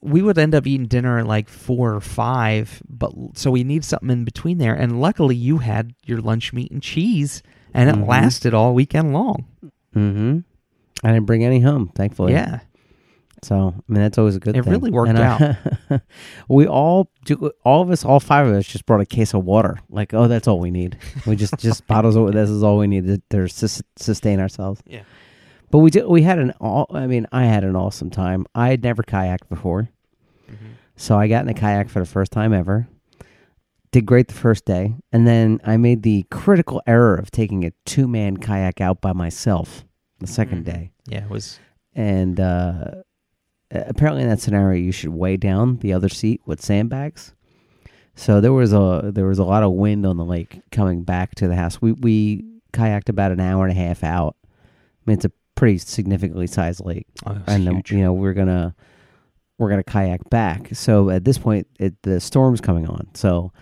we 0.04 0.22
would 0.22 0.38
end 0.38 0.54
up 0.54 0.66
eating 0.66 0.86
dinner 0.86 1.18
at 1.18 1.26
like 1.26 1.48
four 1.48 1.94
or 1.94 2.00
five. 2.00 2.82
But 2.88 3.12
so 3.34 3.50
we 3.50 3.64
need 3.64 3.84
something 3.84 4.10
in 4.10 4.24
between 4.24 4.58
there. 4.58 4.74
And 4.74 5.00
luckily, 5.00 5.34
you 5.34 5.58
had 5.58 5.94
your 6.04 6.18
lunch 6.20 6.52
meat 6.52 6.70
and 6.70 6.82
cheese, 6.82 7.42
and 7.72 7.88
it 7.88 7.96
Mhm. 7.96 8.06
lasted 8.06 8.54
all 8.54 8.74
weekend 8.74 9.12
long. 9.12 9.46
Mm-hmm. 9.96 10.38
I 11.02 11.12
didn't 11.12 11.26
bring 11.26 11.44
any 11.44 11.60
home, 11.60 11.90
thankfully. 11.94 12.32
Yeah, 12.32 12.60
So 13.42 13.74
I 13.76 13.92
mean, 13.92 14.02
that's 14.02 14.16
always 14.18 14.36
a 14.36 14.40
good. 14.40 14.56
It 14.56 14.64
thing. 14.64 14.72
really 14.72 14.90
worked 14.90 15.10
And 15.10 15.18
I- 15.18 16.00
we 16.48 16.66
all, 16.66 17.10
do, 17.26 17.50
all 17.64 17.82
of 17.82 17.90
us, 17.90 18.04
all 18.04 18.20
five 18.20 18.46
of 18.46 18.54
us, 18.54 18.66
just 18.66 18.86
brought 18.86 19.00
a 19.00 19.06
case 19.06 19.34
of 19.34 19.44
water. 19.44 19.78
Like, 19.90 20.14
oh, 20.14 20.28
that's 20.28 20.48
all 20.48 20.58
we 20.60 20.70
need. 20.70 20.96
We 21.26 21.36
just 21.36 21.58
just 21.58 21.86
bottles 21.92 22.16
of 22.16 22.32
this 22.32 22.48
is 22.50 22.62
all 22.62 22.78
we 22.78 22.86
need 22.86 23.06
to, 23.06 23.46
to 23.48 23.48
sustain 23.96 24.40
ourselves. 24.40 24.82
Yeah. 24.86 25.02
But 25.70 25.78
we 25.78 25.90
did. 25.90 26.06
We 26.06 26.22
had 26.22 26.38
an 26.38 26.52
all. 26.60 26.86
I 26.94 27.06
mean, 27.06 27.26
I 27.32 27.44
had 27.46 27.64
an 27.64 27.74
awesome 27.76 28.10
time. 28.10 28.46
I 28.54 28.68
had 28.68 28.82
never 28.82 29.02
kayaked 29.02 29.48
before, 29.48 29.88
so 30.96 31.18
I 31.18 31.26
got 31.28 31.42
in 31.44 31.48
a 31.48 31.54
kayak 31.54 31.88
for 31.88 31.98
the 32.00 32.06
first 32.06 32.30
time 32.32 32.52
ever. 32.52 32.86
Did 33.90 34.06
great 34.06 34.28
the 34.28 34.34
first 34.34 34.64
day, 34.64 34.94
and 35.12 35.26
then 35.26 35.60
I 35.64 35.76
made 35.76 36.02
the 36.02 36.26
critical 36.30 36.82
error 36.86 37.14
of 37.16 37.30
taking 37.30 37.64
a 37.64 37.72
two 37.84 38.06
man 38.08 38.36
kayak 38.36 38.80
out 38.80 39.00
by 39.00 39.12
myself 39.12 39.84
the 40.20 40.26
2nd 40.26 40.62
Mhm. 40.62 40.64
day 40.64 40.90
yeah. 41.06 41.24
It 41.24 41.30
was 41.30 41.58
and 41.94 42.38
uh, 42.40 43.02
apparently 43.70 44.22
in 44.22 44.28
that 44.28 44.40
scenario 44.40 44.80
you 44.80 44.90
should 44.92 45.10
weigh 45.10 45.36
down 45.36 45.78
the 45.78 45.92
other 45.92 46.08
seat 46.08 46.40
with 46.46 46.62
sandbags 46.62 47.34
so 48.14 48.40
there 48.40 48.52
was 48.52 48.72
a 48.72 49.10
there 49.14 49.26
was 49.26 49.38
a 49.38 49.44
lot 49.44 49.62
of 49.62 49.72
wind 49.72 50.06
on 50.06 50.16
the 50.16 50.24
lake 50.24 50.60
coming 50.70 51.02
back 51.02 51.34
to 51.36 51.46
the 51.48 51.56
house 51.56 51.80
we 51.82 51.92
we 51.92 52.44
kayaked 52.72 53.08
about 53.08 53.32
an 53.32 53.40
hour 53.40 53.64
and 53.66 53.72
a 53.76 53.80
half 53.80 54.02
out 54.04 54.36
i 54.42 54.46
mean 55.06 55.14
it's 55.16 55.24
a 55.24 55.32
pretty 55.54 55.78
significantly 55.78 56.46
sized 56.46 56.84
lake. 56.84 57.06
Oh, 57.26 57.40
and 57.46 57.66
then 57.66 57.82
you 57.88 57.98
know 57.98 58.12
we're 58.12 58.34
gonna 58.34 58.74
we're 59.58 59.70
gonna 59.70 59.84
kayak 59.84 60.28
back. 60.30 60.68
So 60.74 61.10
at 61.10 61.24
this 61.24 61.38
point 61.38 61.66
it, 61.78 61.94
the 62.02 62.20
storm's 62.20 62.60
coming 62.60 62.88
on. 62.88 63.08
So 63.14 63.52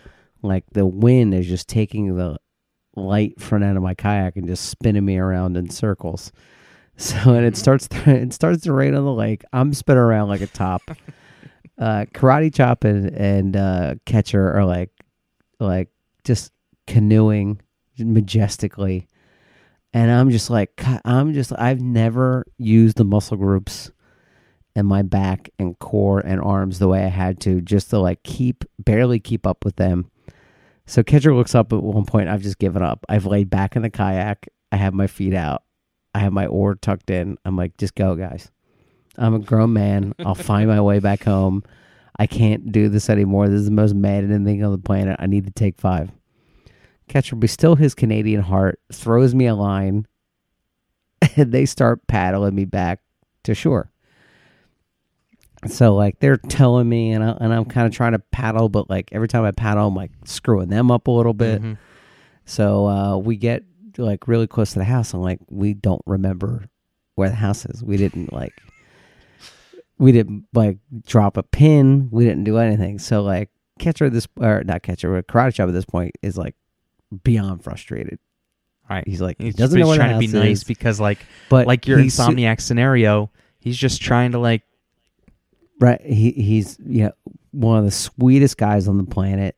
like 0.43 0.64
the 0.72 0.86
wind 0.86 1.34
is 1.34 1.47
just 1.47 1.68
taking 1.68 2.16
the 2.16 2.38
light 2.97 3.40
front 3.40 3.64
end 3.64 3.76
of 3.76 3.82
my 3.82 3.95
kayak 3.95 4.36
and 4.36 4.47
just 4.47 4.66
spinning 4.66 5.05
me 5.05 5.18
around 5.18 5.57
in 5.57 5.70
circles. 5.70 6.32
So 6.99 7.32
and 7.32 7.47
it 7.47 7.57
starts 7.57 7.88
it 8.07 8.34
starts 8.34 8.64
to 8.64 8.72
rain 8.72 8.95
on 8.95 9.05
the 9.05 9.12
lake. 9.12 9.45
I'm 9.55 9.72
spinning 9.72 10.03
around 10.03 10.28
like 10.28 10.43
a 10.43 10.47
top. 10.47 10.82
Uh 11.78 12.05
karate 12.12 12.55
chop 12.55 12.84
and, 12.84 13.09
and 13.16 13.57
uh 13.57 13.95
catcher 14.05 14.53
are 14.53 14.64
like 14.66 14.90
like 15.59 15.88
just 16.22 16.53
canoeing 16.86 17.62
majestically 17.99 19.09
and 19.93 20.11
i'm 20.11 20.30
just 20.30 20.51
like 20.51 20.82
i'm 21.05 21.32
just 21.32 21.53
i've 21.59 21.80
never 21.80 22.45
used 22.59 22.97
the 22.97 23.05
muscle 23.05 23.36
groups 23.36 23.90
in 24.74 24.86
my 24.86 25.03
back 25.03 25.51
and 25.59 25.78
core 25.78 26.20
and 26.20 26.40
arms 26.40 26.78
the 26.78 26.88
way 26.88 27.05
i 27.05 27.09
had 27.09 27.40
to 27.40 27.61
just 27.61 27.90
to 27.90 27.99
like 27.99 28.22
keep 28.22 28.64
barely 28.78 29.20
keep 29.20 29.47
up 29.47 29.64
with 29.64 29.76
them. 29.76 30.11
So 30.86 31.03
catcher 31.03 31.34
looks 31.34 31.55
up 31.55 31.72
at 31.72 31.82
one 31.82 32.05
point 32.05 32.28
i've 32.28 32.43
just 32.43 32.59
given 32.59 32.82
up. 32.82 33.05
I've 33.09 33.26
laid 33.26 33.51
back 33.51 33.76
in 33.76 33.82
the 33.82 33.90
kayak. 33.90 34.49
I 34.70 34.76
have 34.76 34.95
my 34.95 35.07
feet 35.07 35.34
out. 35.34 35.62
I 36.14 36.20
have 36.20 36.32
my 36.32 36.47
oar 36.47 36.74
tucked 36.74 37.11
in. 37.11 37.38
I'm 37.45 37.57
like 37.57 37.76
just 37.76 37.95
go 37.95 38.14
guys. 38.14 38.51
I'm 39.16 39.34
a 39.34 39.38
grown 39.38 39.72
man. 39.72 40.14
I'll 40.20 40.34
find 40.34 40.68
my 40.68 40.80
way 40.80 40.99
back 40.99 41.24
home. 41.24 41.62
I 42.18 42.26
can't 42.26 42.72
do 42.72 42.88
this 42.88 43.11
anymore. 43.11 43.49
This 43.49 43.61
is 43.61 43.66
the 43.66 43.72
most 43.72 43.95
maddening 43.95 44.45
thing 44.45 44.64
on 44.64 44.72
the 44.72 44.78
planet. 44.78 45.16
I 45.18 45.26
need 45.26 45.45
to 45.45 45.53
take 45.53 45.78
five 45.80 46.11
catcher 47.13 47.37
be 47.37 47.47
still 47.47 47.77
his 47.77 47.95
canadian 47.95 48.41
heart 48.43 48.81
throws 48.93 49.35
me 49.35 49.47
a 49.47 49.55
line 49.55 50.07
and 51.37 51.53
they 51.53 51.65
start 51.67 52.07
paddling 52.07 52.55
me 52.55 52.65
back 52.65 53.01
to 53.45 53.55
shore 53.55 53.91
so 55.69 55.95
like 55.95 56.19
they're 56.19 56.37
telling 56.39 56.89
me 56.89 57.13
and, 57.13 57.23
I, 57.23 57.37
and 57.41 57.53
i'm 57.53 57.65
kind 57.67 57.87
of 57.87 57.93
trying 57.93 58.13
to 58.13 58.19
paddle 58.19 58.69
but 58.69 58.91
like 58.91 59.11
every 59.13 59.29
time 59.29 59.45
i 59.45 59.51
paddle 59.53 59.87
i'm 59.89 59.95
like 59.95 60.11
screwing 60.25 60.69
them 60.69 60.91
up 60.91 61.07
a 61.07 61.11
little 61.13 61.35
bit 61.35 61.63
Mhm. 61.63 61.79
so 62.45 62.87
uh, 62.87 63.17
we 63.17 63.37
get 63.37 63.63
like 63.99 64.27
really 64.27 64.47
close 64.47 64.73
to 64.73 64.79
the 64.79 64.87
house, 64.87 65.13
and 65.13 65.23
like 65.23 65.39
we 65.51 65.75
don't 65.75 66.01
remember 66.07 66.65
where 67.15 67.29
the 67.29 67.35
house 67.35 67.67
is. 67.67 67.85
We 67.85 67.99
didn't 67.99 68.33
like 68.33 68.55
we 69.99 70.13
didn't 70.13 70.47
like 70.55 70.79
drop 71.07 71.37
a 71.37 71.43
pin. 71.43 72.09
We 72.11 72.25
didn't 72.25 72.45
do 72.45 72.57
anything. 72.57 72.99
So 72.99 73.23
like 73.23 73.51
catcher 73.79 74.07
at 74.07 74.15
this 74.15 74.27
or 74.41 74.65
not 74.65 74.83
catcher, 74.83 75.13
but 75.15 75.27
karate 75.29 75.53
chop 75.53 75.69
at 75.69 75.75
this 75.75 75.85
point 75.85 76.13
is 76.23 76.39
like 76.39 76.55
beyond 77.25 77.63
frustrated. 77.65 78.19
Right. 78.91 79.07
He's 79.07 79.21
like 79.21 79.39
he 79.39 79.47
He's 79.47 79.55
doesn't 79.55 79.79
know 79.79 79.91
the 79.91 79.97
trying 79.97 80.13
to 80.15 80.19
be 80.19 80.27
nice 80.27 80.59
is, 80.59 80.65
because 80.65 81.01
like 81.01 81.19
but 81.49 81.67
like 81.67 81.87
your 81.87 81.99
he's 81.99 82.15
su- 82.15 82.23
insomniac 82.23 82.61
scenario, 82.61 83.31
he's 83.61 83.77
just 83.77 84.03
trying 84.03 84.33
to 84.33 84.39
like 84.39 84.63
Right. 85.81 86.01
He 86.05 86.31
he's 86.33 86.79
you 86.85 87.05
know 87.05 87.13
one 87.53 87.79
of 87.79 87.85
the 87.85 87.91
sweetest 87.91 88.57
guys 88.57 88.87
on 88.89 88.99
the 88.99 89.05
planet. 89.05 89.57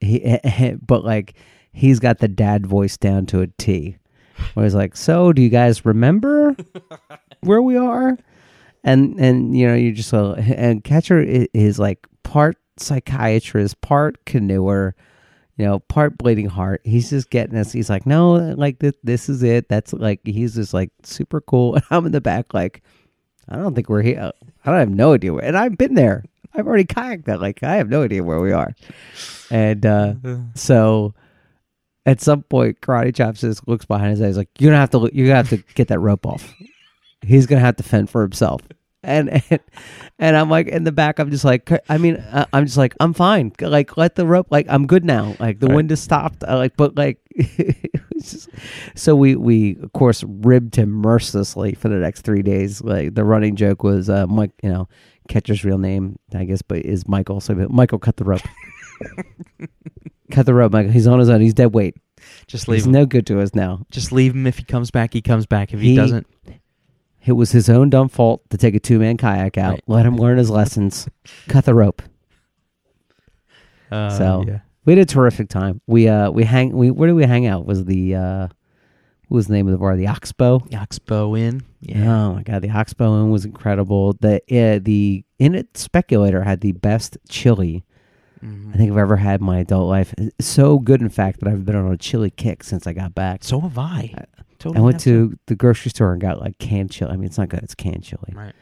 He 0.00 0.38
but 0.86 1.04
like 1.04 1.34
he's 1.72 2.00
got 2.00 2.18
the 2.18 2.28
dad 2.28 2.66
voice 2.66 2.96
down 2.96 3.26
to 3.26 3.40
a 3.40 3.46
T. 3.46 3.96
Where 4.54 4.64
he's 4.64 4.74
like, 4.74 4.96
"So, 4.96 5.32
do 5.32 5.40
you 5.40 5.48
guys 5.48 5.84
remember 5.86 6.56
where 7.40 7.62
we 7.62 7.76
are?" 7.76 8.18
And 8.82 9.18
and 9.20 9.56
you 9.56 9.66
know 9.68 9.74
you 9.74 9.92
just 9.92 10.12
uh, 10.12 10.32
and 10.32 10.82
Catcher 10.84 11.20
i- 11.20 11.48
is 11.54 11.78
like 11.78 12.06
part 12.24 12.56
psychiatrist, 12.76 13.80
part 13.80 14.24
canoeer, 14.26 14.94
you 15.56 15.64
know, 15.64 15.78
part 15.80 16.18
bleeding 16.18 16.48
heart. 16.48 16.80
He's 16.84 17.10
just 17.10 17.30
getting 17.30 17.56
us. 17.56 17.72
He's 17.72 17.90
like, 17.90 18.06
"No, 18.06 18.34
like 18.34 18.78
this, 18.80 18.94
this 19.02 19.28
is 19.28 19.42
it." 19.42 19.68
That's 19.68 19.92
like 19.92 20.20
he's 20.24 20.54
just 20.54 20.74
like 20.74 20.90
super 21.02 21.40
cool, 21.40 21.74
and 21.76 21.84
I'm 21.90 22.06
in 22.06 22.12
the 22.12 22.20
back 22.20 22.54
like. 22.54 22.82
I 23.46 23.56
don't 23.56 23.74
think 23.74 23.90
we're 23.90 24.00
here. 24.00 24.32
I 24.64 24.70
don't 24.70 24.80
have 24.80 24.88
no 24.88 25.12
idea 25.12 25.34
where. 25.34 25.44
And 25.44 25.54
I've 25.54 25.76
been 25.76 25.92
there. 25.92 26.24
I've 26.54 26.66
already 26.66 26.84
kayaked 26.84 27.26
that. 27.26 27.42
Like 27.42 27.62
I 27.62 27.76
have 27.76 27.88
no 27.88 28.02
idea 28.02 28.22
where 28.22 28.40
we 28.40 28.52
are. 28.52 28.74
And 29.50 29.84
uh, 29.84 30.14
so, 30.54 31.14
at 32.06 32.20
some 32.20 32.42
point, 32.44 32.80
Karate 32.80 33.14
Chop 33.14 33.34
just 33.34 33.66
looks 33.68 33.84
behind 33.84 34.12
his 34.12 34.22
eyes, 34.22 34.36
like 34.36 34.48
you're 34.58 34.70
gonna 34.70 34.80
have 34.80 34.90
to. 34.90 35.10
You're 35.12 35.26
gonna 35.26 35.36
have 35.36 35.50
to 35.50 35.58
get 35.74 35.88
that 35.88 35.98
rope 35.98 36.26
off. 36.26 36.54
He's 37.22 37.46
gonna 37.46 37.60
have 37.60 37.76
to 37.76 37.82
fend 37.82 38.08
for 38.08 38.22
himself. 38.22 38.62
And 39.04 39.42
and, 39.50 39.60
and 40.18 40.36
I'm 40.36 40.48
like 40.50 40.68
in 40.68 40.84
the 40.84 40.92
back. 40.92 41.18
I'm 41.18 41.30
just 41.30 41.44
like. 41.44 41.70
I 41.88 41.98
mean, 41.98 42.16
uh, 42.16 42.46
I'm 42.52 42.64
just 42.66 42.76
like 42.78 42.94
I'm 43.00 43.12
fine. 43.12 43.52
Like 43.60 43.96
let 43.96 44.14
the 44.14 44.26
rope. 44.26 44.48
Like 44.50 44.66
I'm 44.68 44.86
good 44.86 45.04
now. 45.04 45.36
Like 45.38 45.60
the 45.60 45.66
Right. 45.68 45.76
wind 45.76 45.90
has 45.90 46.00
stopped. 46.00 46.42
I 46.46 46.54
like, 46.54 46.76
but 46.76 46.96
like. 46.96 47.18
just, 48.20 48.48
so 48.94 49.14
we 49.16 49.34
we 49.36 49.76
of 49.82 49.92
course 49.92 50.22
ribbed 50.26 50.76
him 50.76 50.90
mercilessly 50.90 51.74
for 51.74 51.88
the 51.88 51.96
next 51.96 52.22
three 52.22 52.42
days. 52.42 52.80
Like 52.82 53.14
the 53.14 53.24
running 53.24 53.56
joke 53.56 53.82
was, 53.82 54.08
uh, 54.08 54.26
Mike, 54.26 54.52
you 54.62 54.70
know, 54.70 54.88
catcher's 55.28 55.64
real 55.64 55.78
name, 55.78 56.18
I 56.34 56.44
guess, 56.44 56.62
but 56.62 56.78
is 56.78 57.06
Michael. 57.08 57.40
So 57.40 57.54
Michael 57.68 57.98
cut 57.98 58.16
the 58.16 58.24
rope. 58.24 58.40
cut 60.30 60.46
the 60.46 60.54
rope, 60.54 60.72
Michael. 60.72 60.92
He's 60.92 61.06
on 61.06 61.18
his 61.18 61.28
own. 61.28 61.40
He's 61.40 61.54
dead 61.54 61.74
weight. 61.74 61.96
just 62.46 62.68
leave 62.68 62.78
He's 62.78 62.86
him. 62.86 62.92
no 62.92 63.06
good 63.06 63.26
to 63.26 63.40
us 63.40 63.54
now. 63.54 63.84
Just 63.90 64.12
leave 64.12 64.34
him 64.34 64.46
if 64.46 64.58
he 64.58 64.64
comes 64.64 64.90
back, 64.90 65.12
he 65.12 65.20
comes 65.22 65.46
back. 65.46 65.72
If 65.74 65.80
he, 65.80 65.90
He- 65.90 65.96
doesn't, 65.96 66.26
It 67.26 67.32
was 67.32 67.52
his 67.52 67.68
own 67.70 67.90
dumb 67.90 68.08
fault 68.08 68.42
to 68.50 68.56
take 68.58 68.74
a 68.74 68.80
two 68.80 68.98
man 68.98 69.16
kayak 69.16 69.56
out. 69.58 69.70
Right. 69.74 69.82
Let 69.86 70.06
him 70.06 70.16
learn 70.16 70.38
his 70.38 70.50
lessons. 70.50 71.08
Cut 71.48 71.64
the 71.64 71.74
rope. 71.74 72.02
uh, 73.90 74.10
So- 74.10 74.44
yeah. 74.46 74.58
We 74.86 74.92
had 74.92 74.98
a 75.00 75.06
terrific 75.06 75.48
time. 75.48 75.80
We 75.86 76.08
uh 76.08 76.30
we 76.30 76.44
hang 76.44 76.76
we 76.76 76.90
where 76.90 77.06
did 77.06 77.14
we 77.14 77.24
hang 77.24 77.46
out? 77.46 77.64
Was 77.64 77.86
the 77.86 78.14
uh 78.16 78.48
what 79.28 79.36
was 79.36 79.46
the 79.46 79.54
name 79.54 79.66
of 79.66 79.72
the 79.72 79.78
bar? 79.78 79.96
The 79.96 80.08
Oxbow. 80.08 80.60
Oxbow 80.76 81.34
in. 81.34 81.62
Yeah. 81.80 82.14
Oh 82.26 82.34
my 82.34 82.42
god, 82.42 82.60
the 82.60 82.68
Oxbow 82.68 83.22
Inn 83.22 83.30
was 83.30 83.46
incredible. 83.46 84.12
The 84.20 84.42
uh, 84.50 84.80
the 84.82 85.24
In 85.38 85.54
It 85.54 85.78
Speculator 85.78 86.42
had 86.42 86.60
the 86.60 86.72
best 86.72 87.16
chili 87.30 87.82
Mhm. 88.44 88.74
I 88.74 88.76
think 88.76 88.90
I've 88.92 88.98
ever 88.98 89.16
had 89.16 89.40
in 89.40 89.46
my 89.46 89.60
adult 89.60 89.88
life. 89.88 90.12
It's 90.18 90.46
so 90.46 90.78
good, 90.78 91.00
in 91.00 91.08
fact, 91.08 91.40
that 91.40 91.48
I've 91.48 91.64
been 91.64 91.76
on 91.76 91.90
a 91.90 91.96
chili 91.96 92.28
kick 92.28 92.62
since 92.62 92.86
I 92.86 92.92
got 92.92 93.14
back. 93.14 93.42
So 93.42 93.60
have 93.60 93.78
I. 93.78 94.12
Totally 94.64 94.78
I 94.80 94.84
went 94.84 94.94
have 94.96 95.02
to 95.04 95.38
the 95.46 95.54
grocery 95.54 95.90
store 95.90 96.12
and 96.12 96.20
got 96.20 96.40
like 96.40 96.58
canned 96.58 96.90
chili. 96.90 97.10
I 97.12 97.16
mean, 97.16 97.26
it's 97.26 97.38
not 97.38 97.48
good; 97.50 97.62
it's 97.62 97.74
canned 97.74 98.02
chili. 98.02 98.32
Right. 98.34 98.52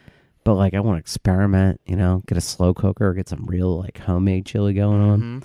But 0.44 0.54
like, 0.54 0.74
I 0.74 0.80
want 0.80 0.96
to 0.96 1.00
experiment. 1.00 1.80
You 1.86 1.96
know, 1.96 2.22
get 2.26 2.36
a 2.36 2.40
slow 2.40 2.74
cooker, 2.74 3.14
get 3.14 3.28
some 3.28 3.44
real 3.46 3.78
like 3.78 3.98
homemade 3.98 4.44
chili 4.46 4.74
going 4.74 5.00
on. 5.00 5.20
Mhm. 5.20 5.44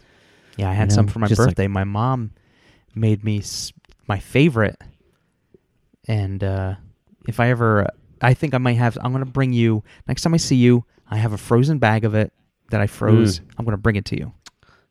Yeah, 0.57 0.69
I 0.69 0.73
had 0.73 0.89
You 0.89 0.95
some 0.95 1.05
know, 1.05 1.11
for 1.11 1.19
my 1.19 1.27
just 1.27 1.39
like- 1.39 1.49
birthday. 1.49 1.67
my 1.67 1.83
mom 1.83 2.31
made 2.95 3.23
me 3.23 3.37
s- 3.39 3.71
my 4.07 4.17
favorite, 4.19 4.81
and 6.07 6.43
uh, 6.43 6.75
if 7.27 7.39
I 7.39 7.49
ever, 7.49 7.87
I 8.21 8.33
think 8.33 8.53
I 8.53 8.57
might 8.57 8.77
have. 8.77 8.97
I'm 9.01 9.11
gonna 9.11 9.25
bring 9.25 9.53
you 9.53 9.83
next 10.07 10.21
time 10.23 10.33
I 10.33 10.37
see 10.37 10.55
you. 10.55 10.83
I 11.09 11.17
have 11.17 11.33
a 11.33 11.37
frozen 11.37 11.77
bag 11.77 12.03
of 12.05 12.15
it 12.15 12.33
that 12.71 12.81
I 12.81 12.87
froze. 12.87 13.41
I'm 13.57 13.65
gonna 13.65 13.77
bring 13.77 13.95
it 13.95 14.05
to 14.05 14.17
you. 14.17 14.33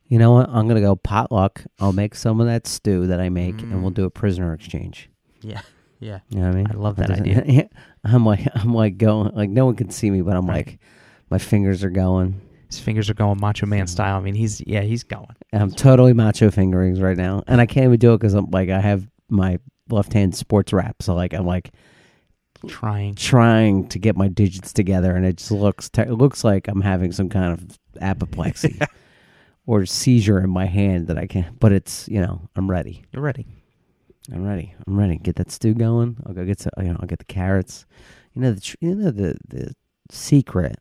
You 0.08 0.18
know 0.20 0.32
what? 0.32 0.48
I'm 0.48 0.68
gonna 0.68 0.80
go 0.80 0.94
potluck. 0.96 1.62
I'll 1.80 1.92
make 1.92 2.14
some 2.14 2.40
of 2.40 2.46
that 2.46 2.66
stew 2.68 3.08
that 3.08 3.20
I 3.20 3.28
make, 3.28 3.60
and 3.60 3.72
Mm. 3.72 3.80
we'll 3.82 3.90
do 3.90 4.04
a 4.04 4.10
prisoner 4.10 4.54
exchange. 4.54 5.10
Yeah. 5.47 5.61
Yeah. 5.99 6.18
You 6.28 6.40
know 6.40 6.49
what 6.49 6.53
I 6.53 6.57
mean? 6.57 6.66
I 6.70 6.74
love 6.74 6.97
that 6.97 7.09
doesn't- 7.09 7.26
idea. 7.26 7.68
I'm 8.05 8.26
like 8.26 8.47
I'm 8.55 8.74
like 8.74 8.99
going 8.99 9.34
like 9.34 9.49
no 9.49 9.64
one 9.64 9.76
can 9.76 9.88
see 9.88 10.11
me, 10.11 10.20
but 10.20 10.36
I'm 10.36 10.47
Right. 10.47 10.66
like 10.66 10.78
my 11.30 11.38
fingers 11.38 11.82
are 11.84 11.88
going. 11.90 12.38
His 12.68 12.78
fingers 12.78 13.09
are 13.09 13.14
going 13.14 13.40
Macho 13.40 13.64
Man 13.64 13.86
style. 13.86 14.16
I 14.18 14.20
mean, 14.20 14.34
he's 14.34 14.61
yeah, 14.66 14.82
he's 14.82 15.05
going. 15.05 15.34
And 15.53 15.62
I'm 15.62 15.70
totally 15.70 16.12
macho 16.12 16.51
fingerings 16.51 17.01
right 17.01 17.16
now, 17.16 17.44
and 17.47 17.62
I 17.62 17.66
can't 17.66 17.86
even 17.86 17.99
do 17.99 18.12
it 18.12 18.18
because 18.18 18.34
I'm 18.34 18.51
like 18.51 18.68
I 18.68 18.78
have 18.80 19.09
my 19.30 19.59
left 19.88 20.12
hand 20.12 20.34
sports 20.34 20.74
wrap, 20.74 20.97
so 21.03 21.14
like 21.14 21.32
I'm 21.32 21.47
like 21.47 21.72
Trying. 22.68 23.14
trying 23.14 23.88
to 23.88 23.99
get 23.99 24.16
my 24.16 24.28
digits 24.28 24.74
together, 24.74 25.14
and 25.16 25.24
it 25.24 25.36
just 25.38 25.51
looks 25.51 25.88
ter- 25.88 26.03
it 26.03 26.12
looks 26.14 26.44
like 26.44 26.68
I'm 26.68 26.82
having 26.82 27.11
some 27.12 27.30
kind 27.30 27.53
of 27.55 27.78
apoplexy 28.03 28.78
or 29.66 29.86
seizure 29.86 30.40
in 30.40 30.51
my 30.51 30.66
hand 30.66 31.07
that 31.07 31.16
I 31.16 31.26
can't. 31.26 31.59
But 31.59 31.72
it's 31.72 32.07
you 32.09 32.20
know 32.20 32.49
I'm 32.55 32.70
ready. 32.70 33.03
You're 33.12 33.22
ready. 33.22 33.47
I'm 34.32 34.44
ready. 34.44 34.74
I'm 34.86 34.98
ready. 34.98 35.18
Get 35.18 35.36
that 35.36 35.50
stew 35.50 35.74
going. 35.74 36.16
I'll 36.26 36.34
go 36.34 36.44
get 36.44 36.60
some, 36.60 36.72
you 36.78 36.84
know 36.92 36.96
I'll 37.00 37.06
get 37.06 37.18
the 37.20 37.24
carrots. 37.26 37.86
You 38.34 38.42
know 38.42 38.52
the 38.52 38.60
tr- 38.60 38.76
you 38.80 38.94
know 38.94 39.10
the 39.10 39.36
the 39.48 39.74
secret 40.10 40.78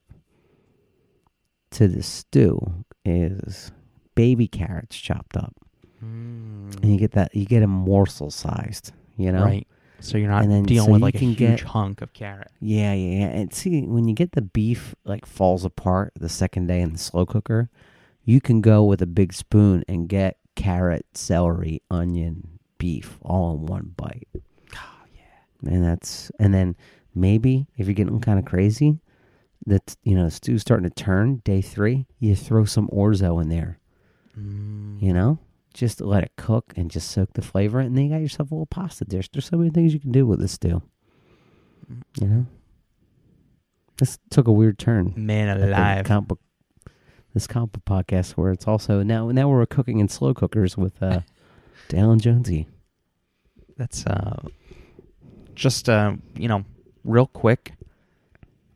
to 1.72 1.88
the 1.88 2.04
stew 2.04 2.86
is 3.04 3.72
baby 4.16 4.48
carrots 4.48 4.98
chopped 4.98 5.38
up, 5.38 5.54
and 6.02 6.74
you 6.84 6.96
mm. 6.96 7.00
get 7.00 7.12
that 7.12 7.36
you 7.36 7.46
get 7.46 7.60
them 7.60 7.70
morsel 7.70 8.32
sized. 8.32 8.92
You 9.18 9.32
know, 9.32 9.44
Right. 9.44 9.68
So 10.02 10.18
you're 10.18 10.30
not 10.30 10.44
And 10.44 10.52
then- 10.52 10.64
dealing 10.64 10.88
so 10.88 10.92
with 10.94 11.02
like 11.02 11.16
a 11.16 11.20
huge 11.20 11.38
get- 11.38 11.62
hunk 11.62 12.02
of 12.02 12.12
carrot. 12.14 12.52
Yeah, 12.60 12.94
yeah, 12.94 13.20
yeah. 13.20 13.28
And 13.28 13.54
see, 13.54 13.82
when 13.84 14.08
you 14.08 14.14
get 14.14 14.34
the 14.34 14.42
beef 14.42 14.94
like 15.06 15.26
falls 15.26 15.64
apart 15.64 16.12
the 16.20 16.30
second 16.30 16.68
day 16.68 16.82
in 16.82 16.92
the 16.92 16.98
slow 17.00 17.26
cooker, 17.26 17.70
you 18.24 18.42
can 18.42 18.60
go 18.60 18.84
with 18.84 19.02
a 19.02 19.08
big 19.08 19.34
spoon 19.34 19.84
and 19.88 20.10
get 20.10 20.38
carrot, 20.56 21.06
celery, 21.14 21.82
onion, 21.90 22.55
beef 22.78 23.18
all 23.22 23.56
in 23.56 23.66
one 23.66 23.94
bite. 23.96 24.28
Oh 24.76 25.06
yeah. 25.14 25.72
And 25.72 25.84
that's 25.84 26.32
and 26.40 26.54
then 26.54 26.76
maybe 27.14 27.68
if 27.78 27.88
you're 27.88 27.94
getting 27.94 28.20
kind 28.20 28.40
of 28.40 28.46
crazy, 28.46 29.00
that 29.66 29.96
you 30.04 30.16
know 30.16 30.26
the 30.26 30.32
stew's 30.32 30.62
starting 30.62 30.90
to 30.90 30.94
turn 30.94 31.42
day 31.44 31.62
three, 31.62 32.06
you 32.20 32.36
throw 32.36 32.66
some 32.66 32.88
orzo 32.90 33.42
in 33.42 33.50
there. 33.50 33.80
Mm. 34.38 35.02
You 35.02 35.14
know, 35.14 35.40
just 35.74 36.02
let 36.02 36.24
it 36.24 36.32
cook 36.38 36.74
and 36.76 36.92
just 36.92 37.12
soak 37.12 37.34
the 37.34 37.42
flavor, 37.42 37.80
in, 37.80 37.88
and 37.88 37.98
then 37.98 38.06
you 38.06 38.12
got 38.12 38.22
yourself 38.22 38.52
a 38.52 38.54
little 38.54 38.66
pasta 38.66 39.06
dish. 39.06 39.30
There's 39.32 39.46
so 39.46 39.58
many 39.58 39.70
things 39.70 39.94
you 39.94 40.00
can 40.00 40.12
do 40.12 40.26
with 40.26 40.40
this 40.40 40.54
stew. 40.54 40.82
You 42.20 42.28
know, 42.28 42.46
this 43.98 44.18
took 44.30 44.48
a 44.48 44.52
weird 44.52 44.80
turn. 44.80 45.14
Man 45.16 45.56
alive. 45.58 46.06
comic 46.06 46.40
this 47.36 47.48
book 47.48 47.70
podcast 47.86 48.32
where 48.32 48.52
it's 48.52 48.66
also 48.66 49.04
now 49.04 49.30
now 49.30 49.50
we're 49.50 49.66
cooking 49.66 50.00
in 50.00 50.08
slow 50.08 50.34
cookers 50.34 50.78
with 50.78 51.04
uh, 51.04 51.20
Dale 51.88 52.12
and 52.12 52.22
Jonesy. 52.22 52.68
That's 53.78 54.06
uh, 54.06 54.44
just 55.54 55.90
uh, 55.90 56.14
you 56.38 56.48
know, 56.48 56.64
real 57.04 57.28
quick. 57.28 57.74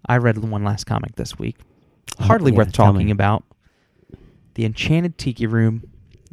I 0.08 0.18
read 0.18 0.38
one 0.38 0.64
last 0.64 0.86
comic 0.86 1.16
this 1.16 1.38
week. 1.38 1.58
Hardly 2.20 2.52
Oh, 2.52 2.54
yeah, 2.54 2.58
worth 2.58 2.74
talking 2.74 3.12
about. 3.12 3.44
The 4.56 4.66
Enchanted 4.66 5.18
Tiki 5.18 5.46
Room. 5.48 5.84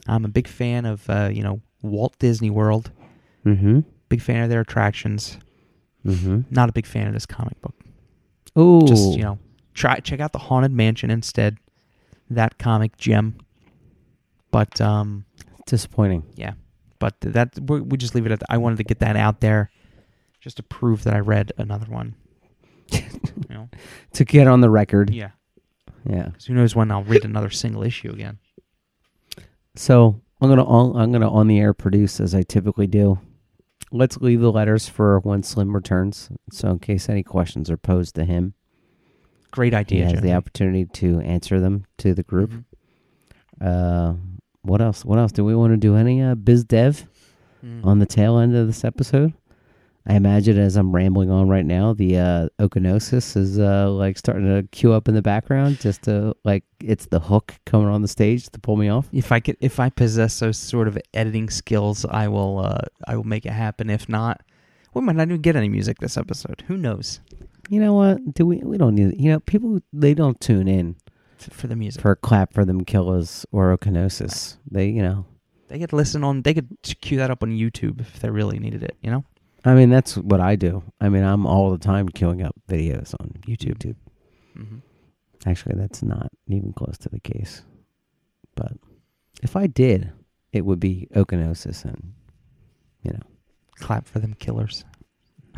I'm 0.08 0.24
a 0.24 0.28
big 0.28 0.48
fan 0.48 0.84
of 0.84 1.08
uh, 1.10 1.28
you 1.32 1.42
know 1.42 1.60
Walt 1.82 2.18
Disney 2.18 2.50
World. 2.50 2.90
Mm-hmm. 3.44 3.80
Big 4.08 4.20
fan 4.20 4.42
of 4.42 4.48
their 4.50 4.60
attractions. 4.60 5.38
Mm-hmm. 6.04 6.42
Not 6.50 6.68
a 6.68 6.72
big 6.72 6.86
fan 6.86 7.06
of 7.08 7.12
this 7.14 7.26
comic 7.26 7.60
book. 7.60 7.74
Oh, 8.54 8.86
Just 8.86 9.16
you 9.16 9.22
know, 9.22 9.38
try 9.74 9.98
check 10.00 10.20
out 10.20 10.32
the 10.32 10.38
Haunted 10.38 10.72
Mansion 10.72 11.10
instead. 11.10 11.58
That 12.30 12.58
comic 12.58 12.96
gem. 12.96 13.36
But 14.50 14.80
um, 14.80 15.26
disappointing. 15.66 16.22
yeah, 16.34 16.52
but 16.98 17.20
that 17.20 17.58
we 17.60 17.80
we 17.80 17.96
just 17.96 18.14
leave 18.14 18.26
it 18.26 18.32
at. 18.32 18.40
that. 18.40 18.46
I 18.50 18.58
wanted 18.58 18.76
to 18.78 18.84
get 18.84 18.98
that 19.00 19.16
out 19.16 19.40
there, 19.40 19.70
just 20.40 20.56
to 20.58 20.62
prove 20.62 21.04
that 21.04 21.14
I 21.14 21.20
read 21.20 21.52
another 21.58 21.86
one. 21.86 22.14
you 22.92 23.00
know, 23.50 23.68
To 24.12 24.24
get 24.24 24.46
on 24.46 24.60
the 24.60 24.70
record, 24.70 25.10
yeah. 25.10 25.30
yeah. 26.08 26.28
'Cause 26.30 26.46
who 26.46 26.54
knows 26.54 26.76
when 26.76 26.90
I'll 26.90 27.02
read 27.04 27.24
another 27.24 27.50
single 27.50 27.82
issue 27.82 28.10
again. 28.10 28.38
So 29.74 30.20
I'm 30.40 30.48
gonna 30.48 30.64
on, 30.64 30.96
I'm 31.00 31.12
gonna 31.12 31.30
on 31.30 31.46
the 31.48 31.58
air 31.58 31.74
produce 31.74 32.20
as 32.20 32.34
I 32.34 32.42
typically 32.42 32.86
do. 32.86 33.18
Let's 33.92 34.16
leave 34.18 34.40
the 34.40 34.50
letters 34.52 34.88
for 34.88 35.20
when 35.20 35.42
Slim 35.42 35.74
returns. 35.74 36.28
So 36.50 36.70
in 36.70 36.78
case 36.80 37.08
any 37.08 37.22
questions 37.22 37.70
are 37.70 37.76
posed 37.76 38.14
to 38.16 38.24
him, 38.24 38.54
Great 39.52 39.72
he 39.72 39.78
idea. 39.78 40.10
has 40.10 40.20
the 40.20 40.32
opportunity 40.32 40.84
to 40.86 41.20
answer 41.20 41.60
them 41.60 41.84
to 41.98 42.12
the 42.14 42.22
group. 42.22 42.50
Mhm. 42.52 42.64
Uh, 43.60 44.14
what 44.66 44.80
else? 44.82 45.04
What 45.04 45.18
else? 45.18 45.32
Do 45.32 45.44
we 45.44 45.54
want 45.54 45.72
to 45.72 45.76
do 45.76 45.96
any 45.96 46.22
uh, 46.22 46.34
biz 46.34 46.64
dev 46.64 47.06
Mm. 47.64 47.84
on 47.86 47.98
the 47.98 48.06
tail 48.06 48.38
end 48.38 48.54
of 48.54 48.66
this 48.66 48.84
episode? 48.84 49.32
I 50.06 50.14
imagine 50.14 50.56
as 50.58 50.76
I'm 50.76 50.94
rambling 50.94 51.30
on 51.30 51.48
right 51.48 51.64
now, 51.66 51.94
the 51.94 52.18
uh, 52.18 52.48
Okinosis 52.60 53.36
is 53.36 53.58
uh, 53.58 53.90
like 53.90 54.16
starting 54.18 54.46
to 54.46 54.68
queue 54.70 54.92
up 54.92 55.08
in 55.08 55.14
the 55.14 55.22
background, 55.22 55.80
just 55.80 56.02
to 56.02 56.36
like 56.44 56.62
it's 56.80 57.06
the 57.06 57.18
hook 57.18 57.54
coming 57.64 57.88
on 57.88 58.02
the 58.02 58.08
stage 58.08 58.48
to 58.50 58.58
pull 58.60 58.76
me 58.76 58.88
off. 58.88 59.08
If 59.10 59.32
I 59.32 59.40
could, 59.40 59.56
if 59.60 59.80
I 59.80 59.88
possess 59.88 60.38
those 60.38 60.58
sort 60.58 60.86
of 60.86 60.96
editing 61.14 61.48
skills, 61.50 62.04
I 62.04 62.28
will. 62.28 62.58
Uh, 62.60 62.82
I 63.08 63.16
will 63.16 63.24
make 63.24 63.46
it 63.46 63.52
happen. 63.52 63.90
If 63.90 64.08
not, 64.08 64.42
we 64.94 65.00
might 65.02 65.16
not 65.16 65.26
even 65.28 65.40
get 65.40 65.56
any 65.56 65.68
music 65.68 65.98
this 65.98 66.16
episode. 66.16 66.62
Who 66.68 66.76
knows? 66.76 67.20
You 67.68 67.80
know 67.80 67.94
what? 67.94 68.32
Do 68.34 68.46
we? 68.46 68.58
We 68.58 68.78
don't 68.78 68.94
need. 68.94 69.20
You 69.20 69.32
know, 69.32 69.40
people 69.40 69.80
they 69.92 70.14
don't 70.14 70.40
tune 70.40 70.68
in 70.68 70.94
For 71.38 71.66
the 71.66 71.76
music, 71.76 72.02
for 72.02 72.16
clap 72.16 72.52
for 72.52 72.64
them 72.64 72.84
killers 72.84 73.44
or 73.52 73.76
Okinosis. 73.76 74.56
They, 74.70 74.88
you 74.88 75.02
know, 75.02 75.26
they 75.68 75.78
could 75.78 75.92
listen 75.92 76.24
on. 76.24 76.42
They 76.42 76.54
could 76.54 76.68
cue 76.82 77.18
that 77.18 77.30
up 77.30 77.42
on 77.42 77.50
YouTube 77.50 78.00
if 78.00 78.20
they 78.20 78.30
really 78.30 78.58
needed 78.58 78.82
it. 78.82 78.96
You 79.02 79.10
know. 79.10 79.24
I 79.64 79.74
mean 79.74 79.90
that's 79.90 80.16
what 80.16 80.40
I 80.40 80.56
do. 80.56 80.82
I 81.00 81.08
mean 81.08 81.24
I'm 81.24 81.46
all 81.46 81.70
the 81.70 81.78
time 81.78 82.08
queuing 82.08 82.44
up 82.44 82.54
videos 82.68 83.14
on 83.20 83.34
YouTube. 83.46 83.78
YouTube. 83.78 83.96
Mm-hmm. 84.56 84.78
Actually, 85.46 85.76
that's 85.76 86.02
not 86.02 86.30
even 86.48 86.72
close 86.72 86.98
to 86.98 87.08
the 87.08 87.20
case. 87.20 87.62
But 88.54 88.72
if 89.42 89.54
I 89.56 89.66
did, 89.66 90.12
it 90.52 90.64
would 90.64 90.80
be 90.80 91.08
Okinosis, 91.14 91.84
and 91.84 92.14
you 93.02 93.12
know, 93.12 93.22
Clap 93.78 94.08
for 94.08 94.18
them 94.18 94.34
killers. 94.34 94.84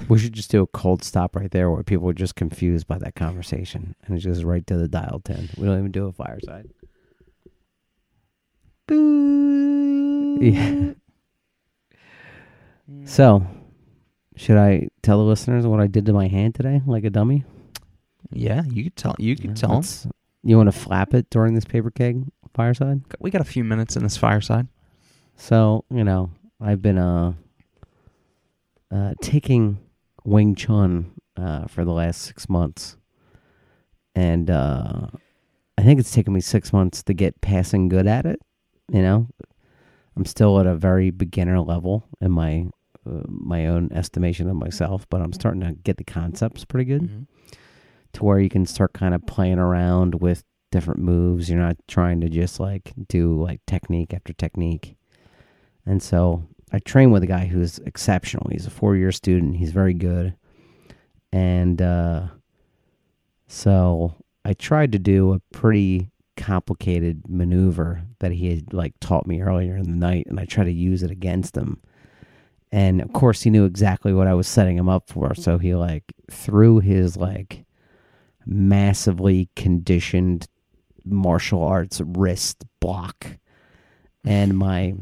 We 0.08 0.18
should 0.18 0.32
just 0.32 0.50
do 0.50 0.62
a 0.62 0.66
cold 0.68 1.02
stop 1.02 1.34
right 1.36 1.50
there, 1.50 1.70
where 1.70 1.82
people 1.82 2.08
are 2.08 2.12
just 2.14 2.34
confused 2.36 2.86
by 2.86 2.98
that 2.98 3.14
conversation, 3.14 3.94
and 4.04 4.16
it 4.16 4.24
goes 4.24 4.44
right 4.44 4.66
to 4.66 4.76
the 4.76 4.88
dial 4.88 5.20
ten. 5.24 5.48
We 5.56 5.66
don't 5.66 5.78
even 5.78 5.92
do 5.92 6.06
a 6.06 6.12
fireside. 6.12 6.70
Yeah. 10.40 10.92
So, 13.04 13.44
should 14.36 14.56
I 14.56 14.88
tell 15.02 15.18
the 15.18 15.24
listeners 15.24 15.66
what 15.66 15.80
I 15.80 15.86
did 15.88 16.06
to 16.06 16.12
my 16.12 16.28
hand 16.28 16.54
today, 16.54 16.80
like 16.86 17.04
a 17.04 17.10
dummy? 17.10 17.44
Yeah, 18.30 18.62
you 18.70 18.84
could 18.84 18.96
tell. 18.96 19.14
You 19.18 19.34
could 19.36 19.50
Yeah, 19.50 19.54
tell 19.54 19.70
'em. 19.70 19.76
let's- 19.76 20.06
You 20.44 20.56
want 20.56 20.68
to 20.68 20.78
flap 20.78 21.12
it 21.14 21.28
during 21.30 21.54
this 21.54 21.64
paper 21.64 21.90
keg 21.90 22.24
fireside? 22.54 23.02
We 23.18 23.30
got 23.30 23.40
a 23.40 23.44
few 23.44 23.64
minutes 23.64 23.96
in 23.96 24.04
this 24.04 24.16
fireside. 24.16 24.68
So, 25.36 25.84
you 25.90 26.04
know, 26.04 26.30
I've 26.60 26.80
been 26.80 26.96
uh 26.98 27.34
uh 28.90 29.14
taking 29.20 29.78
Wing 30.28 30.54
Chun 30.54 31.12
uh 31.36 31.66
for 31.66 31.84
the 31.84 31.92
last 31.92 32.22
6 32.22 32.48
months. 32.48 32.96
And 34.14 34.50
uh 34.50 35.08
I 35.76 35.82
think 35.82 36.00
it's 36.00 36.12
taken 36.12 36.32
me 36.32 36.40
6 36.40 36.72
months 36.72 37.02
to 37.04 37.14
get 37.14 37.40
passing 37.40 37.88
good 37.88 38.06
at 38.06 38.26
it, 38.26 38.40
you 38.92 39.02
know. 39.02 39.28
I'm 40.16 40.24
still 40.24 40.58
at 40.58 40.66
a 40.66 40.74
very 40.74 41.10
beginner 41.10 41.60
level 41.60 42.04
in 42.20 42.32
my 42.32 42.66
uh, 43.08 43.22
my 43.28 43.66
own 43.66 43.90
estimation 43.92 44.48
of 44.50 44.56
myself, 44.56 45.06
but 45.08 45.20
I'm 45.22 45.32
starting 45.32 45.60
to 45.60 45.72
get 45.72 45.96
the 45.96 46.04
concepts 46.04 46.64
pretty 46.64 46.84
good 46.84 47.02
Mhm. 47.02 47.26
to 48.14 48.24
where 48.24 48.40
you 48.40 48.48
can 48.48 48.66
start 48.66 48.92
kind 48.92 49.14
of 49.14 49.24
playing 49.26 49.58
around 49.60 50.16
with 50.16 50.42
different 50.72 51.00
moves. 51.00 51.48
You're 51.48 51.60
not 51.60 51.76
trying 51.86 52.20
to 52.20 52.28
just 52.28 52.58
like 52.58 52.92
do 53.08 53.40
like 53.40 53.60
technique 53.66 54.12
after 54.12 54.32
technique. 54.32 54.96
And 55.86 56.02
so 56.02 56.42
I 56.72 56.78
train 56.80 57.10
with 57.10 57.22
a 57.22 57.26
guy 57.26 57.46
who's 57.46 57.78
exceptional. 57.80 58.48
He's 58.50 58.66
a 58.66 58.70
four 58.70 58.96
year 58.96 59.12
student. 59.12 59.56
He's 59.56 59.72
very 59.72 59.94
good. 59.94 60.34
And 61.32 61.80
uh, 61.80 62.28
so 63.46 64.14
I 64.44 64.54
tried 64.54 64.92
to 64.92 64.98
do 64.98 65.32
a 65.32 65.40
pretty 65.52 66.10
complicated 66.36 67.22
maneuver 67.28 68.02
that 68.20 68.32
he 68.32 68.50
had 68.50 68.72
like 68.72 68.94
taught 69.00 69.26
me 69.26 69.42
earlier 69.42 69.76
in 69.76 69.84
the 69.84 69.96
night, 69.96 70.26
and 70.28 70.38
I 70.38 70.44
tried 70.44 70.64
to 70.64 70.72
use 70.72 71.02
it 71.02 71.10
against 71.10 71.56
him. 71.56 71.80
And 72.70 73.00
of 73.00 73.12
course, 73.12 73.42
he 73.42 73.50
knew 73.50 73.64
exactly 73.64 74.12
what 74.12 74.26
I 74.26 74.34
was 74.34 74.46
setting 74.46 74.76
him 74.76 74.88
up 74.88 75.08
for. 75.08 75.34
So 75.34 75.58
he 75.58 75.74
like 75.74 76.04
threw 76.30 76.80
his 76.80 77.16
like 77.16 77.64
massively 78.46 79.48
conditioned 79.56 80.46
martial 81.04 81.62
arts 81.62 82.00
wrist 82.04 82.64
block, 82.80 83.26
and 84.24 84.56
my 84.56 84.94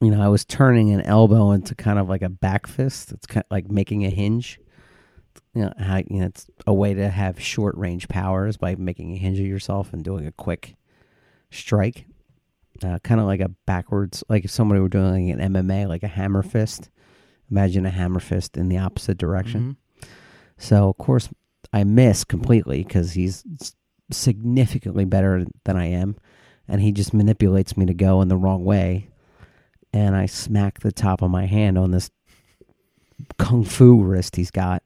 you 0.00 0.10
know, 0.10 0.22
I 0.22 0.28
was 0.28 0.44
turning 0.44 0.90
an 0.90 1.00
elbow 1.02 1.52
into 1.52 1.74
kind 1.74 1.98
of 1.98 2.08
like 2.08 2.22
a 2.22 2.28
back 2.28 2.66
fist. 2.66 3.12
It's 3.12 3.26
kind 3.26 3.44
of 3.44 3.50
like 3.50 3.70
making 3.70 4.04
a 4.04 4.10
hinge. 4.10 4.60
You 5.54 5.62
know, 5.62 5.72
how, 5.78 5.98
you 5.98 6.20
know, 6.20 6.26
it's 6.26 6.46
a 6.66 6.74
way 6.74 6.92
to 6.94 7.08
have 7.08 7.40
short 7.40 7.76
range 7.76 8.08
powers 8.08 8.56
by 8.56 8.74
making 8.74 9.12
a 9.12 9.18
hinge 9.18 9.40
of 9.40 9.46
yourself 9.46 9.92
and 9.92 10.04
doing 10.04 10.26
a 10.26 10.32
quick 10.32 10.76
strike. 11.50 12.06
Uh, 12.84 12.98
kind 12.98 13.20
of 13.20 13.26
like 13.26 13.40
a 13.40 13.48
backwards, 13.64 14.22
like 14.28 14.44
if 14.44 14.50
somebody 14.50 14.80
were 14.80 14.88
doing 14.88 15.28
like 15.28 15.38
an 15.38 15.54
MMA, 15.54 15.88
like 15.88 16.02
a 16.02 16.08
hammer 16.08 16.42
fist, 16.42 16.90
imagine 17.50 17.86
a 17.86 17.90
hammer 17.90 18.20
fist 18.20 18.58
in 18.58 18.68
the 18.68 18.76
opposite 18.76 19.16
direction. 19.16 19.78
Mhm. 20.02 20.08
So 20.58 20.90
of 20.90 20.98
course 20.98 21.30
I 21.72 21.84
miss 21.84 22.22
completely 22.22 22.84
because 22.84 23.12
he's 23.12 23.44
significantly 24.10 25.06
better 25.06 25.46
than 25.64 25.76
I 25.76 25.86
am, 25.86 26.16
and 26.68 26.82
he 26.82 26.92
just 26.92 27.14
manipulates 27.14 27.76
me 27.78 27.86
to 27.86 27.94
go 27.94 28.20
in 28.20 28.28
the 28.28 28.36
wrong 28.36 28.64
way, 28.64 29.08
and 29.96 30.14
I 30.14 30.26
smack 30.26 30.80
the 30.80 30.92
top 30.92 31.22
of 31.22 31.30
my 31.30 31.46
hand 31.46 31.78
on 31.78 31.90
this 31.90 32.10
kung 33.38 33.64
fu 33.64 34.02
wrist 34.02 34.36
he's 34.36 34.50
got, 34.50 34.82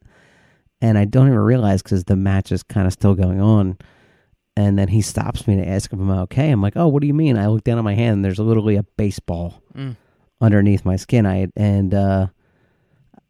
and 0.81 0.97
I 0.97 1.05
don't 1.05 1.27
even 1.27 1.39
realize 1.39 1.83
because 1.83 2.05
the 2.05 2.15
match 2.17 2.53
is 2.53 2.63
kind 2.63 2.87
of 2.87 2.93
still 2.93 3.15
going 3.15 3.41
on. 3.41 3.77
And 4.57 4.79
then 4.79 4.89
he 4.89 5.01
stops 5.03 5.47
me 5.49 5.57
to 5.57 5.67
ask 5.67 5.93
if 5.93 5.99
I'm 5.99 6.11
okay. 6.11 6.51
I'm 6.51 6.61
like, 6.63 6.77
"Oh, 6.77 6.89
what 6.89 7.01
do 7.01 7.07
you 7.07 7.15
mean?" 7.15 7.37
I 7.39 7.47
look 7.49 7.65
down 7.65 7.79
at 7.79 7.85
my 7.85 7.95
hand. 7.95 8.15
and 8.17 8.25
There's 8.25 8.39
literally 8.39 8.77
a 8.77 8.83
baseball 8.97 9.63
Mm. 9.77 9.97
underneath 10.41 10.85
my 10.85 10.97
skin. 10.97 11.27
I 11.27 11.49
and 11.57 11.93
uh, 11.95 12.27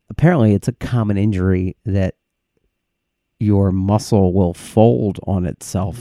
apparently 0.08 0.54
it's 0.54 0.68
a 0.68 0.72
common 0.72 1.16
injury 1.18 1.76
that 1.84 2.14
your 3.38 3.72
muscle 3.72 4.32
will 4.32 4.52
fold 4.54 5.18
on 5.26 5.46
itself 5.46 5.98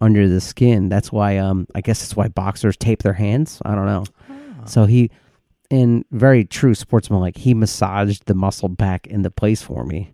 under 0.00 0.28
the 0.28 0.40
skin. 0.40 0.88
That's 0.88 1.10
why 1.10 1.38
um 1.38 1.66
I 1.74 1.80
guess 1.80 2.00
that's 2.00 2.14
why 2.16 2.28
boxers 2.28 2.76
tape 2.76 3.02
their 3.02 3.14
hands. 3.14 3.60
I 3.64 3.74
don't 3.74 3.86
know. 3.86 4.04
So 4.68 4.86
he 4.86 5.10
in 5.70 6.04
very 6.12 6.44
true 6.44 6.74
sportsman 6.74 7.20
like 7.20 7.36
he 7.36 7.52
massaged 7.54 8.26
the 8.26 8.34
muscle 8.34 8.68
back 8.68 9.06
into 9.08 9.30
place 9.30 9.62
for 9.62 9.84
me. 9.84 10.12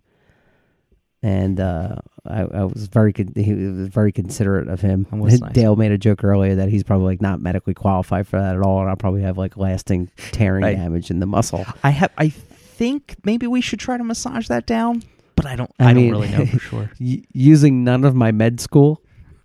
And 1.21 1.57
uh, 1.61 1.95
I, 2.25 2.41
I 2.41 2.63
was 2.65 2.87
very 2.87 3.13
con- 3.13 3.31
he 3.35 3.53
was 3.53 3.87
very 3.87 4.11
considerate 4.11 4.67
of 4.67 4.81
him. 4.81 5.07
Nice. 5.13 5.39
Dale 5.53 5.75
made 5.77 5.91
a 5.93 5.97
joke 5.97 6.21
earlier 6.23 6.55
that 6.55 6.67
he's 6.67 6.83
probably 6.83 7.05
like 7.07 7.21
not 7.21 7.39
medically 7.39 7.73
qualified 7.73 8.27
for 8.27 8.39
that 8.41 8.55
at 8.55 8.61
all, 8.61 8.81
and 8.81 8.89
I'll 8.89 8.97
probably 8.97 9.21
have 9.21 9.37
like 9.37 9.55
lasting 9.55 10.09
tearing 10.31 10.63
Right. 10.65 10.75
damage 10.75 11.09
in 11.09 11.19
the 11.21 11.25
muscle. 11.25 11.65
I 11.83 11.91
have. 11.91 12.11
I 12.17 12.27
think 12.29 13.15
maybe 13.23 13.47
we 13.47 13.61
should 13.61 13.79
try 13.79 13.95
to 13.97 14.03
massage 14.03 14.47
that 14.49 14.65
down, 14.65 15.01
but 15.37 15.45
I 15.45 15.55
don't. 15.55 15.71
I 15.79 15.91
I, 15.91 15.93
mean- 15.93 16.11
don't 16.11 16.21
really 16.21 16.37
know 16.37 16.45
for 16.45 16.59
sure. 16.69 16.91
y- 16.99 17.23
using 17.31 17.85
none 17.85 18.03
of 18.03 18.15
my 18.15 18.33
med 18.33 18.59
school, 18.59 19.01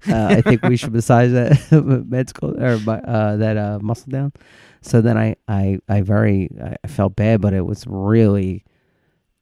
uh, 0.09 0.27
I 0.31 0.41
think 0.41 0.63
we 0.65 0.77
should 0.77 0.93
massage 1.01 1.31
that 1.31 2.05
med 2.09 2.29
school 2.29 2.61
or 2.61 2.81
uh, 2.89 3.37
that 3.37 3.57
uh, 3.57 3.79
muscle 3.81 4.11
down. 4.11 4.33
So 4.81 5.01
then 5.01 5.17
I, 5.19 5.37
I, 5.49 5.79
I 5.89 6.01
very, 6.03 6.49
I 6.83 6.87
felt 6.87 7.17
bad, 7.17 7.41
but 7.41 7.53
it 7.53 7.67
was 7.67 7.85
really 7.87 8.65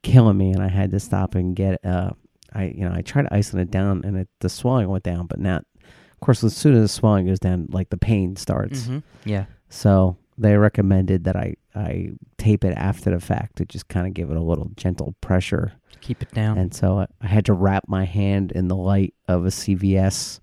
killing 0.02 0.38
me, 0.38 0.52
and 0.52 0.62
I 0.62 0.68
had 0.68 0.90
to 0.92 1.00
stop 1.00 1.34
and 1.34 1.54
get. 1.54 1.84
Uh, 1.84 2.10
I, 2.54 2.72
you 2.74 2.88
know, 2.88 2.92
I 2.94 3.02
tried 3.02 3.28
icing 3.30 3.60
it 3.60 3.70
down, 3.70 4.02
and 4.04 4.16
it, 4.16 4.28
the 4.40 4.48
swelling 4.48 4.88
went 4.88 5.04
down, 5.04 5.26
but 5.26 5.38
not. 5.38 5.64
Of 6.12 6.20
course, 6.20 6.42
as 6.42 6.56
soon 6.56 6.74
as 6.74 6.82
the 6.82 6.88
swelling 6.88 7.26
goes 7.26 7.38
down, 7.38 7.66
like 7.70 7.90
the 7.90 7.98
pain 7.98 8.36
starts. 8.36 8.84
Mhm. 8.86 9.02
Yeah. 9.24 9.44
So 9.68 10.16
they 10.38 10.56
recommended 10.56 11.24
that 11.24 11.36
I, 11.36 11.56
I 11.74 12.10
tape 12.38 12.64
it 12.64 12.72
after 12.76 13.10
the 13.10 13.20
fact 13.20 13.56
to 13.56 13.64
just 13.66 13.88
kind 13.88 14.06
of 14.06 14.14
give 14.14 14.30
it 14.30 14.36
a 14.36 14.42
little 14.42 14.70
gentle 14.76 15.14
pressure. 15.20 15.72
To 15.92 15.98
keep 15.98 16.22
it 16.22 16.30
down. 16.32 16.56
And 16.56 16.72
so 16.74 17.00
I, 17.00 17.06
I 17.20 17.26
had 17.26 17.44
to 17.46 17.52
wrap 17.52 17.84
my 17.88 18.04
hand 18.04 18.52
in 18.52 18.68
the 18.68 18.76
light 18.76 19.12
of 19.28 19.44
a 19.44 19.48
CVS, 19.50 20.40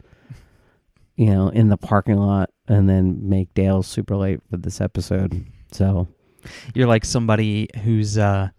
you 1.15 1.27
know, 1.27 1.49
in 1.49 1.69
the 1.69 1.77
parking 1.77 2.17
lot, 2.17 2.51
and 2.67 2.89
then 2.89 3.27
make 3.27 3.53
Dale 3.53 3.83
super 3.83 4.15
late 4.15 4.39
for 4.49 4.57
this 4.57 4.79
episode. 4.81 5.45
So 5.71 6.07
You're 6.73 6.87
like 6.87 7.05
somebody 7.05 7.67
who's 7.83 8.17
uh 8.17 8.49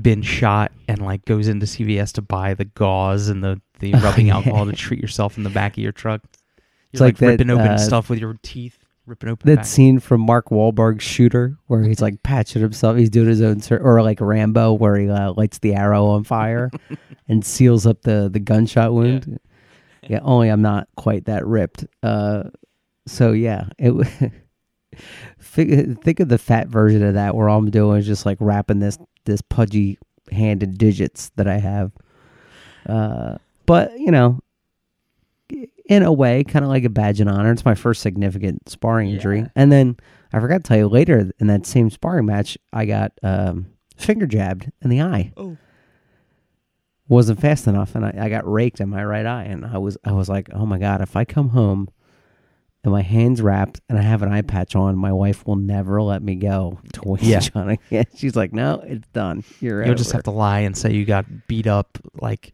been 0.00 0.22
shot 0.22 0.72
and 0.88 1.00
like 1.00 1.24
goes 1.24 1.46
into 1.48 1.66
CVS 1.66 2.12
to 2.14 2.22
buy 2.22 2.54
the 2.54 2.64
gauze 2.64 3.28
and 3.28 3.42
the 3.44 3.60
the 3.80 3.92
rubbing 4.02 4.26
Yeah. 4.28 4.36
alcohol 4.36 4.66
to 4.66 4.72
treat 4.72 5.00
yourself 5.00 5.36
in 5.36 5.44
the 5.44 5.50
back 5.50 5.72
of 5.72 5.78
your 5.78 5.92
truck. 5.92 6.22
You're 6.24 6.60
It's 6.92 7.00
like, 7.00 7.14
like 7.14 7.18
that, 7.18 7.26
ripping 7.26 7.50
open 7.50 7.66
uh, 7.68 7.78
stuff 7.78 8.08
with 8.10 8.18
your 8.20 8.38
teeth, 8.42 8.78
ripping 9.06 9.28
open. 9.30 9.48
that 9.48 9.56
back. 9.56 9.64
scene 9.66 9.98
from 10.00 10.20
Mark 10.20 10.48
Wahlberg's 10.50 11.02
Shooter, 11.04 11.56
where 11.66 11.82
he's 11.82 12.00
like 12.00 12.22
patching 12.22 12.62
himself, 12.62 12.96
he's 12.96 13.10
doing 13.10 13.28
his 13.28 13.42
own, 13.42 13.60
sur- 13.60 13.78
or 13.78 14.00
like 14.02 14.20
Rambo, 14.20 14.72
where 14.74 14.96
he 14.96 15.08
uh, 15.08 15.32
lights 15.32 15.58
the 15.58 15.74
arrow 15.74 16.06
on 16.06 16.22
fire 16.24 16.70
and 17.28 17.44
seals 17.44 17.84
up 17.86 18.02
the 18.02 18.28
the 18.32 18.38
gunshot 18.40 18.92
wound. 18.92 19.38
Yeah, 20.08 20.20
only 20.22 20.48
I'm 20.50 20.62
not 20.62 20.86
quite 20.96 21.24
that 21.26 21.44
ripped. 21.46 21.84
Uh, 22.02 22.44
so 23.06 23.32
yeah, 23.32 23.68
it. 23.78 24.32
Think, 25.40 26.20
of 26.20 26.28
the 26.28 26.38
fat 26.38 26.68
version 26.68 27.02
of 27.02 27.14
that, 27.14 27.34
where 27.34 27.48
all 27.48 27.58
I'm 27.58 27.70
doing 27.70 27.98
is 27.98 28.06
just 28.06 28.24
like 28.26 28.38
wrapping 28.40 28.78
this 28.78 28.96
this 29.24 29.40
pudgy 29.42 29.98
hand 30.30 30.62
and 30.62 30.76
digits 30.78 31.30
that 31.36 31.48
I 31.48 31.58
have. 31.58 31.92
Uh, 32.88 33.38
but 33.66 33.92
you 33.98 34.10
know, 34.12 34.38
in 35.86 36.02
a 36.04 36.12
way, 36.12 36.44
kind 36.44 36.64
of 36.64 36.70
like 36.70 36.84
a 36.84 36.88
badge 36.88 37.20
of 37.20 37.28
honor. 37.28 37.50
It's 37.52 37.64
my 37.64 37.74
first 37.74 38.02
significant 38.02 38.68
sparring 38.68 39.10
injury, 39.10 39.40
Yeah. 39.40 39.48
and 39.56 39.72
then 39.72 39.96
I 40.32 40.38
forgot 40.40 40.58
to 40.64 40.68
tell 40.68 40.78
you 40.78 40.88
later 40.88 41.30
in 41.40 41.46
that 41.48 41.66
same 41.66 41.90
sparring 41.90 42.26
match, 42.26 42.56
I 42.72 42.86
got 42.86 43.12
um, 43.22 43.66
finger 43.96 44.26
jabbed 44.26 44.70
in 44.82 44.90
the 44.90 45.02
eye. 45.02 45.32
Oh. 45.36 45.56
Wasn't 47.08 47.40
fast 47.40 47.66
enough, 47.66 47.94
and 47.94 48.04
I, 48.06 48.14
I 48.18 48.28
got 48.28 48.50
raked 48.50 48.80
in 48.80 48.88
my 48.88 49.04
right 49.04 49.26
eye, 49.26 49.44
and 49.44 49.66
I 49.66 49.78
was 49.78 49.98
I 50.04 50.12
was 50.12 50.28
like, 50.28 50.48
oh 50.52 50.66
my 50.66 50.78
god, 50.78 51.00
if 51.00 51.16
I 51.16 51.24
come 51.24 51.50
home 51.50 51.88
and 52.84 52.92
my 52.92 53.02
hands 53.02 53.42
wrapped 53.42 53.80
and 53.88 53.98
I 53.98 54.02
have 54.02 54.22
an 54.22 54.30
eye 54.30 54.42
patch 54.42 54.76
on, 54.76 54.96
my 54.96 55.12
wife 55.12 55.44
will 55.46 55.56
never 55.56 56.00
let 56.02 56.22
me 56.22 56.36
go 56.36 56.78
to 56.92 57.00
Wing 57.04 57.18
Yeah. 57.22 57.40
Chun 57.40 57.70
again. 57.90 58.04
She's 58.14 58.36
like, 58.36 58.52
no, 58.52 58.80
it's 58.86 59.08
done. 59.08 59.42
You're 59.60 59.84
You'll 59.84 59.94
just 59.96 60.12
have 60.12 60.22
to 60.24 60.30
lie 60.30 60.60
and 60.60 60.76
say 60.76 60.92
you 60.92 61.04
got 61.04 61.24
beat 61.48 61.66
up. 61.66 61.98
Like, 62.20 62.52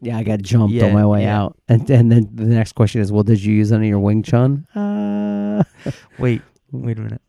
Yeah, 0.00 0.18
I 0.18 0.22
got 0.24 0.42
jumped 0.42 0.74
Yeah, 0.74 0.86
on 0.86 0.92
my 0.92 1.06
way 1.06 1.22
yeah. 1.22 1.40
out, 1.40 1.56
and 1.68 1.88
and 1.90 2.10
then 2.12 2.28
the 2.34 2.44
next 2.44 2.72
question 2.74 3.00
is, 3.00 3.10
well, 3.12 3.22
did 3.22 3.42
you 3.42 3.54
use 3.54 3.70
any 3.72 3.86
of 3.86 3.90
your 3.90 4.00
Wing 4.00 4.22
Chun? 4.22 4.66
Uh, 4.74 5.62
wait, 6.18 6.42
wait 6.72 6.98
a 6.98 7.00
minute. 7.02 7.22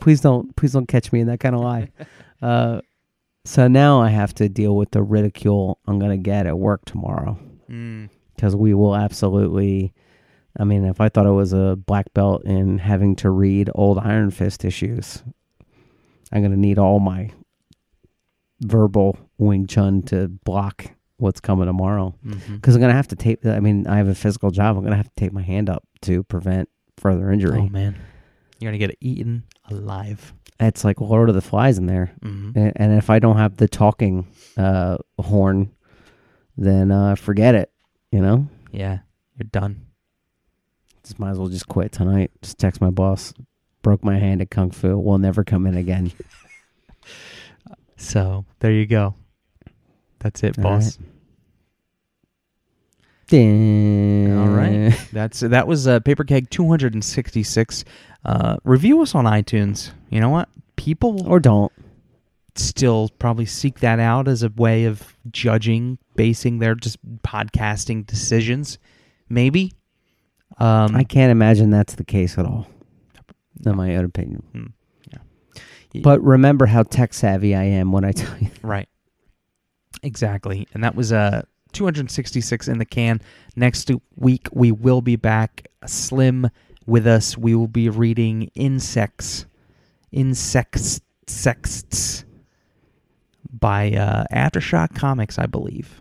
please 0.00 0.20
don't, 0.20 0.54
please 0.56 0.72
don't 0.72 0.86
catch 0.86 1.12
me 1.12 1.20
in 1.20 1.26
that 1.28 1.40
kind 1.40 1.54
of 1.54 1.60
lie. 1.62 1.88
uh, 2.42 2.80
so 3.46 3.68
now 3.68 4.00
I 4.00 4.08
have 4.10 4.34
to 4.36 4.48
deal 4.48 4.76
with 4.76 4.90
the 4.92 5.02
ridicule 5.02 5.78
I'm 5.86 5.98
gonna 5.98 6.16
get 6.18 6.46
at 6.46 6.58
work 6.58 6.84
tomorrow 6.86 7.38
Mm. 7.70 8.10
because 8.36 8.54
we 8.54 8.74
will 8.74 8.94
absolutely. 8.94 9.92
I 10.58 10.64
mean, 10.64 10.84
if 10.84 11.00
I 11.00 11.08
thought 11.08 11.26
I 11.26 11.30
was 11.30 11.52
a 11.52 11.76
black 11.76 12.12
belt 12.14 12.44
in 12.44 12.78
having 12.78 13.16
to 13.16 13.30
read 13.30 13.70
old 13.74 13.98
Iron 13.98 14.30
Fist 14.30 14.64
issues, 14.64 15.22
I'm 16.32 16.42
gonna 16.42 16.56
need 16.56 16.78
all 16.78 17.00
my 17.00 17.30
verbal 18.60 19.18
Wing 19.38 19.66
Chun 19.66 20.02
to 20.02 20.28
block 20.28 20.86
what's 21.16 21.40
coming 21.40 21.66
tomorrow. 21.66 22.14
Because 22.22 22.74
I'm 22.74 22.80
gonna 22.80 22.92
have 22.92 23.08
to 23.08 23.16
tape. 23.16 23.44
I 23.44 23.60
mean, 23.60 23.86
I 23.86 23.96
have 23.96 24.08
a 24.08 24.14
physical 24.14 24.50
job. 24.50 24.76
I'm 24.76 24.84
gonna 24.84 24.96
have 24.96 25.08
to 25.08 25.14
tape 25.16 25.32
my 25.32 25.42
hand 25.42 25.68
up 25.68 25.84
to 26.02 26.22
prevent 26.24 26.68
further 26.96 27.30
injury. 27.30 27.58
Oh 27.60 27.68
man, 27.68 27.96
you're 28.58 28.70
gonna 28.70 28.78
get 28.78 28.96
eaten 29.00 29.44
alive. 29.70 30.32
It's 30.60 30.84
like 30.84 31.00
Lord 31.00 31.28
of 31.28 31.34
the 31.34 31.40
Flies 31.40 31.78
in 31.78 31.86
there, 31.86 32.12
hmm 32.22 32.52
and, 32.54 32.72
and 32.76 32.92
if 32.96 33.10
I 33.10 33.18
don't 33.18 33.36
have 33.38 33.56
the 33.56 33.66
talking 33.66 34.28
uh, 34.56 34.98
horn, 35.18 35.72
then 36.56 36.92
uh, 36.92 37.16
forget 37.16 37.56
it. 37.56 37.72
You 38.12 38.20
know, 38.20 38.48
Yeah, 38.70 39.00
you're 39.36 39.48
done. 39.50 39.86
Just 41.04 41.18
might 41.18 41.30
as 41.30 41.38
well 41.38 41.48
just 41.48 41.68
quit 41.68 41.92
tonight. 41.92 42.30
Just 42.42 42.58
text 42.58 42.80
my 42.80 42.90
boss. 42.90 43.32
Broke 43.82 44.02
my 44.02 44.18
hand 44.18 44.40
at 44.40 44.50
kung 44.50 44.70
fu. 44.70 44.96
Will 44.98 45.18
never 45.18 45.44
come 45.44 45.66
in 45.66 45.76
again. 45.76 46.12
So 47.96 48.44
there 48.58 48.72
you 48.72 48.86
go. 48.86 49.14
That's 50.18 50.42
it, 50.42 50.60
boss. 50.60 50.98
Damn. 53.28 54.38
All 54.38 54.48
right. 54.54 54.94
That's 55.12 55.40
that 55.40 55.66
was 55.66 55.86
uh, 55.86 56.00
Paper 56.00 56.24
Keg 56.24 56.50
266. 56.50 57.84
Uh, 58.24 58.56
review 58.64 59.00
us 59.00 59.14
on 59.14 59.24
iTunes. 59.24 59.90
You 60.10 60.20
know 60.20 60.28
what? 60.28 60.48
People 60.76 61.26
Or 61.26 61.40
don't. 61.40 61.72
still 62.56 63.10
probably 63.18 63.46
seek 63.46 63.80
that 63.80 63.98
out 64.00 64.28
as 64.28 64.42
a 64.42 64.50
way 64.50 64.84
of 64.84 65.16
judging, 65.30 65.98
basing 66.16 66.58
their 66.58 66.74
just 66.74 66.98
podcasting 67.22 68.06
decisions. 68.06 68.78
Maybe. 69.28 69.72
Um, 70.58 70.94
I 70.94 71.04
can't 71.04 71.30
imagine 71.32 71.70
that's 71.70 71.94
the 71.94 72.04
case 72.04 72.38
at 72.38 72.46
all. 72.46 72.66
In 73.64 73.76
my 73.76 73.96
own 73.96 74.04
opinion. 74.04 74.42
Hmm. 74.52 74.66
Yeah. 75.12 76.02
But 76.02 76.22
remember 76.22 76.66
how 76.66 76.82
tech 76.82 77.14
savvy 77.14 77.54
I 77.54 77.64
am 77.64 77.92
when 77.92 78.04
I 78.04 78.12
tell 78.12 78.36
you. 78.38 78.50
Right. 78.62 78.88
Exactly. 80.02 80.66
And 80.74 80.84
that 80.84 80.94
was 80.94 81.12
uh 81.12 81.42
266 81.72 82.68
in 82.68 82.78
the 82.78 82.84
can. 82.84 83.20
Next 83.56 83.90
week 84.16 84.48
we 84.52 84.70
will 84.70 85.00
be 85.00 85.16
back 85.16 85.66
slim 85.86 86.50
with 86.86 87.06
us. 87.06 87.38
We 87.38 87.54
will 87.54 87.68
be 87.68 87.88
reading 87.88 88.50
Insects 88.54 89.46
Insects 90.12 91.00
Sexts 91.26 92.24
by 93.50 93.92
uh 93.92 94.24
Aftershock 94.32 94.94
Comics, 94.94 95.38
I 95.38 95.46
believe. 95.46 96.00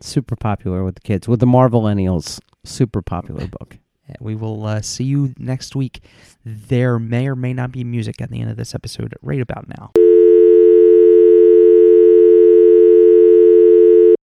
Super 0.00 0.36
popular 0.36 0.84
with 0.84 0.96
the 0.96 1.00
kids 1.00 1.28
with 1.28 1.40
the 1.40 1.46
Marvelennials. 1.46 2.40
Super 2.64 3.02
popular 3.02 3.46
book. 3.46 3.78
We 4.20 4.34
will 4.34 4.64
uh, 4.64 4.80
see 4.80 5.04
you 5.04 5.34
next 5.38 5.76
week. 5.76 6.02
There 6.44 6.98
may 6.98 7.28
or 7.28 7.36
may 7.36 7.52
not 7.52 7.72
be 7.72 7.84
music 7.84 8.20
at 8.20 8.30
the 8.30 8.40
end 8.40 8.50
of 8.50 8.56
this 8.56 8.74
episode 8.74 9.14
right 9.22 9.40
about 9.40 9.68
now. 9.68 10.07